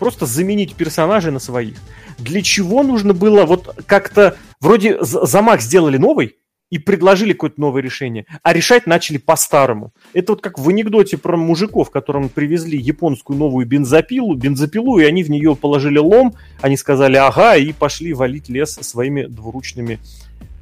Просто 0.00 0.26
заменить 0.26 0.74
персонажей 0.74 1.30
на 1.30 1.38
своих. 1.38 1.76
Для 2.18 2.42
чего 2.42 2.82
нужно 2.82 3.14
было 3.14 3.44
вот 3.44 3.78
как-то... 3.86 4.36
Вроде 4.60 4.98
замах 5.00 5.60
сделали 5.60 5.98
новый, 5.98 6.36
и 6.72 6.78
предложили 6.78 7.34
какое-то 7.34 7.60
новое 7.60 7.82
решение, 7.82 8.24
а 8.42 8.54
решать 8.54 8.86
начали 8.86 9.18
по-старому. 9.18 9.92
Это 10.14 10.32
вот 10.32 10.40
как 10.40 10.58
в 10.58 10.66
анекдоте 10.70 11.18
про 11.18 11.36
мужиков, 11.36 11.90
которым 11.90 12.30
привезли 12.30 12.78
японскую 12.78 13.38
новую 13.38 13.66
бензопилу, 13.66 14.34
бензопилу, 14.34 14.98
и 14.98 15.04
они 15.04 15.22
в 15.22 15.28
нее 15.28 15.54
положили 15.54 15.98
лом, 15.98 16.34
они 16.62 16.78
сказали 16.78 17.16
ага, 17.16 17.56
и 17.56 17.74
пошли 17.74 18.14
валить 18.14 18.48
лес 18.48 18.78
своими 18.80 19.26
двуручными 19.26 19.98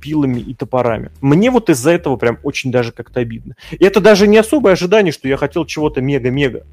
пилами 0.00 0.40
и 0.40 0.52
топорами. 0.52 1.12
Мне 1.20 1.48
вот 1.48 1.70
из-за 1.70 1.92
этого 1.92 2.16
прям 2.16 2.38
очень 2.42 2.72
даже 2.72 2.90
как-то 2.90 3.20
обидно. 3.20 3.54
И 3.70 3.84
это 3.84 4.00
даже 4.00 4.26
не 4.26 4.38
особое 4.38 4.72
ожидание, 4.72 5.12
что 5.12 5.28
я 5.28 5.36
хотел 5.36 5.64
чего-то 5.64 6.00
мега-мега. 6.00 6.66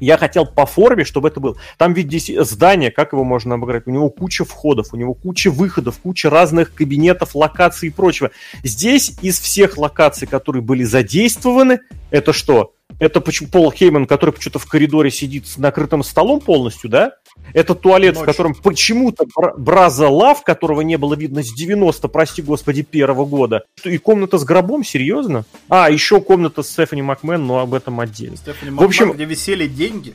Я 0.00 0.16
хотел 0.16 0.46
по 0.46 0.66
форме, 0.66 1.04
чтобы 1.04 1.28
это 1.28 1.40
было. 1.40 1.56
Там 1.76 1.92
ведь 1.92 2.06
здесь 2.06 2.30
здание, 2.46 2.90
как 2.90 3.12
его 3.12 3.24
можно 3.24 3.56
обыграть? 3.56 3.86
У 3.86 3.90
него 3.90 4.10
куча 4.10 4.44
входов, 4.44 4.92
у 4.92 4.96
него 4.96 5.14
куча 5.14 5.50
выходов, 5.50 5.98
куча 5.98 6.30
разных 6.30 6.74
кабинетов, 6.74 7.34
локаций 7.34 7.88
и 7.88 7.92
прочего. 7.92 8.30
Здесь 8.62 9.16
из 9.22 9.38
всех 9.40 9.76
локаций, 9.76 10.26
которые 10.26 10.62
были 10.62 10.84
задействованы, 10.84 11.80
это 12.10 12.32
что? 12.32 12.74
Это 12.98 13.20
почему 13.20 13.48
Пол 13.48 13.70
Хейман, 13.70 14.06
который 14.06 14.30
почему-то 14.32 14.58
в 14.58 14.66
коридоре 14.66 15.10
сидит 15.10 15.46
с 15.46 15.56
накрытым 15.58 16.02
столом 16.02 16.40
полностью, 16.40 16.90
да? 16.90 17.12
Это 17.52 17.74
туалет, 17.74 18.16
в 18.16 18.20
Ночью. 18.20 18.26
котором 18.32 18.54
почему-то 18.54 19.24
Бра- 19.36 19.54
Браза 19.56 20.08
Лав, 20.08 20.42
которого 20.42 20.80
не 20.80 20.96
было 20.96 21.14
видно 21.14 21.42
с 21.42 21.52
90, 21.52 22.08
прости 22.08 22.42
господи, 22.42 22.82
первого 22.82 23.24
года. 23.24 23.62
И 23.84 23.98
комната 23.98 24.38
с 24.38 24.44
гробом, 24.44 24.82
серьезно? 24.84 25.44
А, 25.68 25.90
еще 25.90 26.20
комната 26.20 26.62
с 26.62 26.70
Стефани 26.70 27.02
Макмен, 27.02 27.46
но 27.46 27.60
об 27.60 27.74
этом 27.74 28.00
отдельно. 28.00 28.36
Стефани 28.36 28.72
В 28.72 28.82
общем- 28.82 29.12
где 29.12 29.24
висели 29.26 29.68
деньги. 29.68 30.14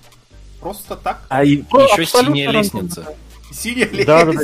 Просто 0.59 0.95
так. 0.95 1.25
А 1.29 1.43
и, 1.43 1.57
Еще 1.57 2.01
абсолютно 2.03 2.35
синяя 2.35 2.51
лестница. 2.51 3.15
Синяя 3.51 4.05
Да, 4.05 4.25
да, 4.25 4.33
да. 4.33 4.41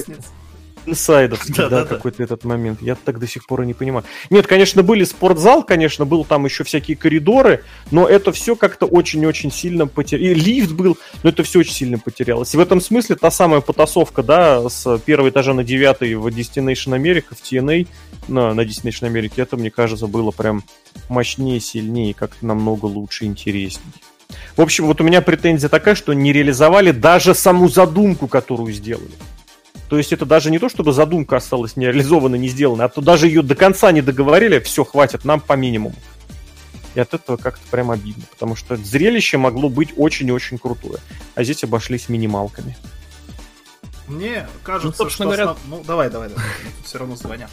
Инсайдовский, 0.90 1.54
да, 1.70 1.86
какой-то 1.86 2.24
этот 2.24 2.44
момент. 2.44 2.82
Я 2.82 2.96
так 2.96 3.20
до 3.20 3.28
сих 3.28 3.46
пор 3.46 3.64
и 3.64 3.66
не 3.66 3.74
понимаю. 3.74 4.06
Нет, 4.30 4.48
конечно, 4.48 4.84
были 4.84 5.04
спортзал, 5.04 5.64
конечно, 5.64 6.06
был 6.06 6.26
там 6.26 6.46
еще 6.46 6.64
всякие 6.64 6.98
коридоры, 6.98 7.64
но 7.92 8.08
это 8.08 8.32
все 8.32 8.56
как-то 8.56 8.86
очень-очень 8.86 9.52
сильно 9.52 9.88
потерялось. 9.88 10.32
И 10.32 10.34
лифт 10.34 10.72
был, 10.72 10.98
но 11.24 11.30
это 11.30 11.44
все 11.44 11.60
очень 11.60 11.74
сильно 11.74 11.98
потерялось. 11.98 12.54
И 12.54 12.58
в 12.58 12.60
этом 12.60 12.82
смысле 12.82 13.16
та 13.16 13.32
самая 13.32 13.62
потасовка, 13.62 14.24
да, 14.24 14.68
с 14.70 14.98
первого 15.00 15.30
этажа 15.30 15.54
на 15.54 15.64
девятый 15.64 16.16
в 16.16 16.28
Destination 16.28 16.98
America, 16.98 17.36
в 17.36 17.42
TNA, 17.42 17.88
на, 18.28 18.54
на 18.54 18.62
Destination 18.62 19.12
America, 19.12 19.34
это, 19.38 19.58
мне 19.58 19.72
кажется, 19.72 20.08
было 20.08 20.32
прям 20.32 20.64
мощнее, 21.08 21.60
сильнее, 21.60 22.14
как-то 22.14 22.46
намного 22.46 22.86
лучше, 22.86 23.26
интереснее. 23.26 23.94
В 24.56 24.62
общем, 24.62 24.86
вот 24.86 25.02
у 25.02 25.04
меня 25.04 25.22
претензия 25.22 25.70
такая, 25.70 25.96
что 25.96 26.14
не 26.14 26.32
реализовали 26.34 26.92
даже 26.92 27.34
саму 27.34 27.68
задумку, 27.70 28.28
которую 28.28 28.72
сделали. 28.74 29.12
То 29.90 29.98
есть 29.98 30.14
это 30.14 30.26
даже 30.26 30.52
не 30.52 30.60
то, 30.60 30.70
чтобы 30.70 30.94
задумка 30.94 31.38
осталась 31.38 31.76
не 31.76 31.86
реализована, 31.86 32.36
не 32.36 32.48
сделана, 32.48 32.86
а 32.86 32.90
то 32.90 33.02
даже 33.02 33.28
ее 33.28 33.42
до 33.42 33.56
конца 33.56 33.92
не 33.92 34.02
договорили, 34.02 34.60
все, 34.60 34.86
хватит, 34.86 35.26
нам 35.26 35.42
по 35.42 35.54
минимуму. 35.54 35.96
И 36.94 37.00
от 37.00 37.14
этого 37.14 37.38
как-то 37.38 37.62
прям 37.72 37.90
обидно, 37.92 38.24
потому 38.30 38.56
что 38.56 38.76
зрелище 38.78 39.38
могло 39.38 39.70
быть 39.70 39.90
очень-очень 39.98 40.60
крутое, 40.60 41.00
а 41.34 41.44
здесь 41.44 41.64
обошлись 41.64 42.08
минималками. 42.08 42.78
Мне 44.08 44.48
кажется, 44.64 45.04
ну, 45.04 45.10
что... 45.10 45.24
Говоря... 45.24 45.44
Основ... 45.44 45.60
Ну, 45.68 45.84
давай, 45.86 46.10
давай, 46.10 46.30
давай, 46.30 46.44
все 46.84 46.98
равно 47.00 47.16
звонят. 47.16 47.52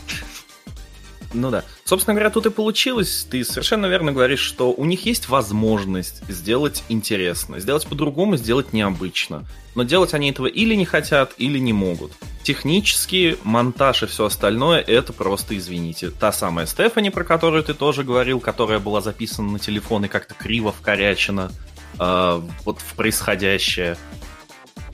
Ну 1.37 1.51
да. 1.51 1.65
Собственно 1.85 2.15
говоря, 2.15 2.31
тут 2.31 2.47
и 2.47 2.51
получилось. 2.51 3.27
Ты 3.31 3.45
совершенно 3.45 3.87
верно 3.87 4.13
говоришь, 4.13 4.41
что 4.41 4.73
у 4.73 4.85
них 4.85 5.05
есть 5.05 5.29
возможность 5.29 6.23
сделать 6.29 6.83
интересно, 6.89 7.61
сделать 7.61 7.87
по-другому, 7.87 8.37
сделать 8.37 8.73
необычно. 8.73 9.45
Но 9.75 9.83
делать 9.83 10.15
они 10.15 10.31
этого 10.31 10.47
или 10.47 10.75
не 10.75 10.87
хотят, 10.87 11.35
или 11.37 11.59
не 11.59 11.75
могут. 11.75 12.13
Технически, 12.43 13.37
монтаж 13.45 14.05
и 14.05 14.07
все 14.07 14.25
остальное, 14.25 14.81
это 14.81 15.13
просто, 15.13 15.57
извините. 15.57 16.11
Та 16.11 16.33
самая 16.33 16.65
Стефани, 16.65 17.11
про 17.11 17.25
которую 17.25 17.63
ты 17.63 17.75
тоже 17.75 18.03
говорил, 18.03 18.41
которая 18.41 18.79
была 18.79 19.03
записана 19.03 19.53
на 19.53 19.59
телефон 19.59 20.07
и 20.07 20.09
как-то 20.09 20.35
криво 20.35 20.73
вкорячена 20.73 21.53
э, 21.99 22.43
вот 22.65 22.81
в 22.81 22.95
происходящее. 22.95 23.99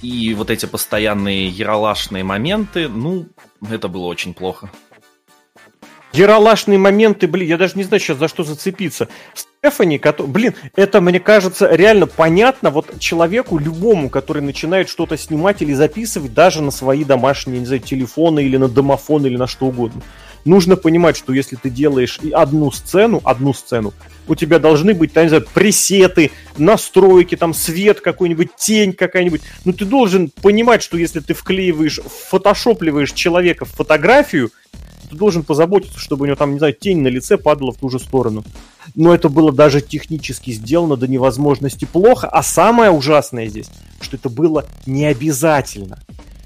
И 0.00 0.34
вот 0.34 0.50
эти 0.50 0.66
постоянные 0.66 1.46
яролашные 1.46 2.24
моменты, 2.24 2.88
ну, 2.88 3.28
это 3.70 3.86
было 3.86 4.06
очень 4.06 4.34
плохо. 4.34 4.68
Яролашные 6.12 6.78
моменты, 6.78 7.26
блин, 7.26 7.48
я 7.48 7.56
даже 7.56 7.72
не 7.76 7.84
знаю 7.84 8.00
сейчас 8.00 8.18
за 8.18 8.28
что 8.28 8.44
зацепиться. 8.44 9.08
Стефани, 9.34 9.98
который, 9.98 10.26
блин, 10.26 10.54
это, 10.76 11.00
мне 11.00 11.20
кажется, 11.20 11.68
реально 11.74 12.06
понятно 12.06 12.70
вот 12.70 12.98
человеку, 12.98 13.58
любому, 13.58 14.10
который 14.10 14.42
начинает 14.42 14.90
что-то 14.90 15.16
снимать 15.16 15.62
или 15.62 15.72
записывать 15.72 16.34
даже 16.34 16.60
на 16.62 16.70
свои 16.70 17.04
домашние, 17.04 17.60
не 17.60 17.66
знаю, 17.66 17.80
телефоны 17.80 18.40
или 18.44 18.58
на 18.58 18.68
домофон 18.68 19.24
или 19.24 19.36
на 19.36 19.46
что 19.46 19.66
угодно. 19.66 20.02
Нужно 20.44 20.76
понимать, 20.76 21.16
что 21.16 21.32
если 21.32 21.56
ты 21.56 21.70
делаешь 21.70 22.18
одну 22.32 22.70
сцену, 22.72 23.20
одну 23.24 23.54
сцену, 23.54 23.92
у 24.28 24.34
тебя 24.34 24.58
должны 24.58 24.94
быть, 24.94 25.12
там, 25.12 25.24
не 25.24 25.28
знаю, 25.28 25.46
пресеты, 25.52 26.30
настройки, 26.56 27.36
там 27.36 27.54
свет 27.54 28.00
какой-нибудь, 28.00 28.54
тень 28.56 28.92
какая-нибудь. 28.92 29.42
Но 29.64 29.72
ты 29.72 29.84
должен 29.84 30.30
понимать, 30.30 30.82
что 30.82 30.96
если 30.96 31.20
ты 31.20 31.34
вклеиваешь, 31.34 32.00
фотошопливаешь 32.28 33.12
человека 33.12 33.64
в 33.64 33.70
фотографию, 33.70 34.50
ты 35.10 35.16
должен 35.16 35.42
позаботиться, 35.42 35.98
чтобы 35.98 36.24
у 36.24 36.26
него 36.26 36.36
там, 36.36 36.52
не 36.52 36.58
знаю, 36.58 36.74
тень 36.74 37.00
на 37.00 37.08
лице 37.08 37.36
падала 37.36 37.72
в 37.72 37.76
ту 37.76 37.88
же 37.88 37.98
сторону. 37.98 38.44
Но 38.94 39.14
это 39.14 39.28
было 39.28 39.52
даже 39.52 39.80
технически 39.80 40.50
сделано 40.50 40.96
до 40.96 41.06
невозможности 41.06 41.84
плохо. 41.84 42.28
А 42.28 42.42
самое 42.42 42.90
ужасное 42.90 43.46
здесь, 43.46 43.68
что 44.00 44.16
это 44.16 44.28
было 44.28 44.66
не 44.86 45.06
обязательно. 45.06 45.98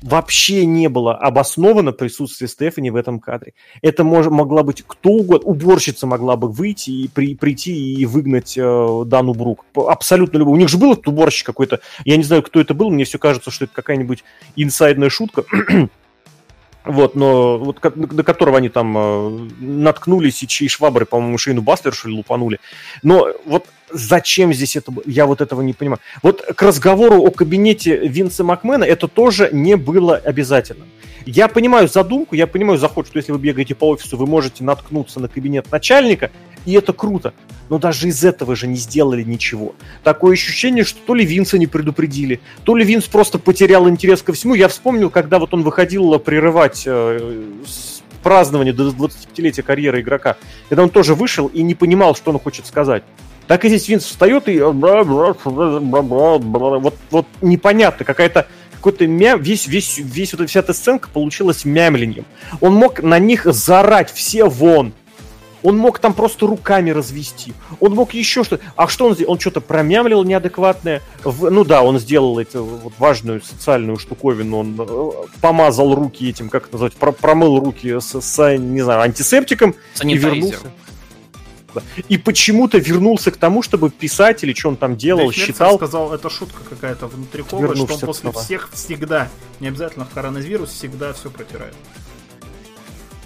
Вообще 0.06 0.64
не 0.66 0.88
было 0.88 1.16
обосновано 1.16 1.90
присутствие 1.90 2.46
Стефани 2.46 2.90
в 2.90 2.96
этом 2.96 3.18
кадре. 3.18 3.54
Это 3.82 4.04
мож, 4.04 4.26
могла 4.26 4.62
быть 4.62 4.84
кто 4.86 5.10
угодно. 5.10 5.50
Уборщица 5.50 6.06
могла 6.06 6.36
бы 6.36 6.48
выйти 6.48 6.90
и 6.90 7.08
при, 7.08 7.34
прийти 7.34 7.94
и 7.94 8.06
выгнать 8.06 8.56
э, 8.56 9.02
Дану 9.04 9.34
Брук. 9.34 9.64
Абсолютно 9.74 10.38
любой. 10.38 10.54
У 10.54 10.58
них 10.58 10.68
же 10.68 10.78
был 10.78 10.92
этот 10.92 11.08
уборщик 11.08 11.46
какой-то. 11.46 11.80
Я 12.04 12.16
не 12.16 12.22
знаю, 12.22 12.44
кто 12.44 12.60
это 12.60 12.72
был. 12.72 12.90
Мне 12.90 13.02
все 13.02 13.18
кажется, 13.18 13.50
что 13.50 13.64
это 13.64 13.74
какая-нибудь 13.74 14.22
инсайдная 14.54 15.10
шутка. 15.10 15.44
Вот, 16.84 17.16
но 17.16 17.58
вот 17.58 17.80
до 17.82 18.22
которого 18.22 18.58
они 18.58 18.68
там 18.68 18.96
э, 18.96 19.48
наткнулись, 19.58 20.44
и 20.44 20.46
чьи 20.46 20.68
швабры, 20.68 21.04
по-моему, 21.04 21.36
Шейну 21.36 21.60
Баслер, 21.60 21.92
что 21.92 22.08
ли, 22.08 22.14
лупанули. 22.14 22.60
Но 23.02 23.26
вот 23.44 23.66
зачем 23.90 24.52
здесь 24.52 24.76
это? 24.76 24.92
Я 25.06 25.26
вот 25.26 25.40
этого 25.40 25.62
не 25.62 25.72
понимаю. 25.72 26.00
Вот 26.22 26.42
к 26.42 26.62
разговору 26.62 27.22
о 27.22 27.30
кабинете 27.30 27.96
Винса 27.96 28.44
Макмена 28.44 28.84
это 28.84 29.08
тоже 29.08 29.50
не 29.52 29.76
было 29.76 30.16
обязательно. 30.16 30.84
Я 31.26 31.48
понимаю 31.48 31.88
задумку, 31.88 32.36
я 32.36 32.46
понимаю 32.46 32.78
заход, 32.78 33.08
что 33.08 33.18
если 33.18 33.32
вы 33.32 33.38
бегаете 33.38 33.74
по 33.74 33.88
офису, 33.88 34.16
вы 34.16 34.26
можете 34.26 34.62
наткнуться 34.62 35.18
на 35.18 35.26
кабинет 35.26 35.70
начальника, 35.72 36.30
и 36.64 36.72
это 36.72 36.92
круто. 36.92 37.34
Но 37.68 37.80
даже 37.80 38.06
из 38.06 38.22
этого 38.24 38.54
же 38.54 38.68
не 38.68 38.76
сделали 38.76 39.24
ничего. 39.24 39.74
Такое 40.04 40.34
ощущение, 40.34 40.84
что 40.84 41.00
то 41.04 41.14
ли 41.14 41.24
Винса 41.24 41.58
не 41.58 41.66
предупредили, 41.66 42.40
то 42.62 42.76
ли 42.76 42.84
Винс 42.84 43.06
просто 43.06 43.40
потерял 43.40 43.88
интерес 43.88 44.22
ко 44.22 44.32
всему. 44.32 44.54
Я 44.54 44.68
вспомнил, 44.68 45.10
когда 45.10 45.40
вот 45.40 45.52
он 45.52 45.64
выходил 45.64 46.16
прерывать 46.20 46.84
э, 46.86 47.42
празднование 48.22 48.72
до 48.72 48.88
25-летия 48.90 49.62
карьеры 49.62 50.02
игрока, 50.02 50.36
когда 50.68 50.84
он 50.84 50.90
тоже 50.90 51.14
вышел 51.14 51.48
и 51.48 51.62
не 51.62 51.74
понимал, 51.74 52.14
что 52.14 52.30
он 52.30 52.38
хочет 52.38 52.66
сказать. 52.66 53.02
Так 53.46 53.64
и 53.64 53.68
здесь 53.68 53.88
Винс 53.88 54.04
встает 54.04 54.48
и 54.48 54.60
вот, 54.60 55.38
вот 57.10 57.26
непонятно, 57.40 58.04
какая-то 58.04 58.46
какой-то 58.74 59.06
мя... 59.06 59.36
весь, 59.36 59.66
весь, 59.66 59.98
весь 59.98 60.34
вот 60.34 60.48
вся 60.48 60.60
эта 60.60 60.72
сценка 60.72 61.08
получилась 61.08 61.64
мямленьем. 61.64 62.24
Он 62.60 62.74
мог 62.74 63.02
на 63.02 63.18
них 63.18 63.44
заорать 63.44 64.12
все 64.12 64.44
вон, 64.44 64.92
он 65.66 65.78
мог 65.78 65.98
там 65.98 66.14
просто 66.14 66.46
руками 66.46 66.90
развести. 66.90 67.52
Он 67.80 67.92
мог 67.92 68.14
еще 68.14 68.44
что-то. 68.44 68.62
А 68.76 68.86
что 68.86 69.06
он 69.06 69.14
сделал? 69.14 69.32
Он 69.32 69.40
что-то 69.40 69.60
промямлил 69.60 70.22
неадекватное. 70.22 71.02
В... 71.24 71.50
Ну 71.50 71.64
да, 71.64 71.82
он 71.82 71.98
сделал 71.98 72.38
эту 72.38 72.62
вот 72.62 72.92
важную 72.98 73.42
социальную 73.42 73.98
штуковину. 73.98 74.58
Он 74.58 74.76
э, 74.78 75.10
помазал 75.40 75.92
руки 75.96 76.28
этим, 76.28 76.50
как 76.50 76.66
это 76.66 76.74
назвать, 76.74 76.94
про 76.94 77.10
промыл 77.10 77.58
руки 77.58 77.98
с, 77.98 78.20
с, 78.20 78.56
не 78.58 78.82
знаю, 78.82 79.00
антисептиком 79.00 79.74
Санитайзер. 79.94 80.28
и 80.28 80.36
вернулся. 80.36 80.72
И 82.08 82.18
почему-то 82.18 82.78
вернулся 82.78 83.30
к 83.30 83.36
тому, 83.36 83.62
чтобы 83.62 83.90
писать 83.90 84.44
или 84.44 84.52
что 84.52 84.68
он 84.70 84.76
там 84.76 84.96
делал, 84.96 85.30
Дэйв 85.30 85.34
считал. 85.34 85.76
сказал, 85.76 86.14
это 86.14 86.30
шутка 86.30 86.62
какая-то 86.68 87.06
внутриковая, 87.06 87.74
что 87.74 87.94
он 87.94 88.00
после 88.00 88.32
всех 88.32 88.70
всегда, 88.72 89.28
не 89.60 89.68
обязательно 89.68 90.04
в 90.04 90.10
коронавирус, 90.10 90.70
всегда 90.70 91.12
все 91.12 91.30
протирает 91.30 91.74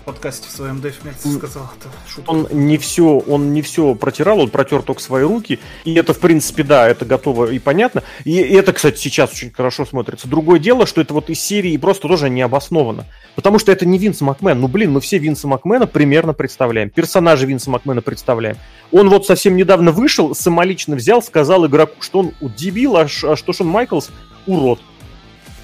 подкасте 0.01 0.49
в 0.49 0.51
своем 0.51 0.81
Дэйв 0.81 1.05
Мельцер 1.05 1.33
сказал, 1.33 1.71
это 1.79 1.89
шутка. 2.09 2.31
Он 2.31 2.49
не 2.51 2.79
все, 2.79 3.05
он 3.05 3.53
не 3.53 3.63
все 3.63 3.95
протирал, 3.95 4.41
он 4.41 4.51
протер 4.51 4.83
только 4.83 5.01
свои 5.01 5.23
руки. 5.23 5.59
И 5.85 5.95
это, 5.95 6.15
в 6.15 6.19
принципе, 6.19 6.63
да, 6.63 6.89
это 6.89 7.05
готово 7.05 7.51
и 7.51 7.59
понятно. 7.59 8.03
И 8.25 8.37
это, 8.37 8.73
кстати, 8.73 8.99
сейчас 8.99 9.33
очень 9.33 9.51
хорошо 9.51 9.85
смотрится. 9.85 10.29
Другое 10.29 10.59
дело, 10.59 10.87
что 10.87 11.01
это 11.01 11.15
вот 11.15 11.31
из 11.31 11.41
серии 11.41 11.77
просто 11.77 12.09
тоже 12.09 12.31
не 12.31 12.43
обосновано. 12.43 13.07
Потому 13.35 13.59
что 13.59 13.73
это 13.73 13.87
не 13.87 13.99
Винс 13.99 14.21
Макмен. 14.21 14.61
Ну, 14.61 14.69
блин, 14.69 14.93
мы 14.93 15.01
все 15.01 15.19
Винса 15.19 15.49
Макмена 15.49 15.87
примерно 15.87 16.33
представляем. 16.33 16.91
Персонажа 16.91 17.47
Винса 17.47 17.71
Макмена 17.71 18.03
представляем. 18.03 18.57
Он 18.93 19.09
вот 19.09 19.27
совсем 19.27 19.57
недавно 19.57 19.93
вышел, 19.93 20.35
самолично 20.35 20.97
взял, 20.97 21.23
сказал 21.23 21.67
игроку, 21.67 22.01
что 22.01 22.21
он 22.21 22.33
дебил, 22.41 22.97
а, 22.97 23.03
а 23.03 23.37
что 23.37 23.53
Шон 23.53 23.69
Майклс 23.69 24.11
урод. 24.47 24.81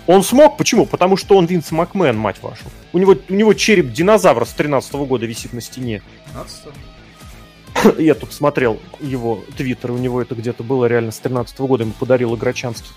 Он 0.07 0.22
смог, 0.22 0.57
почему? 0.57 0.87
Потому 0.87 1.16
что 1.16 1.37
он 1.37 1.47
Винс 1.47 1.70
Макмен, 1.72 2.16
мать 2.16 2.37
вашу. 2.41 2.64
У 2.97 2.99
него, 2.99 3.14
у 3.28 3.34
него 3.34 3.53
череп 3.53 3.92
динозавра 3.92 4.47
с 4.47 4.55
13 4.55 4.94
-го 4.94 5.05
года 5.05 5.26
висит 5.26 5.53
на 5.53 5.61
стене. 5.61 6.01
15 6.28 7.99
Я 7.99 8.14
тут 8.14 8.32
смотрел 8.32 8.80
его 9.01 9.44
твиттер, 9.55 9.90
у 9.90 9.99
него 9.99 10.22
это 10.22 10.34
где-то 10.34 10.62
было 10.62 10.86
реально 10.86 11.12
с 11.12 11.18
13 11.18 11.59
-го 11.59 11.66
года, 11.66 11.82
ему 11.82 11.92
подарил 11.92 12.34
Игрочанский. 12.34 12.88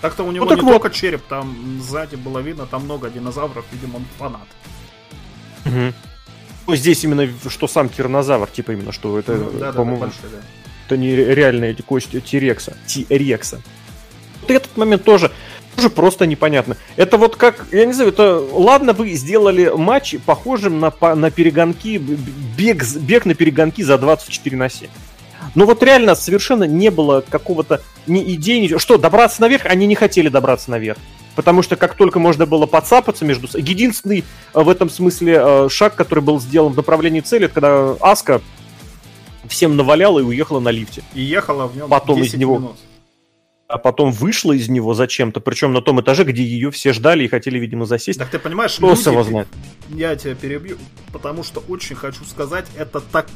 Так-то 0.00 0.22
у 0.22 0.32
него 0.32 0.46
ну, 0.46 0.48
так 0.48 0.56
не 0.56 0.64
вот. 0.64 0.80
только 0.80 0.88
череп, 0.88 1.20
там 1.28 1.82
сзади 1.82 2.16
было 2.16 2.38
видно, 2.38 2.64
там 2.64 2.84
много 2.84 3.10
динозавров, 3.10 3.66
видимо, 3.72 3.96
он 3.96 4.06
фанат. 4.16 4.48
Угу. 5.66 5.92
Ну, 6.66 6.76
здесь 6.76 7.04
именно, 7.04 7.28
что 7.46 7.68
сам 7.68 7.90
тиранозавр, 7.90 8.48
типа 8.48 8.70
именно, 8.70 8.92
что 8.92 9.18
это, 9.18 9.34
ну, 9.34 9.50
да, 9.50 9.72
по-моему, 9.74 10.00
да, 10.00 10.06
большой, 10.06 10.30
да. 10.30 10.38
это 10.86 10.96
не 10.96 11.14
реальная 11.14 11.76
кость 11.86 12.24
Тирекса. 12.24 12.74
Тирекса 12.86 13.60
вот 14.50 14.50
этот 14.50 14.76
момент 14.76 15.04
тоже 15.04 15.30
тоже 15.76 15.90
просто 15.90 16.26
непонятно. 16.26 16.76
Это 16.96 17.16
вот 17.16 17.36
как, 17.36 17.66
я 17.72 17.86
не 17.86 17.92
знаю, 17.92 18.10
это 18.10 18.38
ладно 18.52 18.92
вы 18.92 19.10
сделали 19.12 19.72
матч 19.74 20.16
похожим 20.24 20.80
на, 20.80 20.92
на 21.14 21.30
перегонки, 21.30 21.98
бег, 21.98 22.84
бег 22.96 23.24
на 23.24 23.34
перегонки 23.34 23.82
за 23.82 23.98
24 23.98 24.56
на 24.56 24.68
7. 24.68 24.88
Но 25.54 25.66
вот 25.66 25.82
реально 25.82 26.14
совершенно 26.14 26.64
не 26.64 26.90
было 26.90 27.24
какого-то 27.28 27.82
ни 28.06 28.34
идеи, 28.34 28.58
ни... 28.60 28.78
что 28.78 28.98
добраться 28.98 29.40
наверх, 29.40 29.66
они 29.66 29.86
не 29.86 29.94
хотели 29.94 30.28
добраться 30.28 30.70
наверх. 30.70 30.98
Потому 31.34 31.62
что 31.62 31.76
как 31.76 31.94
только 31.94 32.18
можно 32.18 32.46
было 32.46 32.66
подцапаться 32.66 33.24
между... 33.24 33.48
Единственный 33.56 34.24
э, 34.54 34.62
в 34.62 34.68
этом 34.68 34.90
смысле 34.90 35.40
э, 35.42 35.68
шаг, 35.70 35.94
который 35.94 36.22
был 36.22 36.40
сделан 36.40 36.72
в 36.72 36.76
направлении 36.76 37.20
цели, 37.20 37.46
это 37.46 37.54
когда 37.54 37.92
Аска 38.00 38.42
всем 39.48 39.76
наваляла 39.76 40.20
и 40.20 40.22
уехала 40.22 40.60
на 40.60 40.70
лифте. 40.70 41.02
И 41.14 41.22
ехала 41.22 41.66
в 41.66 41.76
нем 41.76 41.88
Потом 41.88 42.22
из 42.22 42.34
него... 42.34 42.58
минут. 42.58 42.76
А 43.70 43.78
потом 43.78 44.10
вышла 44.10 44.52
из 44.52 44.68
него 44.68 44.94
зачем-то, 44.94 45.40
причем 45.40 45.72
на 45.72 45.80
том 45.80 46.00
этаже, 46.00 46.24
где 46.24 46.42
ее 46.42 46.70
все 46.70 46.92
ждали 46.92 47.24
и 47.24 47.28
хотели, 47.28 47.58
видимо, 47.58 47.86
засесть. 47.86 48.18
Так 48.18 48.30
ты 48.30 48.38
понимаешь, 48.38 48.74
Кто 48.76 48.90
люди, 48.90 49.08
его 49.08 49.22
знает? 49.22 49.48
Я 49.88 50.16
тебя 50.16 50.34
перебью, 50.34 50.76
потому 51.12 51.44
что 51.44 51.60
очень 51.68 51.94
хочу 51.94 52.24
сказать, 52.24 52.66
это 52.76 53.00
так 53.00 53.28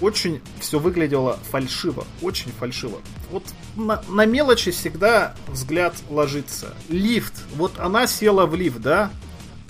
очень 0.00 0.40
все 0.60 0.78
выглядело 0.78 1.38
фальшиво, 1.50 2.04
очень 2.22 2.52
фальшиво. 2.52 3.00
Вот 3.30 3.44
на, 3.76 4.02
на 4.08 4.26
мелочи 4.26 4.70
всегда 4.70 5.34
взгляд 5.48 5.94
ложится. 6.10 6.74
Лифт, 6.88 7.34
вот 7.56 7.78
она 7.78 8.06
села 8.06 8.46
в 8.46 8.54
лифт, 8.54 8.80
да? 8.80 9.10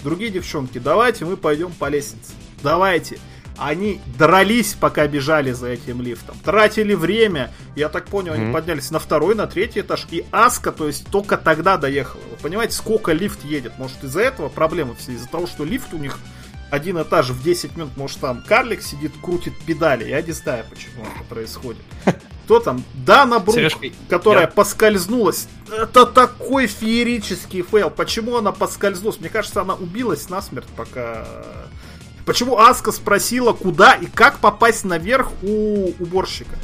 Другие 0.02 0.30
девчонки, 0.30 0.78
давайте 0.78 1.24
мы 1.24 1.36
пойдем 1.36 1.72
по 1.72 1.88
лестнице. 1.88 2.32
Давайте. 2.62 3.18
Они 3.58 4.00
дрались, 4.18 4.74
пока 4.74 5.06
бежали 5.06 5.52
за 5.52 5.68
этим 5.68 6.02
лифтом. 6.02 6.36
Тратили 6.44 6.94
время. 6.94 7.52
Я 7.74 7.88
так 7.88 8.06
понял, 8.06 8.32
mm-hmm. 8.34 8.42
они 8.42 8.52
поднялись 8.52 8.90
на 8.90 8.98
второй, 8.98 9.34
на 9.34 9.46
третий 9.46 9.80
этаж. 9.80 10.06
И 10.10 10.24
Аска, 10.30 10.72
то 10.72 10.86
есть, 10.86 11.06
только 11.10 11.36
тогда 11.36 11.76
доехала. 11.76 12.20
Вы 12.30 12.36
понимаете, 12.42 12.74
сколько 12.74 13.12
лифт 13.12 13.44
едет? 13.44 13.72
Может, 13.78 14.04
из-за 14.04 14.20
этого 14.20 14.48
проблемы 14.48 14.94
все? 14.94 15.12
Из-за 15.12 15.28
того, 15.28 15.46
что 15.46 15.64
лифт 15.64 15.92
у 15.92 15.98
них 15.98 16.18
один 16.70 17.00
этаж 17.00 17.30
в 17.30 17.42
10 17.42 17.76
минут, 17.76 17.96
может, 17.96 18.18
там 18.20 18.42
карлик 18.46 18.82
сидит, 18.82 19.12
крутит 19.22 19.54
педали. 19.64 20.08
Я 20.08 20.20
не 20.20 20.32
знаю, 20.32 20.64
почему 20.68 21.04
это 21.04 21.24
происходит. 21.28 21.82
Кто 22.44 22.60
там? 22.60 22.84
Дана 22.94 23.40
Брук, 23.40 23.56
Сережка, 23.56 23.86
которая 24.08 24.44
я... 24.44 24.48
поскользнулась. 24.48 25.48
Это 25.68 26.06
такой 26.06 26.68
феерический 26.68 27.62
фейл. 27.62 27.90
Почему 27.90 28.36
она 28.36 28.52
поскользнулась? 28.52 29.18
Мне 29.18 29.28
кажется, 29.28 29.62
она 29.62 29.74
убилась 29.74 30.28
насмерть, 30.28 30.68
пока... 30.76 31.26
Почему 32.26 32.58
Аска 32.58 32.90
спросила, 32.90 33.52
куда 33.52 33.94
и 33.94 34.06
как 34.06 34.40
попасть 34.40 34.84
наверх 34.84 35.30
у 35.42 35.92
уборщика? 36.00 36.58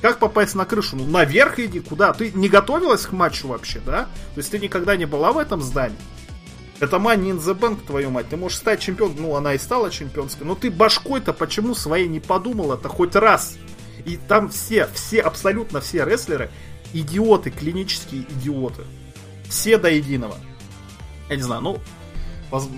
Как 0.00 0.20
попасть 0.20 0.54
на 0.54 0.64
крышу? 0.64 0.94
Ну, 0.94 1.06
наверх 1.06 1.58
иди, 1.58 1.80
куда? 1.80 2.12
Ты 2.12 2.30
не 2.30 2.48
готовилась 2.48 3.04
к 3.04 3.10
матчу 3.10 3.48
вообще, 3.48 3.80
да? 3.84 4.04
То 4.34 4.38
есть 4.38 4.52
ты 4.52 4.60
никогда 4.60 4.96
не 4.96 5.06
была 5.06 5.32
в 5.32 5.38
этом 5.38 5.60
здании? 5.60 5.98
Это 6.78 6.98
Money 6.98 7.32
in 7.32 7.40
the 7.40 7.58
Bank, 7.58 7.84
твою 7.84 8.10
мать. 8.10 8.28
Ты 8.28 8.36
можешь 8.36 8.58
стать 8.58 8.78
чемпионом. 8.78 9.16
Ну, 9.18 9.34
она 9.34 9.54
и 9.54 9.58
стала 9.58 9.90
чемпионской. 9.90 10.46
Но 10.46 10.54
ты 10.54 10.70
башкой-то 10.70 11.32
почему 11.32 11.74
своей 11.74 12.06
не 12.06 12.20
подумала-то 12.20 12.88
хоть 12.88 13.16
раз? 13.16 13.56
И 14.04 14.16
там 14.16 14.48
все, 14.48 14.88
все, 14.94 15.20
абсолютно 15.20 15.80
все 15.80 16.04
рестлеры 16.04 16.50
идиоты, 16.92 17.50
клинические 17.50 18.22
идиоты. 18.22 18.82
Все 19.48 19.78
до 19.78 19.90
единого. 19.90 20.36
Я 21.28 21.36
не 21.36 21.42
знаю, 21.42 21.60
ну, 21.62 21.78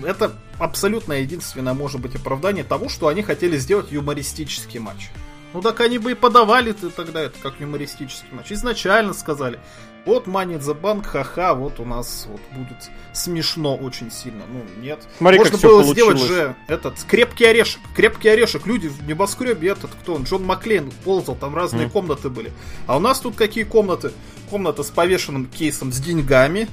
это 0.03 0.33
абсолютно 0.59 1.13
единственное, 1.13 1.73
может 1.73 2.01
быть, 2.01 2.15
оправдание 2.15 2.63
того, 2.63 2.89
что 2.89 3.07
они 3.07 3.21
хотели 3.21 3.57
сделать 3.57 3.91
юмористический 3.91 4.79
матч. 4.79 5.09
Ну 5.53 5.61
так 5.61 5.81
они 5.81 5.97
бы 5.97 6.11
и 6.11 6.15
подавали 6.15 6.71
тогда 6.71 7.21
это 7.21 7.37
как 7.41 7.59
юмористический 7.59 8.29
матч. 8.31 8.51
Изначально 8.51 9.13
сказали, 9.13 9.59
вот 10.05 10.25
Money 10.25 10.59
the 10.59 10.79
Bank, 10.79 11.03
ха-ха, 11.05 11.53
вот 11.53 11.79
у 11.79 11.85
нас 11.85 12.25
вот 12.29 12.41
будет 12.57 12.89
смешно 13.13 13.75
очень 13.75 14.11
сильно. 14.11 14.43
Ну, 14.47 14.63
нет. 14.81 14.99
Смотри, 15.17 15.39
Можно 15.39 15.57
было 15.57 15.83
сделать 15.83 16.19
же 16.19 16.55
этот 16.67 16.95
крепкий 17.03 17.45
орешек. 17.45 17.81
Крепкий 17.95 18.29
орешек. 18.29 18.65
Люди 18.65 18.87
в 18.87 19.05
небоскребе 19.05 19.69
этот, 19.69 19.91
кто 19.91 20.15
он, 20.15 20.23
Джон 20.23 20.43
Маклейн 20.43 20.91
ползал, 21.03 21.35
там 21.35 21.55
разные 21.55 21.87
mm. 21.87 21.91
комнаты 21.91 22.29
были. 22.29 22.51
А 22.87 22.97
у 22.97 22.99
нас 22.99 23.19
тут 23.19 23.35
какие 23.35 23.63
комнаты? 23.63 24.11
Комната 24.49 24.83
с 24.83 24.89
повешенным 24.89 25.45
кейсом 25.45 25.91
с 25.91 25.99
деньгами. 25.99 26.67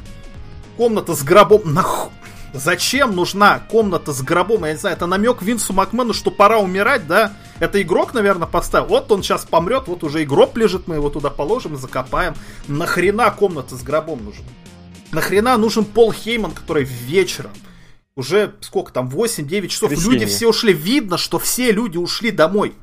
Комната 0.77 1.15
с 1.15 1.23
гробом. 1.23 1.75
Нахуй. 1.75 2.13
Зачем 2.55 3.15
нужна 3.15 3.59
комната 3.59 4.13
с 4.13 4.23
гробом? 4.23 4.65
Я 4.65 4.73
не 4.73 4.79
знаю, 4.79 4.97
это 4.97 5.07
намек 5.07 5.43
Винсу 5.43 5.73
Макмену, 5.73 6.15
что 6.15 6.31
пора 6.31 6.59
умирать, 6.59 7.07
да? 7.07 7.33
Это 7.61 7.81
игрок, 7.83 8.15
наверное, 8.15 8.47
поставил. 8.47 8.87
Вот 8.87 9.13
он 9.13 9.23
сейчас 9.23 9.45
помрет, 9.45 9.85
вот 9.87 10.03
уже 10.05 10.23
и 10.23 10.27
гроб 10.27 10.57
лежит, 10.57 10.89
мы 10.89 10.95
его 10.97 11.11
туда 11.11 11.31
положим 11.31 11.77
закопаем. 11.77 12.35
Нахрена 12.67 13.31
комната 13.31 13.77
с 13.77 13.83
гробом 13.83 14.25
нужен? 14.25 14.45
Нахрена 15.13 15.57
нужен 15.57 15.85
Пол 15.85 16.13
Хейман, 16.13 16.53
который 16.53 16.85
вечером 16.85 17.53
уже 18.19 18.55
сколько 18.61 18.93
там, 18.93 19.09
8-9 19.09 19.69
часов, 19.69 19.91
Весеннее. 19.93 20.13
люди 20.13 20.27
все 20.27 20.49
ушли, 20.49 20.73
видно, 20.73 21.17
что 21.17 21.39
все 21.39 21.71
люди 21.71 21.99
ушли 21.99 22.33
домой. 22.33 22.75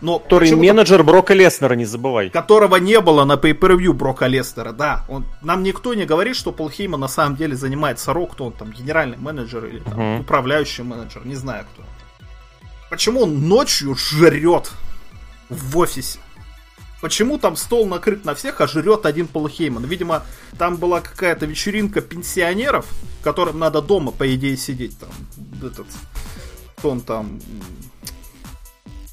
Но 0.00 0.18
который 0.18 0.52
менеджер 0.54 1.02
Брока 1.02 1.34
Леснера, 1.34 1.74
не 1.74 1.84
забывай. 1.84 2.30
Которого 2.30 2.76
не 2.76 3.00
было 3.00 3.24
на 3.24 3.34
pay-per-view 3.34 3.92
Брока 3.92 4.26
Леснера, 4.26 4.72
да. 4.72 5.04
Он, 5.08 5.24
нам 5.42 5.62
никто 5.62 5.94
не 5.94 6.04
говорит, 6.04 6.36
что 6.36 6.52
Пол 6.52 6.70
Хейман 6.70 7.00
на 7.00 7.08
самом 7.08 7.36
деле 7.36 7.56
занимается 7.56 8.12
Рок, 8.12 8.32
кто 8.32 8.46
он 8.46 8.52
там, 8.52 8.70
генеральный 8.70 9.16
менеджер 9.16 9.64
или 9.64 9.80
там, 9.80 9.98
uh-huh. 9.98 10.20
управляющий 10.20 10.82
менеджер, 10.82 11.26
не 11.26 11.34
знаю 11.34 11.66
кто. 11.72 11.82
Почему 12.90 13.22
он 13.22 13.48
ночью 13.48 13.94
жрет 13.96 14.70
в 15.48 15.78
офисе? 15.78 16.20
Почему 17.00 17.38
там 17.38 17.54
стол 17.54 17.86
накрыт 17.86 18.24
на 18.24 18.34
всех, 18.34 18.60
а 18.60 18.66
жрет 18.66 19.06
один 19.06 19.28
Пол 19.28 19.48
Хейман? 19.48 19.84
Видимо, 19.84 20.24
там 20.58 20.76
была 20.76 21.00
какая-то 21.00 21.46
вечеринка 21.46 22.00
пенсионеров, 22.00 22.86
которым 23.22 23.58
надо 23.58 23.80
дома, 23.82 24.10
по 24.10 24.34
идее, 24.34 24.56
сидеть. 24.56 24.98
Там, 24.98 25.10
этот, 25.62 25.86
он 26.82 27.00
там, 27.00 27.40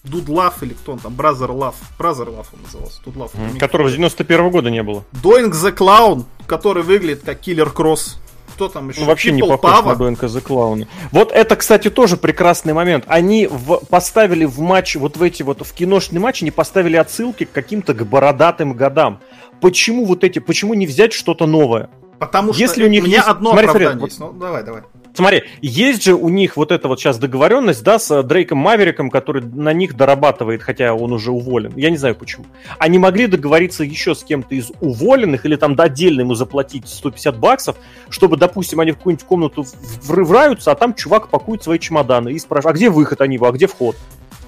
Dude 0.06 0.34
Love 0.34 0.62
или 0.64 0.74
кто 0.74 0.94
он 0.94 1.00
там, 1.00 1.14
Brother 1.14 1.52
Love. 1.52 1.76
Brother 1.98 2.30
Love 2.30 2.48
он 2.54 2.62
назывался. 2.64 3.02
Dude 3.04 3.17
Love. 3.17 3.34
Mm, 3.34 3.60
которого 3.60 3.90
с 3.90 3.94
91 3.94 4.42
-го 4.42 4.50
года 4.52 4.70
не 4.70 4.84
было. 4.84 5.04
Doink 5.24 5.52
the 5.52 5.76
Clown, 5.76 6.26
который 6.48 6.84
выглядит 6.84 7.24
как 7.26 7.40
Killer 7.40 7.70
Kross. 7.70 8.18
Кто 8.56 8.70
там 8.70 8.90
еще? 8.90 9.02
Ну, 9.02 9.08
вообще 9.08 9.32
People 9.32 9.34
не 9.34 9.42
похож 9.42 9.72
Pava. 9.72 9.88
на 9.88 9.96
Doink 9.96 10.22
а 10.22 10.28
the 10.28 10.42
Clown. 10.42 10.88
Вот 11.12 11.32
это, 11.34 11.56
кстати, 11.58 11.90
тоже 11.90 12.16
прекрасный 12.16 12.74
момент. 12.74 13.04
Они 13.08 13.48
в, 13.48 13.82
поставили 13.90 14.46
в 14.46 14.60
матч, 14.60 14.96
вот 14.96 15.18
в 15.18 15.24
эти 15.24 15.44
вот, 15.44 15.66
в 15.66 15.74
киношный 15.74 16.22
матч, 16.22 16.42
они 16.42 16.52
поставили 16.52 16.96
отсылки 16.96 17.44
к 17.44 17.52
каким-то 17.52 17.94
к 17.94 18.06
бородатым 18.06 18.74
годам. 18.74 19.20
Почему 19.60 20.06
вот 20.06 20.24
эти, 20.24 20.40
почему 20.40 20.74
не 20.74 20.88
взять 20.88 21.12
что-то 21.12 21.48
новое? 21.48 21.90
Потому 22.20 22.54
что 22.54 22.62
Если 22.62 22.86
у 22.86 22.88
них 22.88 23.04
меня 23.04 23.18
есть... 23.18 23.28
одно 23.28 23.52
смотри, 23.52 23.68
оправдание 23.68 23.92
смотри, 23.92 24.08
есть. 24.08 24.20
Ну, 24.20 24.34
давай, 24.34 24.64
давай. 24.64 24.84
Смотри, 25.16 25.44
есть 25.62 26.04
же 26.04 26.14
у 26.14 26.28
них 26.28 26.58
вот 26.58 26.74
эта 26.74 26.90
вот 26.90 27.00
сейчас 27.00 27.18
договоренность, 27.18 27.84
да, 27.84 28.00
с 28.00 28.22
Дрейком 28.24 28.58
Мавериком, 28.58 29.10
который 29.10 29.42
на 29.42 29.72
них 29.72 29.96
дорабатывает, 29.96 30.62
хотя 30.62 30.94
он 30.94 31.14
уже 31.14 31.32
уволен. 31.32 31.72
Я 31.78 31.90
не 31.90 31.96
знаю 31.96 32.16
почему. 32.16 32.46
Они 32.80 33.00
могли 33.00 33.28
договориться 33.28 33.86
еще 33.86 34.14
с 34.14 34.24
кем-то 34.24 34.56
из 34.56 34.72
уволенных 34.82 35.46
или 35.46 35.56
там 35.56 35.76
отдельно 35.80 36.22
ему 36.22 36.36
заплатить 36.36 36.90
150 36.90 37.38
баксов, 37.38 37.78
чтобы, 38.10 38.36
допустим, 38.36 38.82
они 38.82 38.92
в 38.92 38.98
какую-нибудь 38.98 39.26
комнату 39.26 39.66
врываются, 40.04 40.72
а 40.72 40.76
там 40.76 40.94
чувак 40.94 41.30
пакует 41.30 41.64
свои 41.64 41.80
чемоданы 41.80 42.34
и 42.34 42.40
спрашивает, 42.40 42.76
а 42.76 42.78
где 42.78 42.90
выход 42.90 43.22
они, 43.22 43.40
а 43.42 43.52
где 43.52 43.68
вход? 43.68 43.96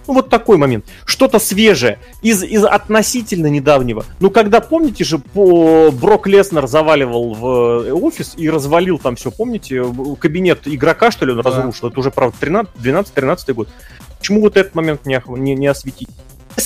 Ну, 0.07 0.13
вот 0.13 0.29
такой 0.29 0.57
момент. 0.57 0.85
Что-то 1.05 1.37
свежее 1.39 1.99
из, 2.21 2.43
из 2.43 2.63
относительно 2.63 3.47
недавнего. 3.47 4.05
Ну, 4.19 4.29
когда, 4.29 4.61
помните 4.61 5.03
же, 5.03 5.19
по... 5.19 5.91
Брок 5.91 6.27
Леснер 6.27 6.67
заваливал 6.67 7.33
в 7.33 7.45
э, 7.85 7.91
офис 7.91 8.33
и 8.37 8.49
развалил 8.49 8.99
там 8.99 9.15
все, 9.15 9.31
помните, 9.31 9.83
кабинет 10.19 10.61
игрока, 10.65 11.11
что 11.11 11.25
ли, 11.25 11.33
он 11.33 11.41
да. 11.41 11.49
разрушил. 11.49 11.89
Это 11.89 11.99
уже, 11.99 12.11
правда, 12.11 12.37
12-13 12.39 13.53
год. 13.53 13.69
Почему 14.17 14.41
вот 14.41 14.57
этот 14.57 14.75
момент 14.75 15.05
не, 15.05 15.21
не, 15.27 15.55
не 15.55 15.67
осветить? 15.67 16.09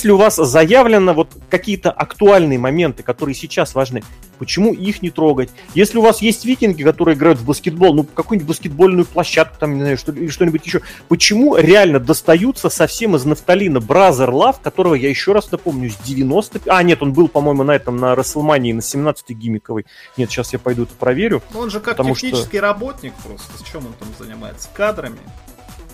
Если 0.02 0.10
у 0.10 0.16
вас 0.16 0.34
заявлено 0.34 1.14
вот 1.14 1.28
какие-то 1.48 1.92
актуальные 1.92 2.58
моменты, 2.58 3.04
которые 3.04 3.36
сейчас 3.36 3.72
важны, 3.76 4.02
почему 4.40 4.72
их 4.74 5.00
не 5.00 5.10
трогать? 5.10 5.50
Если 5.76 5.96
у 5.96 6.02
вас 6.02 6.20
есть 6.20 6.44
викинги, 6.44 6.82
которые 6.82 7.14
играют 7.14 7.38
в 7.38 7.44
баскетбол, 7.44 7.94
ну, 7.94 8.02
какую-нибудь 8.02 8.48
баскетбольную 8.48 9.04
площадку 9.04 9.60
там, 9.60 9.76
не 9.76 9.82
знаю, 9.82 9.96
что, 9.96 10.10
или 10.10 10.26
что-нибудь 10.26 10.66
еще, 10.66 10.80
почему 11.06 11.54
реально 11.54 12.00
достаются 12.00 12.68
совсем 12.68 13.14
из 13.14 13.24
нафталина 13.24 13.78
Brother 13.78 14.30
Love, 14.30 14.58
которого 14.58 14.96
я 14.96 15.08
еще 15.08 15.34
раз 15.34 15.52
напомню, 15.52 15.88
с 15.88 15.96
90... 15.98 16.62
А, 16.66 16.82
нет, 16.82 17.00
он 17.00 17.12
был, 17.12 17.28
по-моему, 17.28 17.62
на 17.62 17.70
этом, 17.70 17.96
на 17.96 18.16
Рестлмании, 18.16 18.72
на 18.72 18.80
17-й 18.80 19.34
гиммиковой. 19.34 19.86
Нет, 20.16 20.32
сейчас 20.32 20.52
я 20.52 20.58
пойду 20.58 20.82
это 20.82 20.94
проверю. 20.94 21.42
Ну, 21.54 21.60
он 21.60 21.70
же 21.70 21.78
как 21.78 21.98
технический 21.98 22.56
что... 22.56 22.60
работник 22.66 23.14
просто. 23.24 23.56
С 23.56 23.62
чем 23.70 23.86
он 23.86 23.92
там 23.92 24.08
занимается? 24.18 24.68
Кадрами. 24.74 25.20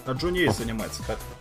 А 0.06 0.12
Джонни 0.12 0.50
занимается 0.50 1.00
кадрами 1.00 1.37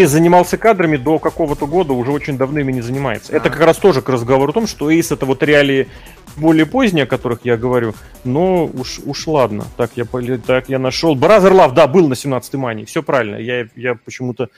и 0.00 0.04
занимался 0.04 0.56
кадрами 0.56 0.96
до 0.96 1.18
какого-то 1.18 1.66
года, 1.66 1.92
уже 1.92 2.10
очень 2.10 2.36
давно 2.36 2.60
ими 2.60 2.72
не 2.72 2.80
занимается. 2.80 3.32
А-а-а. 3.32 3.40
Это 3.40 3.50
как 3.50 3.60
раз 3.60 3.76
тоже 3.76 4.02
к 4.02 4.08
разговору 4.08 4.50
о 4.50 4.54
том, 4.54 4.66
что 4.66 4.90
Ace 4.90 5.12
это 5.12 5.26
вот 5.26 5.42
реалии 5.42 5.88
более 6.36 6.66
поздние, 6.66 7.04
о 7.04 7.06
которых 7.06 7.40
я 7.44 7.56
говорю, 7.56 7.94
но 8.24 8.66
уж, 8.66 9.00
уж 9.04 9.26
ладно, 9.26 9.66
так 9.76 9.92
я, 9.96 10.04
так 10.46 10.68
я 10.68 10.78
нашел. 10.78 11.14
Brother 11.14 11.52
Love, 11.52 11.74
да, 11.74 11.86
был 11.86 12.08
на 12.08 12.14
17-й 12.14 12.58
мании, 12.58 12.84
все 12.84 13.02
правильно, 13.02 13.36
я, 13.36 13.68
я 13.76 13.94
почему-то 13.94 14.48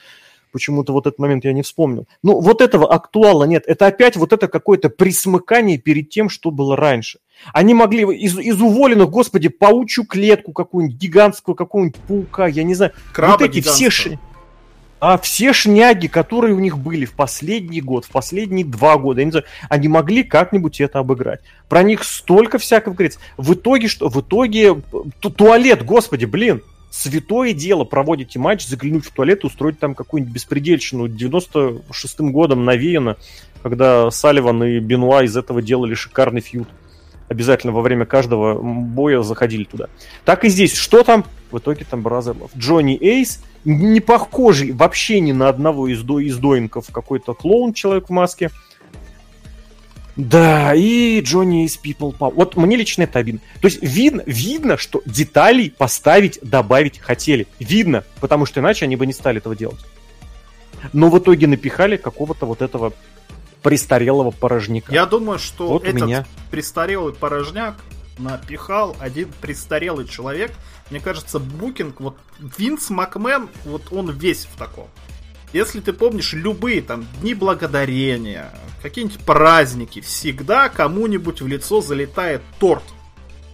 почему-то 0.51 0.93
вот 0.93 1.05
этот 1.05 1.19
момент 1.19 1.45
я 1.45 1.53
не 1.53 1.61
вспомнил. 1.61 2.07
Ну, 2.23 2.39
вот 2.39 2.61
этого 2.61 2.91
актуала 2.91 3.43
нет. 3.43 3.63
Это 3.67 3.85
опять 3.85 4.15
вот 4.15 4.33
это 4.33 4.47
какое-то 4.47 4.89
пресмыкание 4.89 5.77
перед 5.77 6.09
тем, 6.09 6.29
что 6.29 6.49
было 6.49 6.75
раньше. 6.75 7.19
Они 7.53 7.75
могли 7.75 8.03
из, 8.15 8.39
из 8.39 8.59
уволенных, 8.59 9.09
господи, 9.09 9.49
паучью 9.49 10.05
клетку 10.05 10.53
какую-нибудь, 10.53 10.97
гигантскую 10.97 11.53
какую-нибудь 11.53 11.99
паука, 12.07 12.47
я 12.47 12.63
не 12.63 12.73
знаю. 12.73 12.93
Краба 13.13 13.33
вот 13.33 13.41
эти 13.43 13.61
все... 13.61 14.17
А 14.99 15.17
все 15.19 15.53
шняги, 15.53 16.07
которые 16.07 16.55
у 16.55 16.59
них 16.59 16.77
были 16.79 17.05
в 17.05 17.13
последний 17.13 17.81
год, 17.81 18.05
в 18.05 18.09
последние 18.09 18.65
два 18.65 18.97
года, 18.97 19.23
не 19.23 19.31
знаю, 19.31 19.45
они 19.69 19.87
могли 19.87 20.23
как-нибудь 20.23 20.81
это 20.81 20.99
обыграть. 20.99 21.41
Про 21.69 21.83
них 21.83 22.03
столько 22.03 22.57
всякого 22.57 22.93
говорится. 22.93 23.19
В 23.37 23.53
итоге 23.53 23.87
что? 23.87 24.09
В 24.09 24.21
итоге 24.21 24.81
ту 25.19 25.29
туалет, 25.29 25.85
господи, 25.85 26.25
блин, 26.25 26.63
святое 26.89 27.53
дело 27.53 27.83
проводите 27.83 28.39
матч, 28.39 28.65
заглянуть 28.65 29.05
в 29.05 29.11
туалет 29.11 29.43
и 29.43 29.47
устроить 29.47 29.79
там 29.79 29.93
какую-нибудь 29.93 30.33
беспредельщину. 30.33 31.07
96-м 31.07 32.31
годом 32.31 32.65
навеяно, 32.65 33.17
когда 33.61 34.09
Салливан 34.09 34.63
и 34.63 34.79
Бенуа 34.79 35.23
из 35.23 35.37
этого 35.37 35.61
делали 35.61 35.93
шикарный 35.93 36.41
фьюд. 36.41 36.67
Обязательно 37.29 37.73
во 37.73 37.81
время 37.81 38.05
каждого 38.05 38.59
боя 38.61 39.21
заходили 39.21 39.65
туда. 39.65 39.87
Так 40.23 40.45
и 40.45 40.49
здесь. 40.49 40.75
Что 40.75 41.03
там? 41.03 41.25
В 41.51 41.59
итоге 41.59 41.85
там 41.89 42.01
Бразерлов. 42.01 42.51
Джонни 42.57 42.97
Эйс, 42.99 43.43
не 43.67 43.99
похожий 43.99 44.71
вообще 44.71 45.19
ни 45.19 45.33
на 45.33 45.49
одного 45.49 45.89
из, 45.89 46.01
до, 46.01 46.19
из 46.19 46.37
доинков, 46.37 46.87
какой-то 46.89 47.33
клоун, 47.33 47.73
человек 47.73 48.07
в 48.07 48.11
маске. 48.11 48.49
Да, 50.15 50.73
и 50.73 51.19
Джонни 51.21 51.65
из 51.65 51.77
People 51.77 52.17
Power. 52.17 52.33
Вот 52.33 52.55
мне 52.55 52.77
лично 52.77 53.03
это 53.03 53.19
обидно. 53.19 53.41
То 53.61 53.67
есть 53.67 53.83
видно, 53.83 54.23
видно, 54.25 54.77
что 54.77 55.01
деталей 55.05 55.69
поставить, 55.69 56.39
добавить 56.41 56.97
хотели. 56.97 57.45
Видно, 57.59 58.03
потому 58.21 58.45
что 58.45 58.61
иначе 58.61 58.85
они 58.85 58.95
бы 58.95 59.05
не 59.05 59.13
стали 59.13 59.37
этого 59.37 59.55
делать. 59.55 59.85
Но 60.93 61.09
в 61.09 61.19
итоге 61.19 61.45
напихали 61.45 61.97
какого-то 61.97 62.45
вот 62.45 62.61
этого 62.61 62.93
престарелого 63.61 64.31
порожняка. 64.31 64.93
Я 64.93 65.05
думаю, 65.05 65.39
что 65.39 65.67
вот 65.67 65.83
этот 65.83 66.03
меня. 66.03 66.25
престарелый 66.49 67.13
порожняк 67.13 67.75
напихал 68.17 68.95
один 68.99 69.29
престарелый 69.41 70.07
человек. 70.07 70.51
Мне 70.89 70.99
кажется, 70.99 71.39
Букинг, 71.39 71.99
вот 71.99 72.17
Винс 72.39 72.89
Макмен, 72.89 73.49
вот 73.65 73.83
он 73.91 74.11
весь 74.11 74.45
в 74.45 74.57
таком. 74.57 74.87
Если 75.53 75.79
ты 75.79 75.93
помнишь 75.93 76.33
любые 76.33 76.81
там 76.81 77.05
дни 77.19 77.33
благодарения, 77.33 78.53
какие-нибудь 78.81 79.19
праздники, 79.19 80.01
всегда 80.01 80.69
кому-нибудь 80.69 81.41
в 81.41 81.47
лицо 81.47 81.81
залетает 81.81 82.41
торт. 82.59 82.83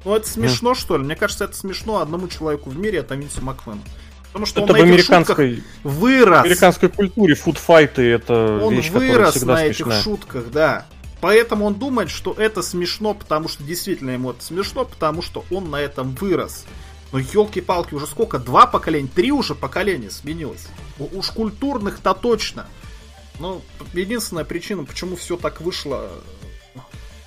Ну 0.06 0.16
это 0.16 0.28
смешно, 0.28 0.72
mm. 0.72 0.76
что 0.76 0.98
ли? 0.98 1.04
Мне 1.04 1.16
кажется, 1.16 1.46
это 1.46 1.56
смешно 1.56 2.00
одному 2.00 2.28
человеку 2.28 2.70
в 2.70 2.78
мире, 2.78 3.00
это 3.00 3.16
Винсу 3.16 3.42
Макмену. 3.42 3.82
Потому 4.28 4.48
что 4.48 4.64
это 4.64 4.74
он 4.74 4.80
в 4.80 4.82
американской, 4.82 5.64
вырос. 5.84 6.42
В 6.42 6.46
американской 6.46 6.90
культуре 6.90 7.36
фудфайты 7.36 8.02
это 8.02 8.60
он 8.62 8.74
вещь, 8.74 8.90
вырос 8.90 9.36
всегда 9.36 9.54
на 9.54 9.60
смешная. 9.60 9.94
этих 9.94 10.04
шутках, 10.04 10.50
да. 10.52 10.88
Поэтому 11.22 11.66
он 11.66 11.76
думает, 11.76 12.10
что 12.10 12.34
это 12.34 12.64
смешно, 12.64 13.14
потому 13.14 13.48
что 13.48 13.64
действительно 13.64 14.10
ему 14.10 14.32
это 14.32 14.44
смешно, 14.44 14.86
потому 14.86 15.22
что 15.22 15.46
он 15.52 15.70
на 15.70 15.80
этом 15.80 16.16
вырос. 16.16 16.66
Но 17.14 17.20
елки-палки, 17.20 17.94
уже 17.94 18.08
сколько? 18.08 18.40
Два 18.40 18.66
поколения? 18.66 19.08
Три 19.08 19.32
уже 19.32 19.54
поколения 19.54 20.10
сменилось. 20.10 20.68
Уж 20.98 21.30
культурных-то 21.30 22.16
точно. 22.16 22.68
Ну, 23.40 23.62
единственная 23.94 24.44
причина, 24.44 24.84
почему 24.84 25.16
все 25.16 25.38
так 25.38 25.62
вышло 25.62 26.10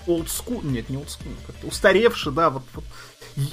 олдскул, 0.06 0.62
нет, 0.62 0.88
не 0.88 0.96
олдскул, 0.96 1.32
устаревший, 1.64 2.32
да, 2.32 2.50
вот, 2.50 2.62
вот 2.74 2.84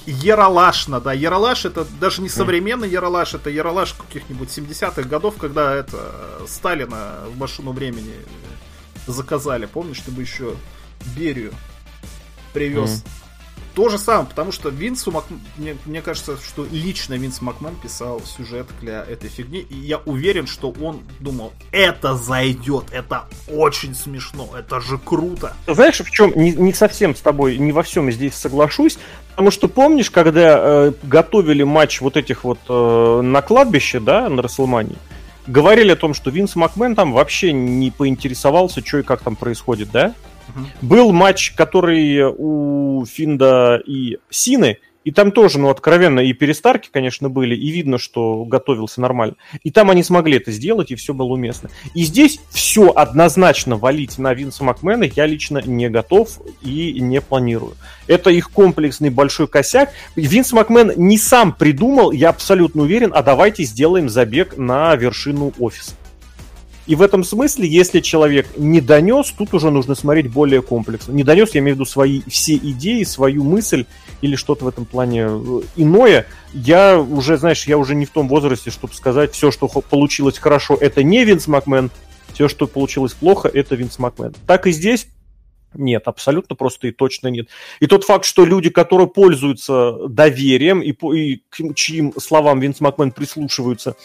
Яралашно, 0.06 1.02
да, 1.02 1.12
Яралаш 1.12 1.66
это 1.66 1.86
даже 2.00 2.22
не 2.22 2.30
современный 2.30 2.90
Яралаш, 2.90 3.34
это 3.34 3.50
Яралаш 3.50 3.94
каких-нибудь 3.94 4.50
70-х 4.50 5.04
годов, 5.04 5.36
когда 5.38 5.74
это 5.74 6.42
Сталина 6.48 7.24
в 7.28 7.38
машину 7.38 7.74
времени 7.74 8.14
заказали, 9.08 9.66
помнишь, 9.66 9.98
чтобы 9.98 10.22
еще 10.22 10.56
Берию 11.16 11.54
привез. 12.54 13.04
Mm. 13.04 13.23
То 13.76 13.90
же 13.90 13.98
самое, 13.98 14.28
потому 14.28 14.52
что 14.52 14.70
Винсу 14.70 15.12
Мак... 15.12 15.26
мне, 15.58 15.76
мне 15.86 16.02
кажется, 16.02 16.38
что 16.38 16.66
лично 16.72 17.16
Винс 17.16 17.42
Макмен 17.42 17.76
писал 17.76 18.22
сюжет 18.22 18.68
для 18.82 19.04
этой 19.04 19.30
фигни, 19.32 19.60
и 19.62 19.76
я 19.76 19.98
уверен, 20.06 20.46
что 20.46 20.72
он 20.80 21.02
думал, 21.20 21.54
это 21.72 22.16
зайдет, 22.16 22.86
это 22.92 23.24
очень 23.48 23.96
смешно, 23.96 24.48
это 24.56 24.80
же 24.80 25.00
круто. 25.00 25.56
Знаешь, 25.66 26.00
в 26.00 26.12
чем 26.12 26.34
не, 26.36 26.52
не 26.52 26.72
совсем 26.74 27.16
с 27.16 27.22
тобой, 27.22 27.58
не 27.58 27.72
во 27.72 27.82
всем 27.82 28.12
здесь 28.12 28.36
соглашусь, 28.36 29.00
потому 29.32 29.50
что 29.50 29.68
помнишь, 29.68 30.12
когда 30.12 30.60
э, 30.60 30.94
готовили 31.02 31.64
матч 31.64 32.00
вот 32.00 32.16
этих 32.16 32.44
вот 32.44 32.60
э, 32.70 33.22
на 33.24 33.42
кладбище, 33.42 34.00
да, 34.00 34.30
на 34.30 34.44
Расселмании, 34.44 34.98
говорили 35.48 35.92
о 35.92 35.96
том, 35.96 36.14
что 36.14 36.30
Винс 36.30 36.56
Макмен 36.56 36.96
там 36.96 37.12
вообще 37.12 37.54
не 37.54 37.90
поинтересовался, 37.90 38.86
что 38.86 39.00
и 39.00 39.04
как 39.04 39.22
там 39.22 39.36
происходит, 39.36 39.90
да? 39.92 40.14
Был 40.82 41.12
матч, 41.12 41.52
который 41.52 42.24
у 42.26 43.06
Финда 43.06 43.82
и 43.86 44.18
Сины, 44.30 44.78
и 45.04 45.12
там 45.12 45.32
тоже, 45.32 45.60
ну, 45.60 45.70
откровенно, 45.70 46.22
и 46.22 46.34
перестарки, 46.34 46.90
конечно, 46.92 47.30
были, 47.30 47.56
и 47.56 47.72
видно, 47.72 47.98
что 47.98 48.46
готовился 48.46 49.02
нормально. 49.02 49.36
И 49.64 49.72
там 49.72 49.90
они 49.90 50.04
смогли 50.04 50.38
это 50.38 50.52
сделать, 50.52 50.92
и 50.92 50.96
все 50.96 51.14
было 51.14 51.34
уместно. 51.34 51.70
И 51.94 52.04
здесь 52.04 52.40
все 52.52 52.90
однозначно 52.90 53.76
валить 53.76 54.18
на 54.18 54.34
Винса 54.34 54.64
Макмена 54.64 55.04
я 55.04 55.26
лично 55.26 55.62
не 55.66 55.90
готов 55.90 56.40
и 56.62 57.00
не 57.00 57.20
планирую. 57.20 57.74
Это 58.08 58.30
их 58.30 58.50
комплексный 58.52 59.10
большой 59.10 59.48
косяк. 59.48 59.92
Винс 60.16 60.54
Макмен 60.54 60.94
не 60.96 61.18
сам 61.18 61.54
придумал, 61.54 62.12
я 62.12 62.30
абсолютно 62.30 62.84
уверен, 62.84 63.12
а 63.14 63.24
давайте 63.24 63.64
сделаем 63.64 64.10
забег 64.10 64.58
на 64.58 64.96
вершину 64.96 65.54
офиса. 65.60 65.96
И 66.86 66.96
в 66.96 67.02
этом 67.02 67.24
смысле, 67.24 67.68
если 67.68 68.02
человек 68.02 68.48
не 68.58 68.82
донес, 68.82 69.32
тут 69.38 69.54
уже 69.54 69.72
нужно 69.72 69.96
смотреть 69.96 70.30
более 70.30 70.62
комплексно. 70.62 71.14
Не 71.14 71.24
донес, 71.24 71.54
я 71.54 71.62
имею 71.62 71.76
в 71.76 71.80
виду 71.80 71.86
свои 71.86 72.22
все 72.28 72.56
идеи, 72.56 73.04
свою 73.04 73.44
мысль 73.44 73.86
или 74.22 74.36
что-то 74.36 74.66
в 74.66 74.68
этом 74.68 74.86
плане 74.86 75.28
э, 75.30 75.62
иное. 75.78 76.28
Я 76.54 77.00
уже, 77.00 77.38
знаешь, 77.38 77.66
я 77.68 77.78
уже 77.78 77.96
не 77.96 78.06
в 78.06 78.10
том 78.10 78.28
возрасте, 78.28 78.70
чтобы 78.70 78.94
сказать, 78.94 79.34
все, 79.34 79.50
что 79.50 79.68
получилось 79.68 80.38
хорошо, 80.38 80.78
это 80.80 81.04
не 81.04 81.24
Винс 81.24 81.48
Макмен, 81.48 81.90
все, 82.34 82.50
что 82.50 82.68
получилось 82.68 83.14
плохо, 83.14 83.48
это 83.48 83.76
Винс 83.76 83.98
Макмен. 83.98 84.36
Так 84.46 84.68
и 84.68 84.72
здесь 84.72 85.08
нет, 85.76 86.04
абсолютно 86.08 86.56
просто 86.56 86.88
и 86.88 86.92
точно 86.92 87.30
нет. 87.30 87.48
И 87.80 87.88
тот 87.88 88.04
факт, 88.04 88.26
что 88.26 88.46
люди, 88.46 88.70
которые 88.70 89.08
пользуются 89.08 90.08
доверием 90.08 90.82
и, 90.82 90.92
и 90.92 91.44
к 91.50 91.76
чьим 91.76 92.14
словам 92.20 92.60
Винс 92.60 92.80
Макмен 92.80 93.12
прислушиваются, 93.12 93.96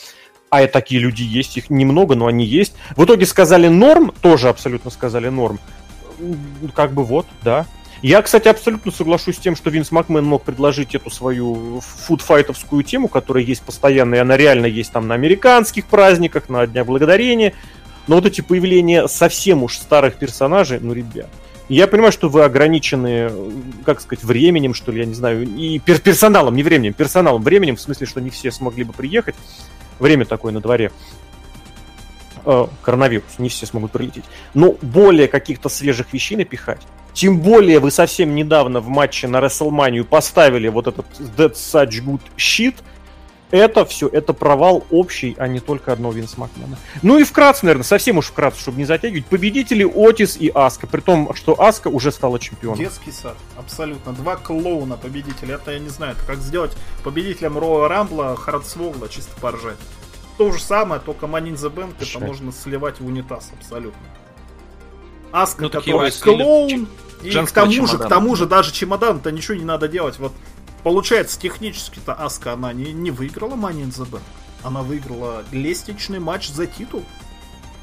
а 0.51 0.67
такие 0.67 1.01
люди 1.01 1.23
есть, 1.23 1.57
их 1.57 1.71
немного, 1.71 2.15
но 2.15 2.27
они 2.27 2.45
есть. 2.45 2.75
В 2.97 3.05
итоге 3.05 3.27
сказали 3.27 3.69
норм, 3.69 4.13
тоже 4.23 4.49
абсолютно 4.49 4.91
сказали 4.91 5.29
норм. 5.29 5.59
Как 6.75 6.93
бы 6.93 7.05
вот, 7.05 7.27
да. 7.43 7.67
Я, 8.01 8.23
кстати, 8.23 8.47
абсолютно 8.47 8.93
соглашусь 8.93 9.37
с 9.37 9.41
тем, 9.41 9.57
что 9.57 9.71
Винс 9.71 9.91
Макмен 9.91 10.25
мог 10.25 10.45
предложить 10.45 10.95
эту 10.95 11.11
свою 11.11 11.81
фудфайтовскую 11.81 12.85
тему, 12.85 13.09
которая 13.09 13.43
есть 13.43 13.63
постоянно, 13.63 14.15
и 14.15 14.19
она 14.19 14.37
реально 14.37 14.67
есть 14.67 14.93
там 14.93 15.09
на 15.09 15.15
американских 15.15 15.87
праздниках, 15.87 16.49
на 16.49 16.67
Дня 16.67 16.85
Благодарения. 16.85 17.55
Но 18.07 18.17
вот 18.17 18.27
эти 18.27 18.41
появления 18.41 19.09
совсем 19.09 19.65
уж 19.65 19.77
старых 19.77 20.17
персонажей, 20.17 20.79
ну, 20.81 20.93
ребят, 20.93 21.29
я 21.69 21.87
понимаю, 21.87 22.13
что 22.13 22.29
вы 22.29 22.45
ограничены, 22.45 23.31
как 23.85 24.01
сказать, 24.01 24.25
временем, 24.25 24.75
что 24.75 24.93
ли, 24.93 25.01
я 25.01 25.05
не 25.05 25.15
знаю, 25.15 25.43
и 25.43 25.79
пер 25.81 25.99
персоналом, 25.99 26.55
не 26.55 26.63
временем, 26.63 26.95
персоналом, 26.95 27.43
временем, 27.43 27.77
в 27.77 27.81
смысле, 27.81 28.07
что 28.07 28.21
не 28.21 28.31
все 28.31 28.51
смогли 28.51 28.85
бы 28.85 28.93
приехать 28.93 29.35
время 29.99 30.25
такое 30.25 30.53
на 30.53 30.61
дворе. 30.61 30.93
Э, 32.45 32.67
коронавирус, 32.83 33.39
не 33.39 33.49
все 33.49 33.67
смогут 33.67 33.93
прилететь. 33.93 34.25
Но 34.55 34.77
более 34.81 35.29
каких-то 35.29 35.69
свежих 35.69 36.13
вещей 36.13 36.37
напихать. 36.37 36.81
Тем 37.13 37.41
более 37.41 37.81
вы 37.81 37.91
совсем 37.91 38.35
недавно 38.35 38.81
в 38.81 38.89
матче 38.89 39.27
на 39.29 39.39
WrestleMania 39.39 40.05
поставили 40.05 40.69
вот 40.69 40.87
этот 40.87 41.07
Dead 41.19 41.53
Such 41.53 42.05
Good 42.05 42.21
Shit. 42.37 42.77
Это 43.51 43.85
все, 43.87 44.09
это 44.09 44.33
провал 44.33 44.85
общий, 44.91 45.35
а 45.39 45.49
не 45.49 45.61
только 45.61 45.93
одного 45.93 46.13
Винс 46.13 46.37
Макмена. 46.37 46.77
Ну 47.03 47.19
и 47.19 47.25
вкратце, 47.25 47.65
наверное, 47.65 47.85
совсем 47.85 48.19
уж 48.19 48.27
вкратце, 48.27 48.61
чтобы 48.61 48.79
не 48.79 48.85
затягивать, 48.85 49.27
победители 49.27 49.85
Отис 49.85 50.37
и 50.37 50.51
Аска, 50.55 50.87
при 50.87 51.01
том, 51.01 51.35
что 51.35 51.61
Аска 51.61 51.89
уже 51.89 52.13
стала 52.13 52.39
чемпионом. 52.39 52.79
Детский 52.79 53.11
сад, 53.11 53.37
абсолютно. 53.57 54.13
Два 54.13 54.37
клоуна 54.37 54.97
победителя, 54.97 55.55
это 55.55 55.73
я 55.73 55.79
не 55.79 55.89
знаю, 55.89 56.13
это 56.13 56.27
как 56.27 56.39
сделать 56.39 56.77
победителем 57.05 57.57
Роя 57.57 57.89
Рамбла 57.89 58.37
Хардсвогла, 58.37 59.09
чисто 59.09 59.35
поржать 59.41 59.79
то 60.39 60.53
же 60.53 60.63
самое, 60.63 61.01
только 61.01 61.27
in 61.27 61.55
the 61.55 61.75
Bank 61.75 61.95
это 61.99 62.25
можно 62.25 62.53
сливать 62.53 63.01
в 63.01 63.07
унитаз 63.07 63.51
абсолютно. 63.59 64.01
Аска, 65.33 65.65
ну, 65.65 65.69
который 65.69 66.11
клоун, 66.13 66.89
и 67.23 67.31
к 67.31 67.51
тому 67.51 67.87
же, 67.87 67.99
к 67.99 68.09
тому 68.09 68.37
же 68.37 68.47
даже 68.47 68.73
чемодан-то 68.73 69.31
ничего 69.31 69.59
не 69.59 69.65
надо 69.65 69.89
делать. 69.89 70.19
Вот 70.19 70.33
получается, 70.83 71.39
технически-то 71.41 72.15
Аска 72.15 72.53
она 72.53 72.73
не, 72.73 72.93
не 72.93 73.11
выиграла 73.11 73.55
Money 73.55 73.85
in 73.85 73.91
the 73.91 74.09
Bank. 74.09 74.23
Она 74.63 74.83
выиграла 74.83 75.45
лестничный 75.53 76.19
матч 76.19 76.49
за 76.49 76.67
титул. 76.67 77.05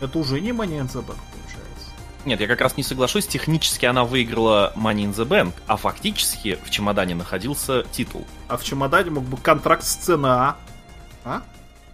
Это 0.02 0.20
уже 0.20 0.42
не 0.42 0.50
Money 0.50 0.80
in 0.80 0.88
the 0.88 1.02
Bank, 1.02 1.18
получается. 1.32 1.92
Нет, 2.26 2.42
я 2.42 2.48
как 2.48 2.62
раз 2.62 2.76
не 2.78 2.84
соглашусь. 2.84 3.28
Технически 3.28 3.86
она 3.86 4.04
выиграла 4.04 4.74
Money 4.76 5.06
in 5.06 5.14
the 5.14 5.28
Bank, 5.28 5.54
а 5.68 5.78
фактически 5.78 6.58
в 6.64 6.70
чемодане 6.70 7.16
находился 7.16 7.84
титул. 7.92 8.26
А 8.48 8.58
в 8.58 8.64
чемодане 8.64 9.12
мог 9.12 9.24
бы 9.24 9.38
контракт 9.38 9.84
с 9.84 9.96
ЦНА. 9.96 10.58
А? 11.24 11.44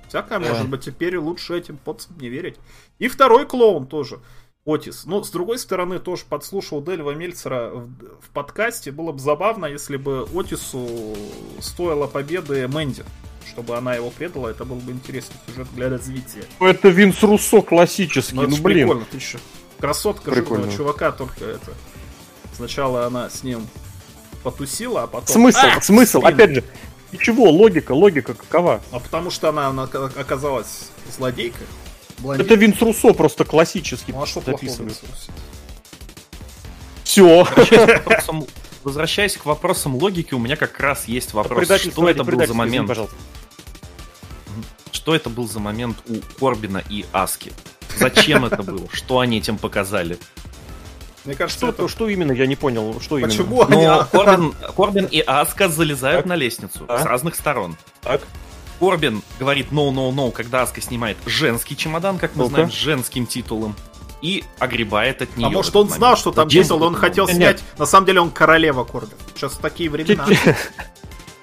Всякое 0.07 0.39
да. 0.39 0.49
может 0.49 0.67
быть, 0.67 0.83
теперь 0.83 1.17
лучше 1.17 1.57
этим 1.57 1.77
подцам 1.77 2.17
не 2.17 2.27
верить. 2.27 2.57
И 2.99 3.07
второй 3.07 3.45
клоун 3.45 3.87
тоже. 3.87 4.19
Отис. 4.65 5.05
Но, 5.05 5.23
с 5.23 5.29
другой 5.31 5.57
стороны, 5.57 5.99
тоже 5.99 6.23
подслушал 6.29 6.81
Дельва 6.81 7.11
Мельцера 7.11 7.69
в, 7.69 7.87
в 8.21 8.29
подкасте. 8.33 8.91
Было 8.91 9.11
бы 9.11 9.19
забавно, 9.19 9.65
если 9.65 9.97
бы 9.97 10.27
Отису 10.35 11.15
стоила 11.59 12.07
победы 12.07 12.67
Мэнди. 12.67 13.03
Чтобы 13.47 13.75
она 13.75 13.95
его 13.95 14.11
предала, 14.11 14.49
это 14.49 14.63
был 14.63 14.77
бы 14.77 14.91
интересный 14.91 15.35
сюжет 15.47 15.67
для 15.73 15.89
развития. 15.89 16.43
Ну, 16.59 16.67
это 16.67 16.89
Винс 16.89 17.21
Руссо 17.21 17.61
классический, 17.61 18.35
ну, 18.35 18.43
ну 18.43 18.57
блин. 18.61 18.87
Прикольно, 18.87 19.05
ты 19.09 19.17
еще 19.17 19.39
красотка 19.79 20.31
прикольно. 20.31 20.65
жирного 20.65 20.77
чувака, 20.77 21.11
только 21.11 21.45
это... 21.45 21.71
Сначала 22.55 23.07
она 23.07 23.29
с 23.29 23.43
ним 23.43 23.67
потусила, 24.43 25.03
а 25.03 25.07
потом... 25.07 25.27
Смысл, 25.27 25.59
а, 25.63 25.81
смысл, 25.81 26.19
спин. 26.19 26.33
опять 26.33 26.51
же, 26.51 26.63
чего? 27.19 27.49
Логика, 27.49 27.91
логика 27.91 28.35
какова? 28.35 28.81
А 28.91 28.99
потому 28.99 29.31
что 29.31 29.49
она, 29.49 29.67
она 29.67 29.83
оказалась 29.83 30.91
злодейкой. 31.09 31.67
Блондин. 32.21 32.45
Это 32.45 32.55
Винс 32.55 32.81
Руссо 32.81 33.13
просто 33.13 33.45
классический 33.45 34.13
ну, 34.13 34.23
а 34.23 34.25
что 34.25 34.41
записывает. 34.41 34.99
Все. 37.03 37.47
Возвращаясь 38.83 39.37
к 39.37 39.45
вопросам 39.45 39.95
логики, 39.95 40.33
у 40.33 40.39
меня 40.39 40.55
как 40.55 40.79
раз 40.79 41.07
есть 41.07 41.33
вопрос, 41.33 41.67
что 41.81 42.09
это 42.09 42.23
был 42.23 42.45
за 42.45 42.53
момент? 42.53 42.87
Пожалуйста. 42.87 43.15
Что 44.91 45.15
это 45.15 45.29
был 45.29 45.47
за 45.47 45.59
момент 45.59 45.97
у 46.07 46.15
Корбина 46.39 46.83
и 46.89 47.05
Аски? 47.11 47.53
Зачем 47.97 48.45
это 48.45 48.63
было? 48.63 48.87
Что 48.91 49.19
они 49.19 49.39
этим 49.39 49.57
показали? 49.57 50.17
Мне 51.25 51.35
кажется, 51.35 51.67
что, 51.67 51.69
это... 51.69 51.87
что 51.87 52.09
именно, 52.09 52.31
я 52.31 52.47
не 52.47 52.55
понял, 52.55 52.99
что 52.99 53.19
Почему 53.19 53.63
именно. 53.63 53.97
Но 53.97 54.07
Корбин, 54.11 54.55
Корбин 54.75 55.05
и 55.05 55.19
Аска 55.19 55.69
залезают 55.69 56.23
так. 56.23 56.25
на 56.25 56.35
лестницу 56.35 56.85
а? 56.87 56.99
с 56.99 57.05
разных 57.05 57.35
сторон. 57.35 57.77
Так. 58.01 58.21
Корбин 58.81 59.21
говорит 59.39 59.67
no, 59.69 59.91
no, 59.91 60.11
no, 60.11 60.31
когда 60.31 60.63
Аска 60.63 60.81
снимает 60.81 61.15
женский 61.27 61.77
чемодан, 61.77 62.17
как 62.17 62.35
мы 62.35 62.45
ну 62.45 62.49
знаем, 62.49 62.71
с 62.71 62.73
женским 62.73 63.27
титулом, 63.27 63.75
и 64.23 64.43
огребает 64.57 65.21
от 65.21 65.37
нее. 65.37 65.45
А 65.45 65.49
может 65.51 65.75
он 65.75 65.83
момент. 65.83 65.97
знал, 65.97 66.17
что 66.17 66.31
там 66.31 66.49
титул, 66.49 66.81
он 66.81 66.95
хотел 66.95 67.27
Нет. 67.27 67.35
снять, 67.35 67.63
на 67.77 67.85
самом 67.85 68.07
деле 68.07 68.21
он 68.21 68.31
королева 68.31 68.83
Корбин. 68.83 69.15
Сейчас 69.35 69.53
такие 69.53 69.87
времена. 69.87 70.25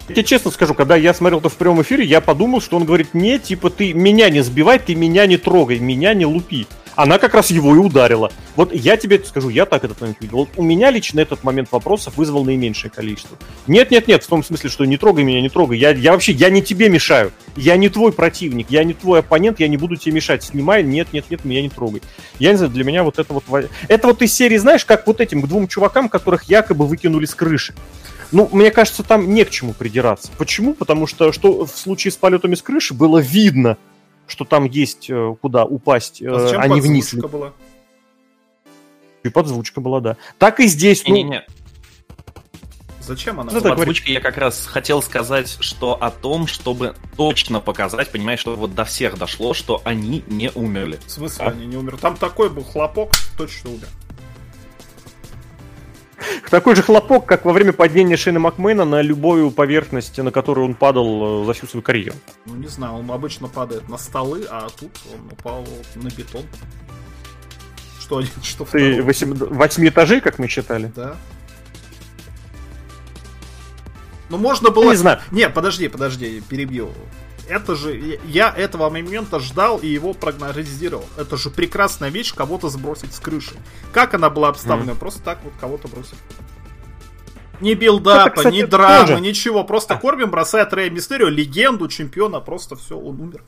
Я 0.08 0.14
тебе 0.14 0.24
честно 0.24 0.50
скажу, 0.50 0.74
когда 0.74 0.96
я 0.96 1.14
смотрел 1.14 1.38
это 1.38 1.48
в 1.48 1.54
прямом 1.54 1.82
эфире, 1.82 2.04
я 2.04 2.20
подумал, 2.20 2.60
что 2.60 2.76
он 2.76 2.84
говорит, 2.84 3.14
не, 3.14 3.38
типа, 3.38 3.68
ты 3.70 3.92
меня 3.92 4.30
не 4.30 4.42
сбивай, 4.42 4.78
ты 4.78 4.94
меня 4.94 5.26
не 5.26 5.36
трогай, 5.36 5.78
меня 5.78 6.14
не 6.14 6.26
лупи 6.26 6.66
она 6.98 7.18
как 7.18 7.34
раз 7.34 7.52
его 7.52 7.76
и 7.76 7.78
ударила. 7.78 8.32
Вот 8.56 8.74
я 8.74 8.96
тебе 8.96 9.22
скажу, 9.24 9.50
я 9.50 9.66
так 9.66 9.84
этот 9.84 10.00
момент 10.00 10.16
видел. 10.20 10.38
Вот 10.38 10.48
у 10.56 10.64
меня 10.64 10.90
лично 10.90 11.20
этот 11.20 11.44
момент 11.44 11.70
вопросов 11.70 12.16
вызвал 12.16 12.44
наименьшее 12.44 12.90
количество. 12.90 13.38
Нет, 13.68 13.92
нет, 13.92 14.08
нет, 14.08 14.24
в 14.24 14.26
том 14.26 14.42
смысле, 14.42 14.68
что 14.68 14.84
не 14.84 14.96
трогай 14.96 15.22
меня, 15.22 15.40
не 15.40 15.48
трогай. 15.48 15.78
Я, 15.78 15.90
я 15.90 16.10
вообще, 16.10 16.32
я 16.32 16.50
не 16.50 16.60
тебе 16.60 16.88
мешаю. 16.88 17.30
Я 17.54 17.76
не 17.76 17.88
твой 17.88 18.10
противник, 18.10 18.66
я 18.70 18.82
не 18.82 18.94
твой 18.94 19.20
оппонент, 19.20 19.60
я 19.60 19.68
не 19.68 19.76
буду 19.76 19.94
тебе 19.94 20.16
мешать. 20.16 20.42
Снимай, 20.42 20.82
нет, 20.82 21.12
нет, 21.12 21.26
нет, 21.30 21.44
меня 21.44 21.62
не 21.62 21.68
трогай. 21.70 22.02
Я 22.40 22.50
не 22.50 22.56
знаю, 22.56 22.72
для 22.72 22.82
меня 22.82 23.04
вот 23.04 23.20
это 23.20 23.32
вот... 23.32 23.44
Это 23.86 24.08
вот 24.08 24.20
из 24.22 24.34
серии, 24.34 24.56
знаешь, 24.56 24.84
как 24.84 25.06
вот 25.06 25.20
этим 25.20 25.40
двум 25.42 25.68
чувакам, 25.68 26.08
которых 26.08 26.44
якобы 26.44 26.84
выкинули 26.84 27.26
с 27.26 27.34
крыши. 27.36 27.74
Ну, 28.32 28.48
мне 28.50 28.72
кажется, 28.72 29.04
там 29.04 29.32
не 29.32 29.44
к 29.44 29.50
чему 29.50 29.72
придираться. 29.72 30.32
Почему? 30.36 30.74
Потому 30.74 31.06
что, 31.06 31.30
что 31.30 31.64
в 31.64 31.70
случае 31.70 32.10
с 32.10 32.16
полетами 32.16 32.56
с 32.56 32.62
крыши 32.62 32.92
было 32.92 33.18
видно, 33.18 33.76
что 34.28 34.44
там 34.44 34.64
есть 34.64 35.10
э, 35.10 35.34
куда 35.40 35.64
упасть, 35.64 36.22
а, 36.22 36.52
а 36.56 36.68
не 36.68 36.80
вниз. 36.80 37.14
Была? 37.14 37.52
И 39.24 39.28
подзвучка 39.28 39.80
была, 39.80 40.00
да. 40.00 40.16
Так 40.38 40.60
и 40.60 40.66
здесь. 40.66 41.04
Не, 41.04 41.10
ну... 41.10 41.16
не, 41.16 41.24
не. 41.24 41.46
Зачем 43.00 43.40
она? 43.40 43.50
Ну, 43.50 43.62
под 43.62 43.78
озвучкой 43.78 44.12
я 44.12 44.20
как 44.20 44.36
раз 44.36 44.66
хотел 44.66 45.00
сказать, 45.00 45.56
что 45.60 45.94
о 45.94 46.10
том, 46.10 46.46
чтобы 46.46 46.94
точно 47.16 47.60
показать, 47.60 48.10
понимаешь, 48.10 48.40
что 48.40 48.54
вот 48.54 48.74
до 48.74 48.84
всех 48.84 49.16
дошло, 49.16 49.54
что 49.54 49.80
они 49.84 50.22
не 50.26 50.50
умерли. 50.54 51.00
В 51.06 51.10
смысле 51.10 51.46
а? 51.46 51.50
они 51.50 51.66
не 51.66 51.76
умерли? 51.76 51.96
Там 51.96 52.18
такой 52.18 52.50
был 52.50 52.64
хлопок, 52.64 53.12
точно 53.38 53.70
умер. 53.70 53.88
Такой 56.50 56.74
же 56.74 56.82
хлопок, 56.82 57.26
как 57.26 57.44
во 57.44 57.52
время 57.52 57.72
падения 57.72 58.16
Шейна 58.16 58.40
Макмена 58.40 58.84
на 58.84 59.02
любую 59.02 59.50
поверхность, 59.50 60.18
на 60.18 60.30
которую 60.30 60.66
он 60.66 60.74
падал 60.74 61.42
э, 61.42 61.46
за 61.46 61.52
всю 61.52 61.66
свою 61.66 61.82
карьеру. 61.82 62.16
Ну, 62.46 62.56
не 62.56 62.66
знаю, 62.66 62.94
он 62.94 63.10
обычно 63.10 63.48
падает 63.48 63.88
на 63.88 63.98
столы, 63.98 64.44
а 64.50 64.68
тут 64.68 64.90
он 65.12 65.26
упал 65.30 65.66
на 65.94 66.08
бетон. 66.08 66.42
Что 68.00 68.18
один, 68.18 68.30
что 68.42 68.64
второй. 68.64 68.96
Ты 68.96 69.02
восемь, 69.02 69.34
восьми 69.34 69.88
этажей, 69.88 70.20
как 70.20 70.38
мы 70.38 70.48
считали? 70.48 70.90
Да. 70.96 71.16
Ну, 74.30 74.36
можно 74.36 74.70
было... 74.70 74.84
Я 74.84 74.90
не 74.90 74.96
знаю. 74.96 75.20
Не, 75.30 75.48
подожди, 75.48 75.88
подожди, 75.88 76.42
перебью 76.48 76.90
это 77.48 77.74
же, 77.74 78.18
я 78.26 78.52
этого 78.54 78.90
момента 78.90 79.40
ждал 79.40 79.78
и 79.78 79.86
его 79.86 80.14
прогнозировал. 80.14 81.04
Это 81.16 81.36
же 81.36 81.50
прекрасная 81.50 82.10
вещь 82.10 82.34
кого-то 82.34 82.68
сбросить 82.68 83.14
с 83.14 83.18
крыши. 83.18 83.56
Как 83.92 84.14
она 84.14 84.30
была 84.30 84.48
обставлена? 84.48 84.92
Mm-hmm. 84.92 84.98
Просто 84.98 85.22
так 85.22 85.38
вот 85.44 85.52
кого-то 85.60 85.88
бросить. 85.88 86.18
Ни 87.60 87.74
билдапа, 87.74 88.30
кстати, 88.30 88.54
ни 88.54 88.62
драмы, 88.62 89.06
тоже. 89.08 89.20
ничего. 89.20 89.64
Просто 89.64 89.96
Корбин 89.96 90.30
бросает 90.30 90.72
Рэя 90.72 90.90
Мистерио, 90.90 91.28
легенду 91.28 91.88
чемпиона, 91.88 92.40
просто 92.40 92.76
все, 92.76 92.96
он 92.96 93.20
умер. 93.20 93.42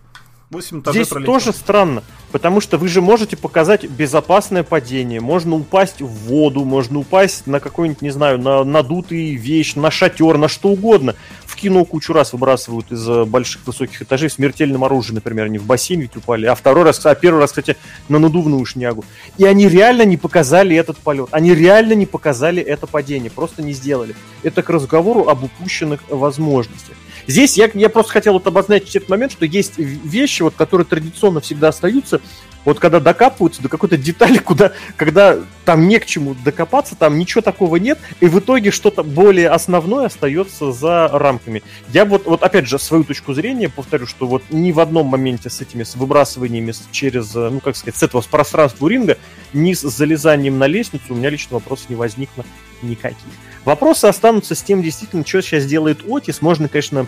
8 0.51 0.83
Здесь 0.91 1.07
пролетел. 1.07 1.33
тоже 1.33 1.53
странно, 1.53 2.03
потому 2.33 2.61
что 2.61 2.77
вы 2.77 2.89
же 2.89 3.01
можете 3.01 3.37
показать 3.37 3.85
безопасное 3.89 4.65
падение. 4.65 5.21
Можно 5.21 5.55
упасть 5.55 6.03
в 6.03 6.09
воду, 6.09 6.65
можно 6.65 6.99
упасть 6.99 7.47
на 7.47 7.61
какой-нибудь, 7.61 8.03
не 8.03 8.11
знаю, 8.11 8.41
на 8.41 8.65
надутый 8.65 9.37
вещь, 9.37 9.77
на 9.77 9.93
шатер, 9.93 10.39
на 10.39 10.49
что 10.49 10.71
угодно. 10.71 11.15
Кино 11.61 11.85
кучу 11.85 12.15
раз 12.15 12.33
выбрасывают 12.33 12.91
из 12.91 13.07
э, 13.07 13.25
больших 13.27 13.67
высоких 13.67 14.01
этажей 14.01 14.31
смертельным 14.31 14.83
оружием, 14.83 15.17
например, 15.17 15.45
они 15.45 15.59
в 15.59 15.67
бассейн 15.67 16.01
ведь 16.01 16.17
упали, 16.17 16.47
а 16.47 16.55
второй 16.55 16.85
раз, 16.85 17.05
а 17.05 17.15
первый 17.15 17.41
раз, 17.41 17.51
кстати, 17.51 17.77
на 18.09 18.19
надувную 18.19 18.65
шнягу. 18.65 19.05
И 19.37 19.45
они 19.45 19.69
реально 19.69 20.07
не 20.07 20.17
показали 20.17 20.75
этот 20.75 20.97
полет, 20.97 21.29
они 21.33 21.55
реально 21.55 21.93
не 21.93 22.07
показали 22.07 22.63
это 22.63 22.87
падение, 22.87 23.31
просто 23.31 23.63
не 23.63 23.75
сделали. 23.75 24.17
Это 24.43 24.63
к 24.63 24.71
разговору 24.71 25.29
об 25.29 25.45
упущенных 25.45 26.01
возможностях. 26.09 26.97
Здесь 27.27 27.59
я, 27.59 27.71
я 27.75 27.91
просто 27.91 28.13
хотел 28.13 28.33
вот 28.33 28.47
обозначить 28.47 28.97
этот 28.97 29.11
момент, 29.11 29.33
что 29.33 29.45
есть 29.45 29.75
вещи, 29.77 30.41
вот, 30.41 30.55
которые 30.57 30.87
традиционно 30.87 31.41
всегда 31.41 31.69
остаются, 31.69 32.23
вот 32.65 32.79
когда 32.79 33.01
докапываются 33.01 33.63
до 33.63 33.69
какой-то 33.69 33.97
детали, 33.97 34.39
куда, 34.51 34.73
когда 34.97 35.39
там 35.65 35.89
не 35.89 35.99
к 35.99 36.07
чему 36.07 36.35
докопаться, 36.45 36.95
там 36.97 37.19
ничего 37.19 37.41
такого 37.41 37.77
нет, 37.77 37.99
и 38.21 38.27
в 38.27 38.39
итоге 38.39 38.71
что-то 38.71 39.03
более 39.03 39.49
основное 39.49 40.07
остается 40.07 40.73
за 40.73 41.09
рамками. 41.09 41.63
Я 41.93 42.05
вот, 42.05 42.27
вот 42.27 42.43
опять 42.43 42.67
же, 42.67 42.79
свою 42.79 43.05
точку 43.05 43.35
зрения 43.35 43.69
повторю, 43.69 44.07
что 44.07 44.27
вот 44.27 44.43
ни 44.51 44.73
в 44.73 44.81
одном 44.81 45.07
моменте 45.07 45.51
с 45.51 45.61
этими 45.61 45.83
с 45.83 45.95
выбрасываниями 45.95 46.73
через, 46.91 47.35
ну 47.35 47.61
как 47.61 47.77
сказать, 47.77 47.97
с 47.97 48.03
этого 48.03 48.21
с 48.21 48.27
пространства 48.27 48.89
ринга, 48.89 49.19
ни 49.53 49.73
с 49.73 49.83
залезанием 49.83 50.59
на 50.59 50.67
лестницу 50.67 51.05
у 51.11 51.15
меня 51.15 51.31
лично 51.31 51.55
вопросов 51.55 51.91
не 51.91 51.97
возникло 51.97 52.45
никаких. 52.83 53.19
Вопросы 53.65 54.07
останутся 54.07 54.55
с 54.55 54.63
тем, 54.63 54.83
действительно, 54.83 55.25
что 55.27 55.43
сейчас 55.43 55.67
делает 55.67 56.01
Отис. 56.09 56.41
Можно, 56.41 56.69
конечно, 56.69 57.07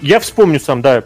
я 0.00 0.18
вспомню 0.18 0.58
сам, 0.60 0.80
да, 0.80 1.04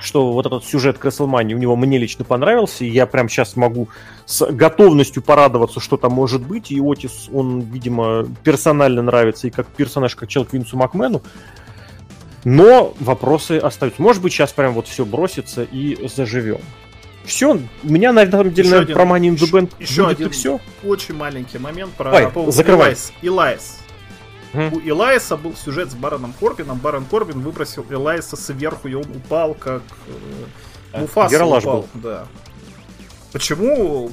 что 0.00 0.32
вот 0.32 0.46
этот 0.46 0.64
сюжет 0.64 0.98
Креслмани 0.98 1.54
у 1.54 1.58
него 1.58 1.76
мне 1.76 1.98
лично 1.98 2.24
понравился, 2.24 2.84
и 2.84 2.88
я 2.88 3.06
прям 3.06 3.28
сейчас 3.28 3.56
могу 3.56 3.88
с 4.26 4.46
готовностью 4.50 5.22
порадоваться, 5.22 5.80
что 5.80 5.96
там 5.96 6.12
может 6.12 6.42
быть, 6.42 6.70
и 6.70 6.80
Отис, 6.80 7.28
он, 7.32 7.60
видимо, 7.60 8.26
персонально 8.42 9.02
нравится 9.02 9.46
и 9.46 9.50
как 9.50 9.66
персонаж, 9.66 10.16
как 10.16 10.28
человек 10.28 10.52
Винсу 10.52 10.76
Макмену, 10.76 11.22
но 12.44 12.94
вопросы 13.00 13.58
остаются. 13.58 14.00
Может 14.00 14.22
быть, 14.22 14.32
сейчас 14.32 14.52
прям 14.52 14.72
вот 14.72 14.88
все 14.88 15.04
бросится 15.04 15.62
и 15.62 16.08
заживем. 16.08 16.60
Все, 17.24 17.52
у 17.52 17.60
меня 17.82 18.12
на 18.12 18.28
самом 18.30 18.50
деле 18.50 18.70
наверное, 18.70 18.94
про 18.94 19.04
Money 19.04 19.28
in 19.28 19.36
the 19.36 19.50
Bank 19.50 19.70
еще 19.78 20.08
один 20.08 20.30
все. 20.30 20.58
очень 20.82 21.14
маленький 21.14 21.58
момент 21.58 21.92
про 21.92 22.12
Ой, 22.12 22.28
по 22.30 22.50
закрывай. 22.50 22.96
Илайс. 23.20 23.79
Mm-hmm. 24.52 24.74
У 24.74 24.80
Илайса 24.80 25.36
был 25.36 25.54
сюжет 25.54 25.90
с 25.90 25.94
Бароном 25.94 26.32
Корбином. 26.32 26.78
Барон 26.78 27.04
Корбин 27.04 27.40
выбросил 27.40 27.84
Илайса 27.88 28.36
сверху, 28.36 28.88
и 28.88 28.94
он 28.94 29.04
упал, 29.14 29.54
как 29.54 29.82
э, 30.92 31.00
Муфаса 31.00 31.44
упал. 31.44 31.60
Был. 31.82 31.88
Да. 31.94 32.26
Почему 33.32 34.10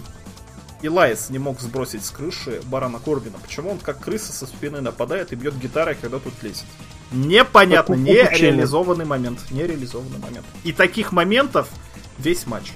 Илайс 0.81 1.29
не 1.29 1.39
мог 1.39 1.59
сбросить 1.59 2.05
с 2.05 2.11
крыши 2.11 2.61
Барона 2.65 2.99
Корбина? 2.99 3.37
Почему 3.39 3.71
он 3.71 3.79
как 3.79 3.99
крыса 3.99 4.31
со 4.31 4.45
спины 4.45 4.81
нападает 4.81 5.33
и 5.33 5.35
бьет 5.35 5.57
гитарой, 5.57 5.95
когда 5.95 6.19
тут 6.19 6.33
лезет? 6.43 6.65
Непонятно, 7.11 7.95
не 7.95 8.13
реализованный 8.13 9.05
момент. 9.05 9.39
Не 9.49 9.65
реализованный 9.65 10.19
момент. 10.19 10.45
И 10.63 10.71
таких 10.71 11.11
моментов 11.11 11.69
весь 12.19 12.45
матч 12.45 12.73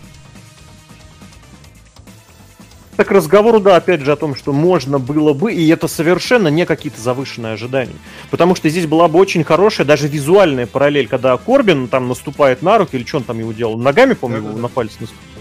к 2.98 3.12
разговору, 3.12 3.60
да, 3.60 3.78
опять 3.78 4.02
же, 4.02 4.12
о 4.12 4.16
том, 4.16 4.36
что 4.36 4.54
можно 4.54 5.00
было 5.00 5.34
бы, 5.34 5.54
и 5.54 5.68
это 5.70 5.88
совершенно 5.88 6.50
не 6.50 6.66
какие-то 6.66 7.02
завышенные 7.02 7.54
ожидания. 7.54 7.96
Потому 8.30 8.56
что 8.56 8.70
здесь 8.70 8.86
была 8.86 9.08
бы 9.08 9.20
очень 9.20 9.44
хорошая, 9.44 9.88
даже 9.88 10.08
визуальная 10.08 10.68
параллель, 10.68 11.08
когда 11.08 11.36
Корбин 11.38 11.88
там 11.88 12.08
наступает 12.08 12.62
на 12.62 12.78
руки, 12.78 12.96
или 12.96 13.06
что 13.06 13.18
он 13.18 13.24
там 13.24 13.40
его 13.40 13.52
делал, 13.52 13.78
ногами, 13.78 14.14
помню, 14.14 14.42
да, 14.42 14.50
да, 14.50 14.58
на 14.58 14.68
палец 14.68 14.92
наступает 15.00 15.32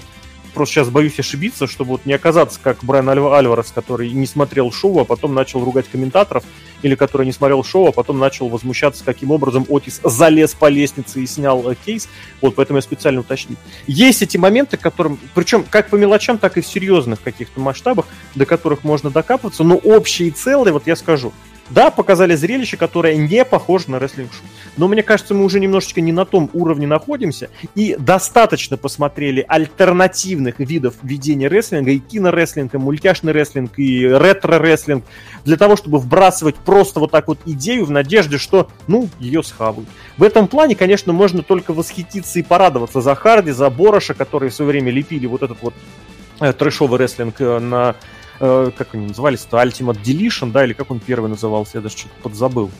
просто 0.51 0.75
сейчас 0.75 0.89
боюсь 0.89 1.19
ошибиться, 1.19 1.67
чтобы 1.67 1.93
вот 1.93 2.07
не 2.07 2.13
оказаться 2.13 2.59
как 2.63 2.79
Брайан 2.83 3.09
Альв- 3.09 3.33
Альварес, 3.33 3.73
который 3.75 4.11
не 4.11 4.27
смотрел 4.27 4.73
шоу, 4.73 5.01
а 5.01 5.05
потом 5.05 5.35
начал 5.35 5.65
ругать 5.65 5.87
комментаторов, 5.89 6.45
или 6.83 6.95
который 6.95 7.27
не 7.27 7.33
смотрел 7.33 7.63
шоу, 7.65 7.89
а 7.89 7.93
потом 7.93 8.19
начал 8.19 8.49
возмущаться, 8.49 9.05
каким 9.05 9.31
образом 9.31 9.67
Отис 9.69 10.01
залез 10.03 10.55
по 10.55 10.69
лестнице 10.69 11.23
и 11.23 11.27
снял 11.27 11.71
э, 11.71 11.75
кейс. 11.75 12.09
Вот, 12.41 12.55
поэтому 12.55 12.79
я 12.79 12.83
специально 12.83 13.21
уточнил. 13.21 13.59
Есть 13.87 14.23
эти 14.23 14.37
моменты, 14.37 14.77
которым, 14.77 15.19
причем 15.35 15.65
как 15.69 15.89
по 15.89 15.97
мелочам, 15.97 16.39
так 16.39 16.57
и 16.57 16.61
в 16.61 16.67
серьезных 16.67 17.23
каких-то 17.23 17.61
масштабах, 17.61 18.07
до 18.35 18.47
которых 18.47 18.85
можно 18.85 19.11
докапываться, 19.11 19.65
но 19.65 19.77
в 19.77 19.83
общем 19.83 20.29
и 20.29 20.31
целом, 20.31 20.73
вот 20.73 20.87
я 20.87 20.97
скажу, 20.97 21.33
Да, 21.71 21.91
показали 21.91 22.35
зрелище, 22.35 22.77
которое 22.77 23.17
не 23.17 23.45
похоже 23.45 23.91
на 23.91 23.99
рестлинг-шоу. 24.01 24.43
Но 24.77 24.89
мне 24.89 25.03
кажется, 25.03 25.35
мы 25.35 25.45
уже 25.45 25.61
немножечко 25.61 26.01
не 26.01 26.11
на 26.11 26.25
том 26.25 26.51
уровне 26.53 26.87
находимся. 26.87 27.49
И 27.75 27.97
достаточно 27.99 28.77
посмотрели 28.77 29.45
альтернативных 29.47 30.59
видов 30.59 30.95
ведения 31.03 31.49
рестлинга, 31.49 31.93
и 31.93 31.99
кинорестлинг, 31.99 32.75
и 32.75 32.79
мультяшный 32.79 33.33
рестлинг, 33.33 33.79
и 33.79 34.05
ретро-рестлинг, 34.05 35.05
для 35.45 35.57
того, 35.57 35.77
чтобы 35.77 35.99
вбрасывать 35.99 36.57
просто 36.57 36.99
вот 36.99 37.13
так 37.13 37.29
вот 37.29 37.39
идею 37.47 37.85
в 37.85 37.91
надежде, 37.91 38.39
что, 38.39 38.69
ну, 38.89 39.09
ее 39.21 39.43
схавают. 39.43 39.89
В 40.17 40.25
этом 40.25 40.49
плане, 40.49 40.75
конечно, 40.75 41.13
можно 41.13 41.43
только 41.43 41.73
восхититься 41.73 42.41
и 42.41 42.43
порадоваться 42.43 43.01
за 43.01 43.15
Харди, 43.15 43.53
за 43.53 43.71
Бороша, 43.71 44.15
которые 44.15 44.51
в 44.51 44.55
свое 44.55 44.73
время 44.73 44.91
лепили 44.91 45.27
вот 45.27 45.43
этот 45.43 45.63
вот 45.63 45.75
э, 46.41 46.53
трэшовый 46.53 46.99
рестлинг 46.99 47.41
э, 47.41 47.59
на 47.59 47.95
э, 48.41 48.71
как 48.77 48.95
они 48.95 49.07
назывались-то, 49.07 49.59
Ultimate 49.59 50.03
Deletion, 50.03 50.51
да, 50.51 50.65
или 50.65 50.73
как 50.73 50.91
он 50.91 51.01
первый 51.01 51.29
назывался, 51.29 51.79
я 51.79 51.83
даже 51.83 51.97
что-то 51.97 52.15
подзабыл. 52.23 52.71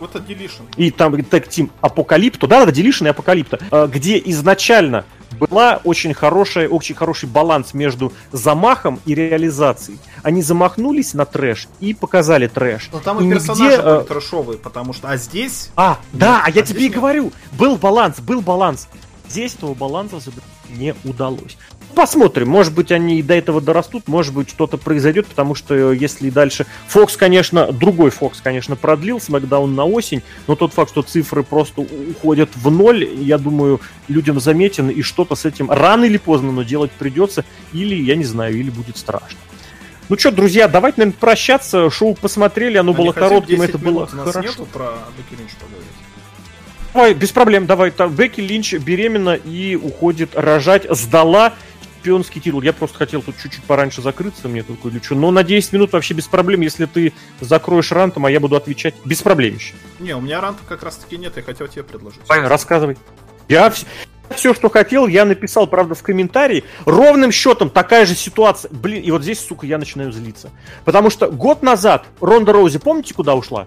Вот 0.00 0.14
это 0.14 0.24
Deletion. 0.24 0.64
И 0.76 0.90
там 0.90 1.22
тег 1.24 1.48
Тим 1.48 1.70
Апокалипто, 1.80 2.46
да, 2.46 2.66
да, 2.66 2.72
Deletion 2.72 3.06
и 3.06 3.10
Апокалипто, 3.10 3.58
э, 3.70 3.88
где 3.90 4.20
изначально 4.26 5.04
была 5.34 5.80
очень 5.84 6.14
хорошая, 6.14 6.68
очень 6.68 6.94
хороший 6.94 7.28
баланс 7.28 7.74
между 7.74 8.12
замахом 8.32 9.00
и 9.04 9.14
реализацией. 9.14 9.98
Они 10.22 10.42
замахнулись 10.42 11.14
на 11.14 11.24
трэш 11.24 11.68
и 11.80 11.94
показали 11.94 12.46
трэш. 12.46 12.88
Но 12.92 13.00
там 13.00 13.20
и, 13.20 13.26
и 13.26 13.30
персонажи 13.30 13.64
нигде, 13.64 13.82
были 13.82 14.02
э... 14.02 14.04
трэшовые, 14.04 14.58
потому 14.58 14.92
что... 14.92 15.08
А 15.08 15.16
здесь... 15.16 15.70
А, 15.76 15.98
да, 16.12 16.42
а 16.44 16.50
я 16.50 16.62
а 16.62 16.64
тебе 16.64 16.86
и 16.86 16.88
говорю. 16.88 17.32
Был 17.52 17.76
баланс, 17.76 18.20
был 18.20 18.40
баланс. 18.40 18.88
Здесь 19.28 19.54
этого 19.54 19.74
баланса 19.74 20.20
не 20.70 20.94
удалось. 21.04 21.56
Посмотрим, 21.94 22.48
может 22.48 22.74
быть, 22.74 22.90
они 22.90 23.20
и 23.20 23.22
до 23.22 23.34
этого 23.34 23.60
дорастут, 23.60 24.08
может 24.08 24.34
быть, 24.34 24.50
что-то 24.50 24.78
произойдет, 24.78 25.26
потому 25.26 25.54
что 25.54 25.92
э, 25.92 25.96
если 25.96 26.28
дальше... 26.30 26.66
Фокс, 26.88 27.16
конечно, 27.16 27.70
другой 27.72 28.10
Фокс, 28.10 28.40
конечно, 28.40 28.74
продлил 28.74 29.20
Смакдаун 29.20 29.74
на 29.74 29.84
осень, 29.84 30.22
но 30.46 30.56
тот 30.56 30.72
факт, 30.72 30.90
что 30.90 31.02
цифры 31.02 31.42
просто 31.42 31.82
уходят 31.82 32.50
в 32.54 32.70
ноль, 32.70 33.04
я 33.04 33.38
думаю, 33.38 33.80
людям 34.08 34.40
заметен, 34.40 34.88
и 34.88 35.02
что-то 35.02 35.34
с 35.36 35.44
этим 35.44 35.70
рано 35.70 36.04
или 36.04 36.16
поздно, 36.16 36.52
но 36.52 36.62
делать 36.62 36.90
придется, 36.90 37.44
или, 37.72 37.94
я 37.94 38.16
не 38.16 38.24
знаю, 38.24 38.56
или 38.58 38.70
будет 38.70 38.96
страшно. 38.96 39.38
Ну 40.08 40.18
что, 40.18 40.30
друзья, 40.30 40.68
давайте, 40.68 41.00
наверное, 41.00 41.18
прощаться. 41.18 41.88
Шоу 41.90 42.14
посмотрели, 42.14 42.76
оно 42.76 42.92
Они 42.92 43.02
было 43.02 43.12
коротким, 43.12 43.62
это 43.62 43.78
было 43.78 44.06
хорошо. 44.06 44.40
Нету 44.40 44.66
про 44.66 44.98
Бекки 45.16 45.40
Линч 45.40 45.52
поговорить. 45.54 45.88
Давай, 46.92 47.14
без 47.14 47.30
проблем, 47.30 47.66
давай. 47.66 47.92
Бекки 48.10 48.40
Линч 48.40 48.74
беременна 48.74 49.34
и 49.34 49.74
уходит 49.76 50.30
рожать, 50.34 50.86
сдала 50.90 51.54
чемпионский 52.04 52.42
титул. 52.42 52.60
Я 52.60 52.74
просто 52.74 52.98
хотел 52.98 53.22
тут 53.22 53.36
чуть-чуть 53.42 53.64
пораньше 53.64 54.02
закрыться, 54.02 54.46
мне 54.46 54.62
такой 54.62 54.90
лечу. 54.90 55.14
Но 55.14 55.30
на 55.30 55.42
10 55.42 55.72
минут 55.72 55.92
вообще 55.92 56.12
без 56.12 56.26
проблем, 56.26 56.60
если 56.60 56.84
ты 56.84 57.14
закроешь 57.40 57.90
рантом, 57.92 58.26
а 58.26 58.30
я 58.30 58.40
буду 58.40 58.56
отвечать 58.56 58.94
без 59.06 59.22
проблем 59.22 59.54
еще. 59.54 59.74
Не, 60.00 60.14
у 60.14 60.20
меня 60.20 60.42
ранта 60.42 60.60
как 60.68 60.82
раз 60.82 60.96
таки 60.96 61.16
нет, 61.16 61.32
я 61.36 61.42
хотел 61.42 61.66
тебе 61.66 61.82
предложить. 61.82 62.20
Пойми, 62.26 62.46
рассказывай. 62.46 62.98
Я 63.48 63.72
все, 64.36 64.52
что 64.52 64.68
хотел, 64.68 65.06
я 65.06 65.24
написал, 65.24 65.66
правда, 65.66 65.94
в 65.94 66.02
комментарии. 66.02 66.64
Ровным 66.84 67.32
счетом 67.32 67.70
такая 67.70 68.04
же 68.04 68.14
ситуация. 68.14 68.70
Блин, 68.70 69.02
и 69.02 69.10
вот 69.10 69.22
здесь, 69.22 69.40
сука, 69.40 69.66
я 69.66 69.78
начинаю 69.78 70.12
злиться. 70.12 70.50
Потому 70.84 71.08
что 71.08 71.30
год 71.30 71.62
назад 71.62 72.04
Ронда 72.20 72.52
Роузи, 72.52 72.78
помните, 72.78 73.14
куда 73.14 73.34
ушла? 73.34 73.66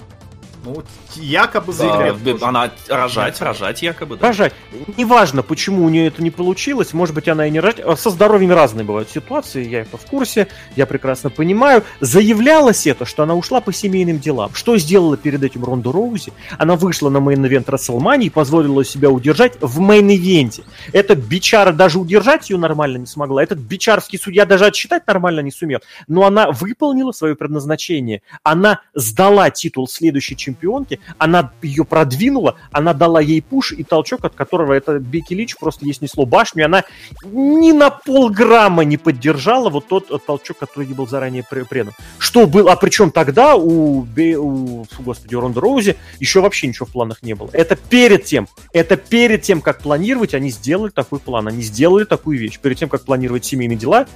Ну, 0.67 0.83
якобы 1.15 1.71
заявляет. 1.71 2.21
Да, 2.23 2.47
она 2.47 2.71
рожать, 2.89 3.39
рожать 3.41 3.81
якобы. 3.81 4.17
Да. 4.17 4.27
Рожать. 4.27 4.53
Неважно, 4.97 5.41
почему 5.41 5.85
у 5.85 5.89
нее 5.89 6.07
это 6.07 6.21
не 6.21 6.29
получилось, 6.29 6.93
может 6.93 7.15
быть, 7.15 7.29
она 7.29 7.47
и 7.47 7.49
не 7.49 7.61
рожать. 7.61 7.99
Со 7.99 8.09
здоровьем 8.09 8.51
разные 8.51 8.83
бывают 8.83 9.09
ситуации, 9.09 9.65
я 9.65 9.81
это 9.81 9.97
в 9.97 10.05
курсе, 10.05 10.47
я 10.75 10.85
прекрасно 10.85 11.29
понимаю. 11.29 11.83
Заявлялось 12.01 12.85
это, 12.85 13.05
что 13.05 13.23
она 13.23 13.33
ушла 13.35 13.61
по 13.61 13.71
семейным 13.71 14.19
делам. 14.19 14.53
Что 14.53 14.77
сделала 14.77 15.15
перед 15.15 15.41
этим 15.41 15.63
Ронда 15.63 15.91
Роузи? 15.91 16.33
Она 16.57 16.75
вышла 16.75 17.09
на 17.09 17.17
мейн-ивент 17.17 17.69
Расселмани 17.69 18.27
и 18.27 18.29
позволила 18.29 18.83
себя 18.83 19.09
удержать 19.09 19.53
в 19.61 19.79
main 19.79 20.10
event 20.10 20.48
е. 20.48 20.63
Это 20.91 21.15
бичара 21.15 21.71
даже 21.71 21.97
удержать 21.97 22.49
ее 22.49 22.57
нормально 22.57 22.97
не 22.97 23.05
смогла. 23.05 23.41
Этот 23.41 23.59
бичарский 23.59 24.19
судья 24.19 24.45
даже 24.45 24.65
отсчитать 24.65 25.07
нормально 25.07 25.39
не 25.39 25.51
сумел. 25.51 25.79
Но 26.07 26.25
она 26.25 26.51
выполнила 26.51 27.13
свое 27.13 27.35
предназначение. 27.35 28.21
Она 28.43 28.81
сдала 28.93 29.49
титул 29.49 29.87
следующей 29.87 30.35
чемпионки 30.35 30.56
чемпионки, 30.57 30.99
она 31.17 31.51
ее 31.61 31.85
продвинула, 31.85 32.55
она 32.71 32.93
дала 32.93 33.21
ей 33.21 33.41
пуш 33.41 33.71
и 33.71 33.83
толчок, 33.83 34.25
от 34.25 34.33
которого 34.35 34.73
это 34.73 34.99
Бекки 34.99 35.33
Лич 35.33 35.55
просто 35.55 35.85
ей 35.85 35.93
снесло 35.93 36.25
башню, 36.25 36.61
и 36.61 36.65
она 36.65 36.83
ни 37.25 37.71
на 37.71 37.89
полграмма 37.89 38.83
не 38.83 38.97
поддержала 38.97 39.69
вот 39.69 39.87
тот 39.87 40.11
э, 40.11 40.17
толчок, 40.25 40.57
который 40.57 40.87
ей 40.87 40.93
был 40.93 41.07
заранее 41.07 41.43
предан. 41.43 41.93
Что 42.17 42.47
было, 42.47 42.71
а 42.71 42.75
причем 42.75 43.11
тогда 43.11 43.55
у, 43.55 44.01
у 44.01 44.85
господи, 44.99 45.35
у 45.35 45.41
Ронда 45.41 45.61
Роузи 45.61 45.95
еще 46.19 46.41
вообще 46.41 46.67
ничего 46.67 46.85
в 46.85 46.91
планах 46.91 47.23
не 47.23 47.33
было. 47.35 47.49
Это 47.53 47.75
перед 47.75 48.25
тем, 48.25 48.47
это 48.73 48.97
перед 48.97 49.41
тем, 49.43 49.61
как 49.61 49.79
планировать, 49.79 50.33
они 50.33 50.49
сделали 50.49 50.89
такой 50.89 51.19
план, 51.19 51.47
они 51.47 51.61
сделали 51.61 52.05
такую 52.05 52.39
вещь. 52.39 52.59
Перед 52.59 52.77
тем, 52.77 52.89
как 52.89 53.03
планировать 53.03 53.45
семейные 53.45 53.77
дела, 53.77 54.07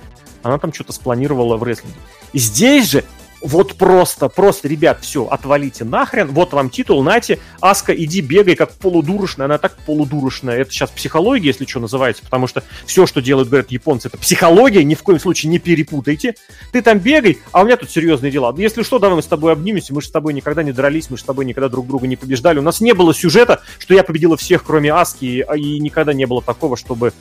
она 0.43 0.57
там 0.57 0.73
что-то 0.73 0.91
спланировала 0.91 1.57
в 1.57 1.63
рестлинге. 1.63 1.97
И 2.33 2.39
здесь 2.39 2.89
же 2.89 3.03
вот 3.41 3.75
просто, 3.75 4.29
просто, 4.29 4.67
ребят, 4.67 4.99
все, 5.01 5.25
отвалите 5.25 5.83
нахрен, 5.83 6.27
вот 6.27 6.53
вам 6.53 6.69
титул, 6.69 7.03
нате, 7.03 7.39
Аска, 7.59 7.93
иди 7.93 8.21
бегай, 8.21 8.55
как 8.55 8.71
полудурочная, 8.73 9.45
она 9.45 9.57
так 9.57 9.75
полудурочная, 9.85 10.59
это 10.59 10.71
сейчас 10.71 10.89
психология, 10.91 11.47
если 11.47 11.65
что 11.65 11.79
называется, 11.79 12.23
потому 12.23 12.47
что 12.47 12.63
все, 12.85 13.05
что 13.05 13.21
делают, 13.21 13.49
говорят 13.49 13.71
японцы, 13.71 14.07
это 14.07 14.17
психология, 14.17 14.83
ни 14.83 14.95
в 14.95 15.03
коем 15.03 15.19
случае 15.19 15.49
не 15.49 15.59
перепутайте, 15.59 16.35
ты 16.71 16.81
там 16.81 16.99
бегай, 16.99 17.39
а 17.51 17.61
у 17.61 17.65
меня 17.65 17.77
тут 17.77 17.89
серьезные 17.89 18.31
дела, 18.31 18.53
если 18.57 18.83
что, 18.83 18.99
давай 18.99 19.15
мы 19.15 19.21
с 19.21 19.27
тобой 19.27 19.53
обнимемся, 19.53 19.93
мы 19.93 20.01
же 20.01 20.07
с 20.07 20.11
тобой 20.11 20.33
никогда 20.33 20.63
не 20.63 20.71
дрались, 20.71 21.09
мы 21.09 21.17
же 21.17 21.23
с 21.23 21.25
тобой 21.25 21.45
никогда 21.45 21.69
друг 21.69 21.87
друга 21.87 22.07
не 22.07 22.15
побеждали, 22.15 22.59
у 22.59 22.63
нас 22.63 22.81
не 22.81 22.93
было 22.93 23.13
сюжета, 23.13 23.61
что 23.79 23.93
я 23.93 24.03
победила 24.03 24.37
всех, 24.37 24.63
кроме 24.63 24.93
Аски, 24.93 25.25
и, 25.25 25.59
и 25.59 25.79
никогда 25.79 26.13
не 26.13 26.25
было 26.25 26.41
такого, 26.41 26.77
чтобы 26.77 27.13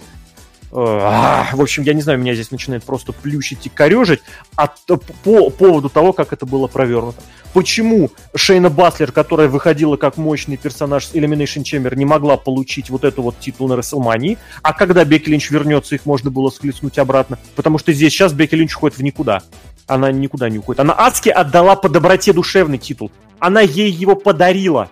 в 0.71 1.61
общем, 1.61 1.83
я 1.83 1.95
не 1.95 2.03
знаю, 2.03 2.19
меня 2.19 2.35
здесь 2.35 2.51
начинает 2.51 2.85
просто 2.85 3.13
плющить 3.13 3.67
и 3.67 3.69
корежить 3.69 4.21
от, 4.55 4.77
по 4.87 5.51
поводу 5.51 5.89
того, 5.89 6.13
как 6.13 6.33
это 6.33 6.47
было 6.47 6.69
провернуто. 6.69 7.21
Почему 7.53 8.11
Шейна 8.37 8.71
Баслер, 8.71 9.11
которая 9.11 9.49
выходила 9.49 9.97
как 9.97 10.17
мощный 10.17 10.57
персонаж 10.57 11.07
с 11.07 11.15
Elimination 11.15 11.65
Chamber, 11.65 11.95
не 11.97 12.05
могла 12.05 12.37
получить 12.37 12.91
вот 12.91 13.03
эту 13.03 13.23
вот 13.23 13.41
титул 13.41 13.69
на 13.69 13.75
Расселмании, 13.75 14.39
а 14.63 14.73
когда 14.73 15.05
Бекки 15.05 15.29
Линч 15.29 15.51
вернется, 15.51 15.97
их 15.97 16.07
можно 16.07 16.31
было 16.31 16.51
схлестнуть 16.51 16.99
обратно, 16.99 17.39
потому 17.57 17.79
что 17.79 17.93
здесь 17.93 18.13
сейчас 18.13 18.33
Бекки 18.33 18.55
Линч 18.55 18.77
уходит 18.77 18.99
в 18.99 19.03
никуда. 19.03 19.43
Она 19.89 20.13
никуда 20.13 20.49
не 20.49 20.59
уходит. 20.59 20.79
Она 20.79 20.95
Адски 20.97 21.31
отдала 21.31 21.75
по 21.75 21.89
доброте 21.89 22.33
душевный 22.33 22.79
титул. 22.79 23.11
Она 23.41 23.61
ей 23.61 23.91
его 23.91 24.15
подарила 24.15 24.89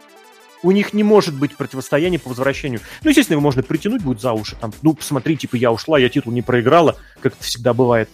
у 0.63 0.71
них 0.71 0.93
не 0.93 1.03
может 1.03 1.35
быть 1.35 1.57
противостояния 1.57 2.19
по 2.19 2.29
возвращению. 2.29 2.81
Ну, 3.03 3.11
естественно, 3.11 3.35
его 3.35 3.43
можно 3.43 3.63
притянуть 3.63 4.03
будет 4.03 4.21
за 4.21 4.33
уши. 4.33 4.57
Там, 4.61 4.73
ну, 4.83 4.95
посмотри, 4.95 5.37
типа, 5.37 5.57
я 5.57 5.73
ушла, 5.73 5.99
я 5.99 6.09
титул 6.09 6.33
не 6.33 6.43
проиграла, 6.43 6.97
как 7.21 7.35
это 7.35 7.45
всегда 7.45 7.75
бывает. 7.75 8.09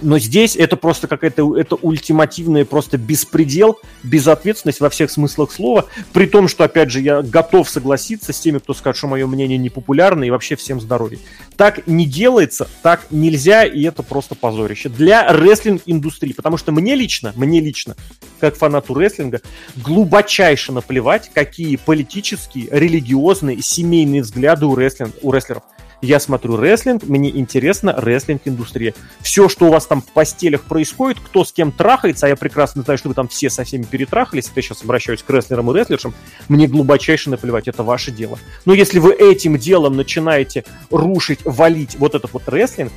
Но 0.00 0.18
здесь 0.18 0.56
это 0.56 0.76
просто 0.76 1.08
какая-то 1.08 1.56
это 1.56 1.76
ультимативная 1.76 2.64
просто 2.64 2.98
беспредел, 2.98 3.78
безответственность 4.02 4.80
во 4.80 4.90
всех 4.90 5.10
смыслах 5.10 5.52
слова. 5.52 5.86
При 6.12 6.26
том, 6.26 6.48
что, 6.48 6.64
опять 6.64 6.90
же, 6.90 7.00
я 7.00 7.22
готов 7.22 7.68
согласиться 7.68 8.32
с 8.32 8.40
теми, 8.40 8.58
кто 8.58 8.74
скажет, 8.74 8.98
что 8.98 9.06
мое 9.06 9.26
мнение 9.26 9.58
не 9.58 9.70
популярно 9.70 10.24
и 10.24 10.30
вообще 10.30 10.56
всем 10.56 10.80
здоровья. 10.80 11.18
Так 11.56 11.86
не 11.86 12.06
делается, 12.06 12.68
так 12.82 13.06
нельзя, 13.10 13.64
и 13.64 13.82
это 13.82 14.02
просто 14.02 14.34
позорище. 14.34 14.88
Для 14.88 15.32
рестлинг-индустрии. 15.32 16.32
Потому 16.32 16.56
что 16.56 16.72
мне 16.72 16.94
лично, 16.94 17.32
мне 17.36 17.60
лично, 17.60 17.96
как 18.40 18.56
фанату 18.56 18.94
рестлинга, 18.94 19.40
глубочайше 19.76 20.72
наплевать, 20.72 21.30
какие 21.32 21.76
политические, 21.76 22.68
религиозные, 22.70 23.62
семейные 23.62 24.22
взгляды 24.22 24.66
у, 24.66 24.74
рестлинг, 24.74 25.14
у 25.22 25.32
рестлеров. 25.32 25.62
Я 26.00 26.20
смотрю 26.20 26.56
рестлинг, 26.56 27.04
мне 27.04 27.30
интересна 27.30 27.94
рестлинг-индустрия. 27.96 28.94
Все, 29.20 29.48
что 29.48 29.66
у 29.66 29.70
вас 29.70 29.86
там 29.86 30.02
в 30.02 30.06
постелях 30.06 30.62
происходит, 30.64 31.18
кто 31.20 31.44
с 31.44 31.52
кем 31.52 31.72
трахается, 31.72 32.26
а 32.26 32.28
я 32.28 32.36
прекрасно 32.36 32.82
знаю, 32.82 32.98
что 32.98 33.08
вы 33.08 33.14
там 33.14 33.28
все 33.28 33.50
со 33.50 33.64
всеми 33.64 33.84
перетрахались, 33.84 34.46
это 34.46 34.54
я 34.56 34.62
сейчас 34.62 34.82
обращаюсь 34.82 35.22
к 35.22 35.30
рестлерам 35.30 35.70
и 35.70 35.78
рестлершам, 35.78 36.14
мне 36.48 36.66
глубочайше 36.66 37.30
наплевать, 37.30 37.68
это 37.68 37.82
ваше 37.82 38.10
дело. 38.10 38.38
Но 38.64 38.74
если 38.74 38.98
вы 38.98 39.12
этим 39.12 39.56
делом 39.58 39.96
начинаете 39.96 40.64
рушить, 40.90 41.40
валить 41.44 41.96
вот 41.98 42.14
этот 42.14 42.32
вот 42.32 42.48
рестлинг, 42.48 42.92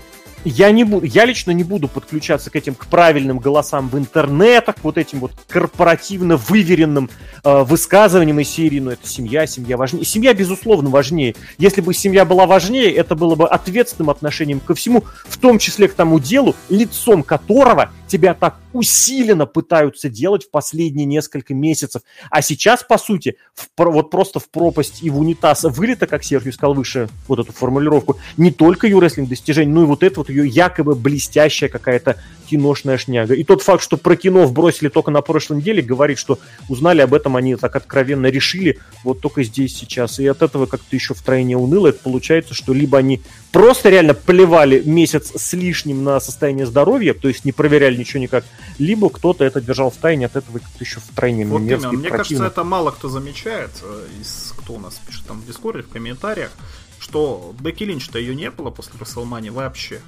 я 0.48 0.72
не 0.72 0.84
буду, 0.84 1.06
я 1.06 1.26
лично 1.26 1.52
не 1.52 1.64
буду 1.64 1.88
подключаться 1.88 2.50
к 2.50 2.56
этим 2.56 2.76
к 2.76 2.88
правильным 2.88 3.40
голосам 3.40 3.90
в 3.90 3.98
интернетах, 3.98 4.76
вот 4.84 4.98
этим 4.98 5.20
вот 5.20 5.32
корпоративно 5.48 6.38
выверенным 6.38 7.10
э, 7.44 7.64
высказываниям 7.64 8.40
из 8.40 8.50
серии, 8.50 8.80
ну 8.80 8.92
это 8.92 9.08
семья, 9.08 9.46
семья 9.46 9.78
важнее. 9.78 10.06
Семья, 10.06 10.34
безусловно, 10.34 10.90
важнее. 10.90 11.36
Если 11.58 11.82
бы 11.82 11.94
семья 11.94 12.26
была 12.26 12.46
важнее, 12.46 12.92
это 12.94 13.16
было 13.16 13.36
бы 13.36 13.48
ответственным 13.48 14.10
отношением 14.10 14.60
ко 14.60 14.74
всему, 14.74 15.04
в 15.28 15.38
том 15.38 15.60
числе 15.60 15.88
к 15.88 15.94
тому 15.94 16.20
делу, 16.20 16.56
лицом 16.70 17.24
которого 17.24 17.92
тебя 18.08 18.34
так 18.34 18.58
усиленно 18.74 19.46
пытаются 19.46 20.10
делать 20.10 20.46
в 20.46 20.52
последние 20.52 21.06
несколько 21.06 21.54
месяцев. 21.54 22.02
А 22.30 22.42
сейчас, 22.42 22.84
по 22.84 22.98
сути, 22.98 23.38
в, 23.56 23.68
вот 23.78 24.10
просто 24.10 24.40
в 24.40 24.50
пропасть 24.50 25.04
и 25.04 25.10
в 25.10 25.20
унитаз 25.20 25.64
вылета, 25.64 26.08
как 26.08 26.24
Сергей 26.24 26.52
сказал 26.52 26.74
выше, 26.74 27.10
вот 27.28 27.40
эту 27.40 27.52
формулировку, 27.52 28.18
не 28.38 28.52
только 28.52 28.88
ее 28.88 29.00
рестлинг 29.00 29.30
достижений, 29.30 29.72
но 29.72 29.84
и 29.84 29.86
вот 29.86 30.04
это 30.04 30.20
вот 30.20 30.30
ее 30.30 30.48
якобы 30.48 30.96
блестящая 30.96 31.70
какая-то 31.70 32.18
киношная 32.50 32.98
шняга. 32.98 33.34
И 33.34 33.44
тот 33.44 33.62
факт, 33.62 33.84
что 33.84 33.98
про 33.98 34.16
кино 34.16 34.46
вбросили 34.46 34.90
только 34.90 35.12
на 35.12 35.22
прошлой 35.22 35.58
неделе, 35.58 35.82
говорит, 35.82 36.18
что 36.18 36.40
узнали 36.70 37.02
об 37.02 37.14
этом, 37.14 37.36
они 37.36 37.56
так 37.56 37.76
откровенно 37.76 38.28
решили 38.28 38.80
вот 39.04 39.22
только 39.22 39.44
здесь, 39.44 39.76
сейчас. 39.76 40.20
И 40.20 40.28
от 40.28 40.42
этого 40.42 40.66
как-то 40.66 40.96
еще 40.96 41.14
втройне 41.14 41.58
уныло. 41.58 41.88
Это 41.88 42.00
получается, 42.00 42.54
что 42.54 42.74
либо 42.74 42.98
они 42.98 43.22
просто 43.52 43.90
реально 43.90 44.14
плевали 44.14 44.82
месяц 44.86 45.32
с 45.36 45.54
лишним 45.54 46.04
на 46.04 46.20
состояние 46.20 46.66
здоровья, 46.66 47.14
то 47.14 47.28
есть 47.28 47.46
не 47.46 47.52
проверяли 47.52 47.98
ничего 47.98 48.22
никак, 48.22 48.46
либо 48.78 49.10
кто-то 49.10 49.44
это 49.44 49.62
держал 49.62 49.90
в 49.90 49.96
тайне, 49.96 50.26
от 50.26 50.36
этого 50.36 50.60
как-то 50.60 50.84
еще 50.84 51.00
втройне 51.00 51.46
вот 51.46 51.60
мерзко 51.60 51.90
Мне 51.90 52.10
противно. 52.10 52.18
кажется, 52.18 52.46
это 52.46 52.64
мало 52.64 52.92
кто 52.92 53.10
замечает, 53.10 53.72
э, 53.82 54.08
из 54.22 54.54
кто 54.58 54.74
у 54.74 54.80
нас 54.80 55.00
пишет 55.06 55.26
там 55.26 55.42
в 55.42 55.48
Дискорде, 55.48 55.84
в 55.84 55.90
комментариях, 55.90 56.52
что 57.00 57.54
Бекки 57.60 57.84
Линч-то 57.84 58.20
ее 58.20 58.36
не 58.36 58.52
было 58.52 58.70
после 58.70 58.94
Расселмани 59.00 59.50
вообще. 59.50 60.02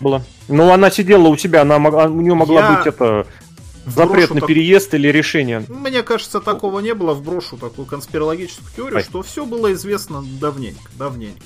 Было. 0.00 0.22
Ну, 0.48 0.70
она 0.72 0.90
сидела 0.90 1.28
у 1.28 1.36
тебя, 1.36 1.62
она, 1.62 1.76
у 1.76 2.20
нее 2.20 2.34
могла 2.34 2.60
Я... 2.60 2.76
быть 2.76 2.86
это 2.86 3.26
запрет 3.86 4.30
на 4.30 4.40
так... 4.40 4.48
переезд 4.48 4.94
или 4.94 5.08
решение. 5.08 5.64
Мне 5.68 6.02
кажется, 6.02 6.40
такого 6.40 6.80
не 6.80 6.94
было. 6.94 7.14
Вброшу 7.14 7.56
такую 7.56 7.86
конспирологическую 7.86 8.70
теорию, 8.74 8.98
Ай. 8.98 9.04
что 9.04 9.22
все 9.22 9.46
было 9.46 9.72
известно 9.72 10.22
давненько, 10.40 10.90
давненько. 10.98 11.42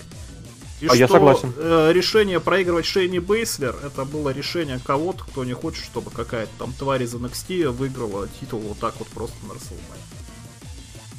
И 0.80 0.86
а 0.86 0.88
что 0.88 0.96
я 0.96 1.08
согласен. 1.08 1.52
Э, 1.58 1.90
решение 1.92 2.40
проигрывать 2.40 2.86
Шейни 2.86 3.18
Бейслер 3.18 3.76
это 3.84 4.06
было 4.06 4.30
решение 4.30 4.80
кого-то, 4.82 5.24
кто 5.24 5.44
не 5.44 5.52
хочет, 5.52 5.84
чтобы 5.84 6.10
какая-то 6.10 6.50
там 6.58 6.72
тварь 6.72 7.02
из 7.02 7.14
NXT 7.14 7.68
выиграла 7.68 8.28
титул 8.40 8.60
вот 8.60 8.78
так 8.78 8.94
вот 8.98 9.08
просто 9.08 9.36
на 9.46 9.54
Расселмане. 9.54 10.02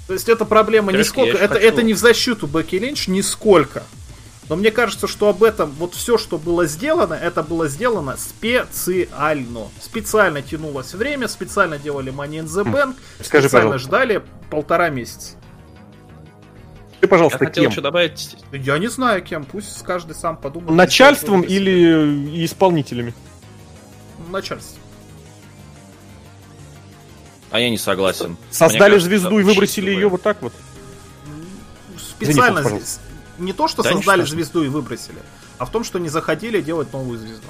То 0.08 0.14
есть 0.14 0.30
это 0.30 0.46
проблема 0.46 0.92
не 0.92 1.04
сколько. 1.04 1.38
Это, 1.38 1.56
это 1.56 1.84
не 1.84 1.94
в 1.94 1.98
защиту 1.98 2.48
Бекки 2.48 2.76
Линч 2.76 3.08
нисколько. 3.08 3.84
Но 4.52 4.58
мне 4.58 4.70
кажется, 4.70 5.08
что 5.08 5.30
об 5.30 5.44
этом 5.44 5.72
вот 5.72 5.94
все, 5.96 6.18
что 6.18 6.38
было 6.38 6.66
сделано, 6.66 7.14
это 7.14 7.42
было 7.42 7.70
сделано 7.70 8.18
специально. 8.18 9.70
Специально 9.80 10.42
тянулось 10.42 10.94
время, 10.94 11.30
специально 11.30 11.78
делали 11.78 12.12
Money 12.12 12.42
in 12.42 12.48
the 12.48 12.66
хм. 12.66 12.76
Bank, 12.76 12.96
Скажи, 13.24 13.48
специально 13.48 13.72
пожалуйста. 13.72 13.88
ждали 13.88 14.22
полтора 14.50 14.90
месяца. 14.90 15.38
Ты, 17.00 17.08
пожалуйста, 17.08 17.46
Я 17.46 17.50
кем? 17.50 17.72
еще 17.72 17.80
добавить... 17.80 18.36
Я 18.52 18.78
не 18.78 18.90
знаю 18.90 19.24
кем, 19.24 19.46
пусть 19.46 19.84
каждый 19.84 20.16
сам 20.16 20.36
подумает. 20.36 20.76
Начальством 20.76 21.44
или 21.44 22.44
исполнителями? 22.44 23.14
Начальством. 24.30 24.82
А 27.52 27.60
я 27.62 27.70
не 27.70 27.78
согласен. 27.78 28.36
Создали 28.50 28.92
кажется, 28.92 29.08
звезду 29.08 29.40
и 29.40 29.44
выбросили 29.44 29.92
ее 29.92 30.10
вот 30.10 30.24
так 30.24 30.42
вот? 30.42 30.52
Специально 31.98 32.60
Извините, 32.60 32.86
не 33.38 33.54
то, 33.54 33.68
что 33.68 33.84
да, 33.84 33.92
создали 33.92 34.24
звезду 34.24 34.64
и 34.64 34.68
выбросили, 34.68 35.20
а 35.58 35.66
в 35.66 35.72
том, 35.72 35.84
что 35.84 36.00
не 36.00 36.10
заходили 36.10 36.62
делать 36.62 36.92
новую 36.94 37.18
звезду. 37.20 37.48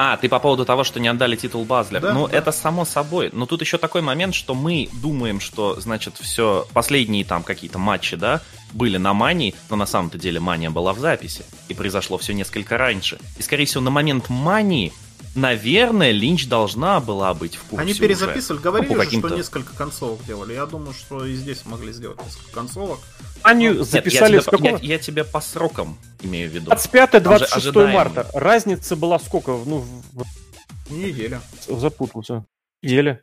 А, 0.00 0.16
ты 0.16 0.28
по 0.28 0.38
поводу 0.38 0.64
того, 0.64 0.84
что 0.84 1.00
не 1.00 1.08
отдали 1.08 1.34
титул 1.34 1.64
Базлер. 1.64 2.00
Да, 2.00 2.14
ну, 2.14 2.28
да. 2.28 2.36
это 2.36 2.52
само 2.52 2.84
собой. 2.84 3.30
Но 3.32 3.46
тут 3.46 3.62
еще 3.62 3.78
такой 3.78 4.00
момент, 4.00 4.32
что 4.32 4.54
мы 4.54 4.88
думаем, 4.92 5.40
что, 5.40 5.80
значит, 5.80 6.18
все, 6.18 6.68
последние 6.72 7.24
там 7.24 7.42
какие-то 7.42 7.80
матчи, 7.80 8.14
да, 8.14 8.40
были 8.72 8.96
на 8.96 9.12
Мании, 9.12 9.56
но 9.68 9.74
на 9.74 9.86
самом-то 9.86 10.16
деле 10.16 10.38
Мания 10.38 10.70
была 10.70 10.92
в 10.92 11.00
записи. 11.00 11.44
И 11.66 11.74
произошло 11.74 12.16
все 12.16 12.32
несколько 12.32 12.78
раньше. 12.78 13.18
И, 13.38 13.42
скорее 13.42 13.64
всего, 13.64 13.82
на 13.82 13.90
момент 13.90 14.28
Мании 14.28 14.92
наверное, 15.38 16.10
Линч 16.10 16.48
должна 16.48 17.00
была 17.00 17.32
быть 17.34 17.56
в 17.56 17.64
курсе 17.64 17.82
Они 17.82 17.94
перезаписывали, 17.94 18.58
уже. 18.58 18.64
говорили 18.64 18.94
ну, 18.94 19.02
же, 19.02 19.18
что 19.18 19.28
несколько 19.36 19.74
концовок 19.74 20.24
делали. 20.26 20.54
Я 20.54 20.66
думаю, 20.66 20.92
что 20.92 21.24
и 21.24 21.34
здесь 21.34 21.64
могли 21.64 21.92
сделать 21.92 22.18
несколько 22.24 22.52
концовок. 22.52 22.98
Они 23.42 23.70
ну, 23.70 23.84
записали 23.84 24.34
нет, 24.34 24.46
я, 24.50 24.58
тебя, 24.58 24.70
я, 24.70 24.78
я 24.80 24.98
тебя 24.98 25.24
по 25.24 25.40
срокам 25.40 25.98
имею 26.22 26.50
в 26.50 26.54
виду. 26.54 26.70
25-26 26.70 27.92
марта. 27.92 28.26
Разница 28.34 28.96
была 28.96 29.18
сколько? 29.18 29.52
Ну, 29.52 29.84
в... 30.12 30.24
Неделя. 30.90 31.40
Запутался. 31.66 32.44
Неделя. 32.82 33.22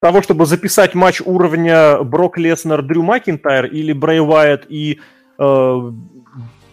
Того, 0.00 0.22
чтобы 0.22 0.46
записать 0.46 0.94
матч 0.94 1.20
уровня 1.20 2.02
Брок 2.02 2.38
Леснер, 2.38 2.82
Дрю 2.82 3.02
Макинтайр 3.02 3.66
или 3.66 3.92
Брей 3.92 4.20
Уайт 4.20 4.66
и 4.68 5.00
э, 5.38 5.92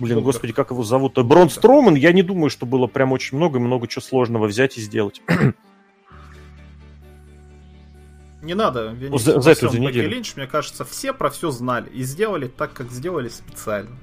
Блин, 0.03 0.17
Супер. 0.17 0.25
господи, 0.25 0.51
как 0.51 0.71
его 0.71 0.83
зовут? 0.83 1.17
Брон 1.17 1.49
Строуман, 1.49 1.95
я 1.95 2.11
не 2.11 2.23
думаю, 2.23 2.49
что 2.49 2.65
было 2.65 2.87
прям 2.87 3.13
очень 3.13 3.37
много 3.37 3.57
и 3.57 3.61
много 3.61 3.87
чего 3.87 4.01
сложного 4.01 4.47
взять 4.47 4.77
и 4.77 4.81
сделать. 4.81 5.21
Не 8.41 8.53
надо 8.53 8.87
винить 8.87 9.21
за, 9.21 9.39
за 9.39 9.51
эту 9.51 9.77
неделю. 9.77 10.09
Линч, 10.09 10.35
мне 10.35 10.45
кажется, 10.45 10.83
все 10.83 11.13
про 11.13 11.29
все 11.29 11.51
знали 11.51 11.89
и 11.89 12.03
сделали 12.03 12.49
так, 12.49 12.73
как 12.73 12.91
сделали 12.91 13.29
специально. 13.29 13.95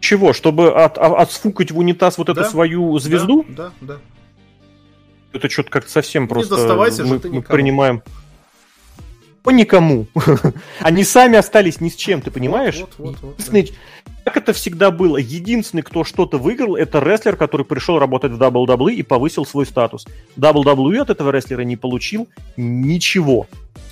Чего? 0.00 0.32
Чтобы 0.32 0.72
от, 0.72 0.98
от, 0.98 1.12
отсфукать 1.20 1.70
в 1.70 1.78
унитаз 1.78 2.18
вот 2.18 2.26
да? 2.26 2.32
эту 2.32 2.44
свою 2.50 2.98
звезду? 2.98 3.46
Да, 3.48 3.70
да, 3.80 3.94
да. 3.94 4.00
Это 5.32 5.48
что-то 5.48 5.70
как-то 5.70 5.88
совсем 5.92 6.24
не 6.24 6.28
просто 6.28 6.56
мы, 7.04 7.20
мы 7.30 7.42
принимаем 7.42 8.02
по 9.48 9.50
никому. 9.50 10.06
Они 10.80 11.04
сами 11.04 11.38
остались 11.38 11.80
ни 11.80 11.88
с 11.88 11.96
чем, 11.96 12.20
ты 12.20 12.30
понимаешь? 12.30 12.80
Вот, 12.80 12.94
вот, 12.98 13.16
вот, 13.22 13.48
вот, 13.50 13.70
как 14.24 14.36
это 14.36 14.52
всегда 14.52 14.90
было, 14.90 15.16
единственный, 15.16 15.80
кто 15.80 16.04
что-то 16.04 16.36
выиграл, 16.36 16.76
это 16.76 16.98
рестлер, 16.98 17.34
который 17.34 17.64
пришел 17.64 17.98
работать 17.98 18.32
в 18.32 18.42
WWE 18.42 18.92
и 18.92 19.02
повысил 19.02 19.46
свой 19.46 19.64
статус. 19.64 20.06
WWE 20.36 20.98
от 20.98 21.08
этого 21.08 21.30
рестлера 21.30 21.62
не 21.62 21.76
получил 21.76 22.28
ничего 22.58 23.46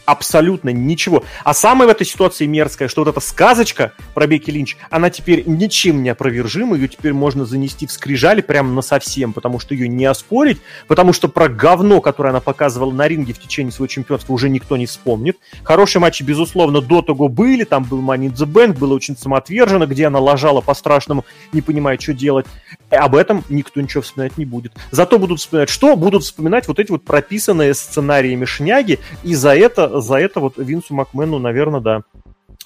абсолютно 0.07 0.71
ничего. 0.71 1.25
А 1.45 1.53
самое 1.53 1.89
в 1.89 1.91
этой 1.91 2.07
ситуации 2.07 2.47
мерзкое, 2.47 2.89
что 2.89 3.03
вот 3.03 3.11
эта 3.11 3.21
сказочка 3.21 3.93
про 4.15 4.27
Бекки 4.27 4.51
Линч, 4.51 4.77
она 4.91 5.11
теперь 5.11 5.43
ничем 5.47 6.03
не 6.03 6.09
опровержима, 6.09 6.77
ее 6.77 6.89
теперь 6.89 7.13
можно 7.13 7.45
занести 7.45 7.87
в 7.87 7.93
скрижали 7.93 8.41
прямо 8.41 8.73
на 8.73 8.83
совсем, 8.83 9.33
потому 9.33 9.59
что 9.59 9.75
ее 9.75 9.89
не 9.89 10.05
оспорить, 10.07 10.59
потому 10.87 11.13
что 11.13 11.29
про 11.29 11.49
говно, 11.49 12.01
которое 12.01 12.31
она 12.31 12.41
показывала 12.41 12.93
на 12.93 13.09
ринге 13.09 13.35
в 13.35 13.41
течение 13.41 13.73
своего 13.73 13.89
чемпионства, 13.89 14.33
уже 14.33 14.49
никто 14.49 14.77
не 14.77 14.87
вспомнит. 14.87 15.39
Хорошие 15.65 16.01
матчи, 16.01 16.23
безусловно, 16.23 16.81
до 16.81 17.03
того 17.03 17.29
были, 17.29 17.65
там 17.65 17.85
был 17.85 18.01
Money 18.01 18.31
in 18.31 18.35
the 18.35 18.47
Bank, 18.47 18.79
было 18.79 18.95
очень 18.95 19.17
самоотверженно, 19.17 19.87
где 19.87 20.07
она 20.07 20.21
ложала 20.21 20.61
по-страшному, 20.61 21.25
не 21.53 21.63
понимая, 21.63 21.99
что 21.99 22.13
делать. 22.13 22.47
И 22.93 22.95
об 22.95 23.17
этом 23.17 23.45
никто 23.49 23.81
ничего 23.81 24.03
вспоминать 24.03 24.39
не 24.39 24.45
будет. 24.45 24.73
Зато 24.93 25.19
будут 25.19 25.41
вспоминать 25.41 25.71
что? 25.71 25.97
Будут 25.97 26.23
вспоминать 26.23 26.69
вот 26.69 26.79
эти 26.79 26.91
вот 26.93 27.05
прописанные 27.05 27.75
сценариями 27.75 28.45
шняги, 28.45 29.01
и 29.25 29.35
за 29.35 29.57
это 29.57 29.96
за 30.01 30.17
это 30.17 30.41
вот 30.41 30.55
Винсу 30.57 30.95
Макмену, 30.95 31.39
наверное, 31.39 31.81
да, 31.81 32.03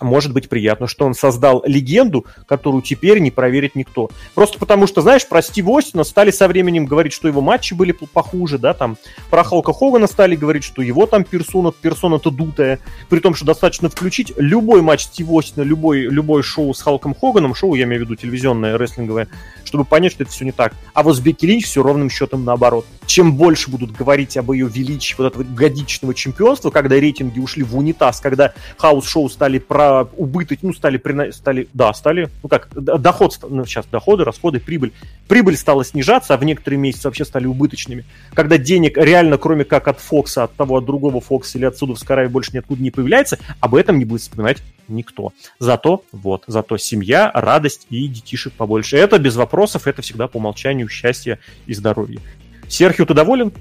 может 0.01 0.33
быть 0.33 0.49
приятно, 0.49 0.87
что 0.87 1.05
он 1.05 1.15
создал 1.15 1.63
легенду, 1.67 2.25
которую 2.47 2.83
теперь 2.83 3.19
не 3.19 3.31
проверит 3.31 3.75
никто. 3.75 4.11
Просто 4.35 4.59
потому 4.59 4.87
что, 4.87 5.03
знаешь, 5.03 5.27
про 5.27 5.43
Стива 5.43 5.79
Остина 5.79 6.05
стали 6.05 6.31
со 6.31 6.49
временем 6.49 6.87
говорить, 6.87 7.13
что 7.13 7.29
его 7.29 7.41
матчи 7.41 7.75
были 7.75 7.93
похуже, 7.93 8.59
да, 8.59 8.73
там, 8.73 8.97
про 9.31 9.45
Халка 9.45 9.73
Хогана 9.73 10.07
стали 10.07 10.37
говорить, 10.37 10.65
что 10.65 10.83
его 10.83 11.07
там 11.07 11.25
персона, 11.25 11.73
персона-то 11.73 12.31
дутая, 12.31 12.79
при 13.09 13.21
том, 13.21 13.35
что 13.35 13.45
достаточно 13.45 13.89
включить 13.89 14.33
любой 14.37 14.81
матч 14.83 15.05
Стива 15.05 15.39
Остина, 15.39 15.63
любой, 15.63 16.01
любой 16.01 16.43
шоу 16.43 16.73
с 16.73 16.81
Халком 16.81 17.15
Хоганом, 17.15 17.55
шоу, 17.55 17.75
я 17.75 17.85
имею 17.85 18.03
в 18.03 18.05
виду 18.05 18.17
телевизионное, 18.17 18.79
рестлинговое, 18.79 19.29
чтобы 19.71 19.85
понять, 19.85 20.11
что 20.11 20.25
это 20.25 20.33
все 20.33 20.45
не 20.45 20.51
так. 20.51 20.75
А 20.95 21.05
вот 21.05 21.15
с 21.15 21.21
Бекки 21.21 21.47
Линч 21.47 21.65
все 21.65 21.81
ровным 21.81 22.11
счетом 22.11 22.45
наоборот. 22.45 22.85
Чем 23.07 23.35
больше 23.35 23.71
будут 23.71 23.93
говорить 23.93 24.37
об 24.37 24.51
ее 24.51 24.67
величии 24.67 25.15
вот 25.17 25.27
этого 25.27 25.45
годичного 25.45 26.13
чемпионства, 26.13 26.71
когда 26.71 26.97
рейтинги 26.97 27.39
ушли 27.39 27.63
в 27.63 27.77
унитаз, 27.79 28.21
когда 28.21 28.53
house-шоу 28.79 29.29
стали 29.29 29.61
про 29.61 30.09
убыток, 30.17 30.59
ну, 30.63 30.73
стали, 30.73 31.01
стали, 31.31 31.69
да, 31.73 31.95
стали, 31.95 32.31
ну 32.43 32.49
как, 32.49 32.69
доход, 32.73 33.39
ну, 33.49 33.65
сейчас 33.65 33.87
доходы, 33.87 34.25
расходы, 34.25 34.59
прибыль. 34.59 34.93
Прибыль 35.29 35.57
стала 35.57 35.85
снижаться, 35.85 36.35
а 36.35 36.37
в 36.37 36.43
некоторые 36.43 36.81
месяцы 36.81 37.07
вообще 37.07 37.25
стали 37.25 37.47
убыточными. 37.47 38.05
Когда 38.35 38.59
денег 38.59 38.99
реально, 38.99 39.39
кроме 39.39 39.65
как 39.65 39.87
от 39.87 40.01
Фокса, 40.01 40.43
от 40.43 40.57
того, 40.57 40.79
от 40.79 40.85
другого 40.85 41.21
Фокса 41.21 41.59
или 41.59 41.65
отсюда 41.67 41.95
в 41.95 41.99
Скараве 42.01 42.29
больше 42.29 42.51
ниоткуда 42.53 42.83
не 42.83 42.91
появляется, 42.91 43.39
об 43.61 43.77
этом 43.77 44.01
не 44.01 44.05
будет 44.05 44.23
вспоминать 44.23 44.59
никто. 44.91 45.33
Зато, 45.59 46.05
вот, 46.13 46.45
зато 46.47 46.77
семья, 46.79 47.31
радость 47.35 47.87
и 47.91 48.07
детишек 48.09 48.53
побольше. 48.53 48.97
Это 48.97 49.19
без 49.19 49.37
вопросов, 49.37 49.87
это 49.87 50.03
всегда 50.03 50.29
по 50.29 50.39
умолчанию 50.39 50.89
счастье 50.89 51.39
и 51.67 51.75
здоровье. 51.75 52.21
Серхио, 52.69 53.05
ты 53.05 53.15
доволен? 53.15 53.53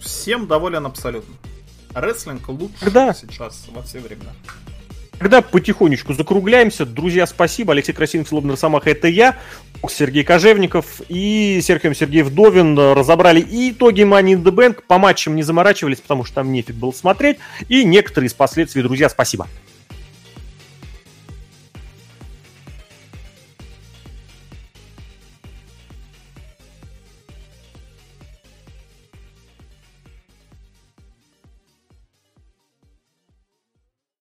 Всем 0.00 0.46
доволен 0.46 0.86
абсолютно. 0.86 1.34
Рестлинг 1.94 2.48
лучше 2.48 2.74
Когда? 2.80 3.12
сейчас 3.14 3.66
во 3.72 3.82
все 3.82 3.98
времена. 4.00 4.32
Тогда 5.18 5.42
потихонечку 5.42 6.14
закругляемся. 6.14 6.86
Друзья, 6.86 7.26
спасибо. 7.26 7.72
Алексей 7.72 7.92
Красинов, 7.92 8.30
Лобнер 8.30 8.56
Самаха, 8.56 8.90
это 8.90 9.08
я. 9.08 9.36
Сергей 9.88 10.22
Кожевников 10.22 11.00
и 11.08 11.60
Сергей 11.62 11.94
Сергей 11.94 12.22
Вдовин 12.22 12.78
разобрали 12.78 13.40
и 13.40 13.72
итоги 13.72 14.02
Money 14.02 14.34
in 14.34 14.42
the 14.44 14.52
Bank. 14.52 14.82
По 14.86 14.98
матчам 14.98 15.34
не 15.34 15.42
заморачивались, 15.42 15.98
потому 15.98 16.24
что 16.24 16.36
там 16.36 16.52
нефиг 16.52 16.76
было 16.76 16.92
смотреть. 16.92 17.38
И 17.68 17.84
некоторые 17.84 18.28
из 18.28 18.34
последствий. 18.34 18.82
Друзья, 18.82 19.08
спасибо. 19.08 19.48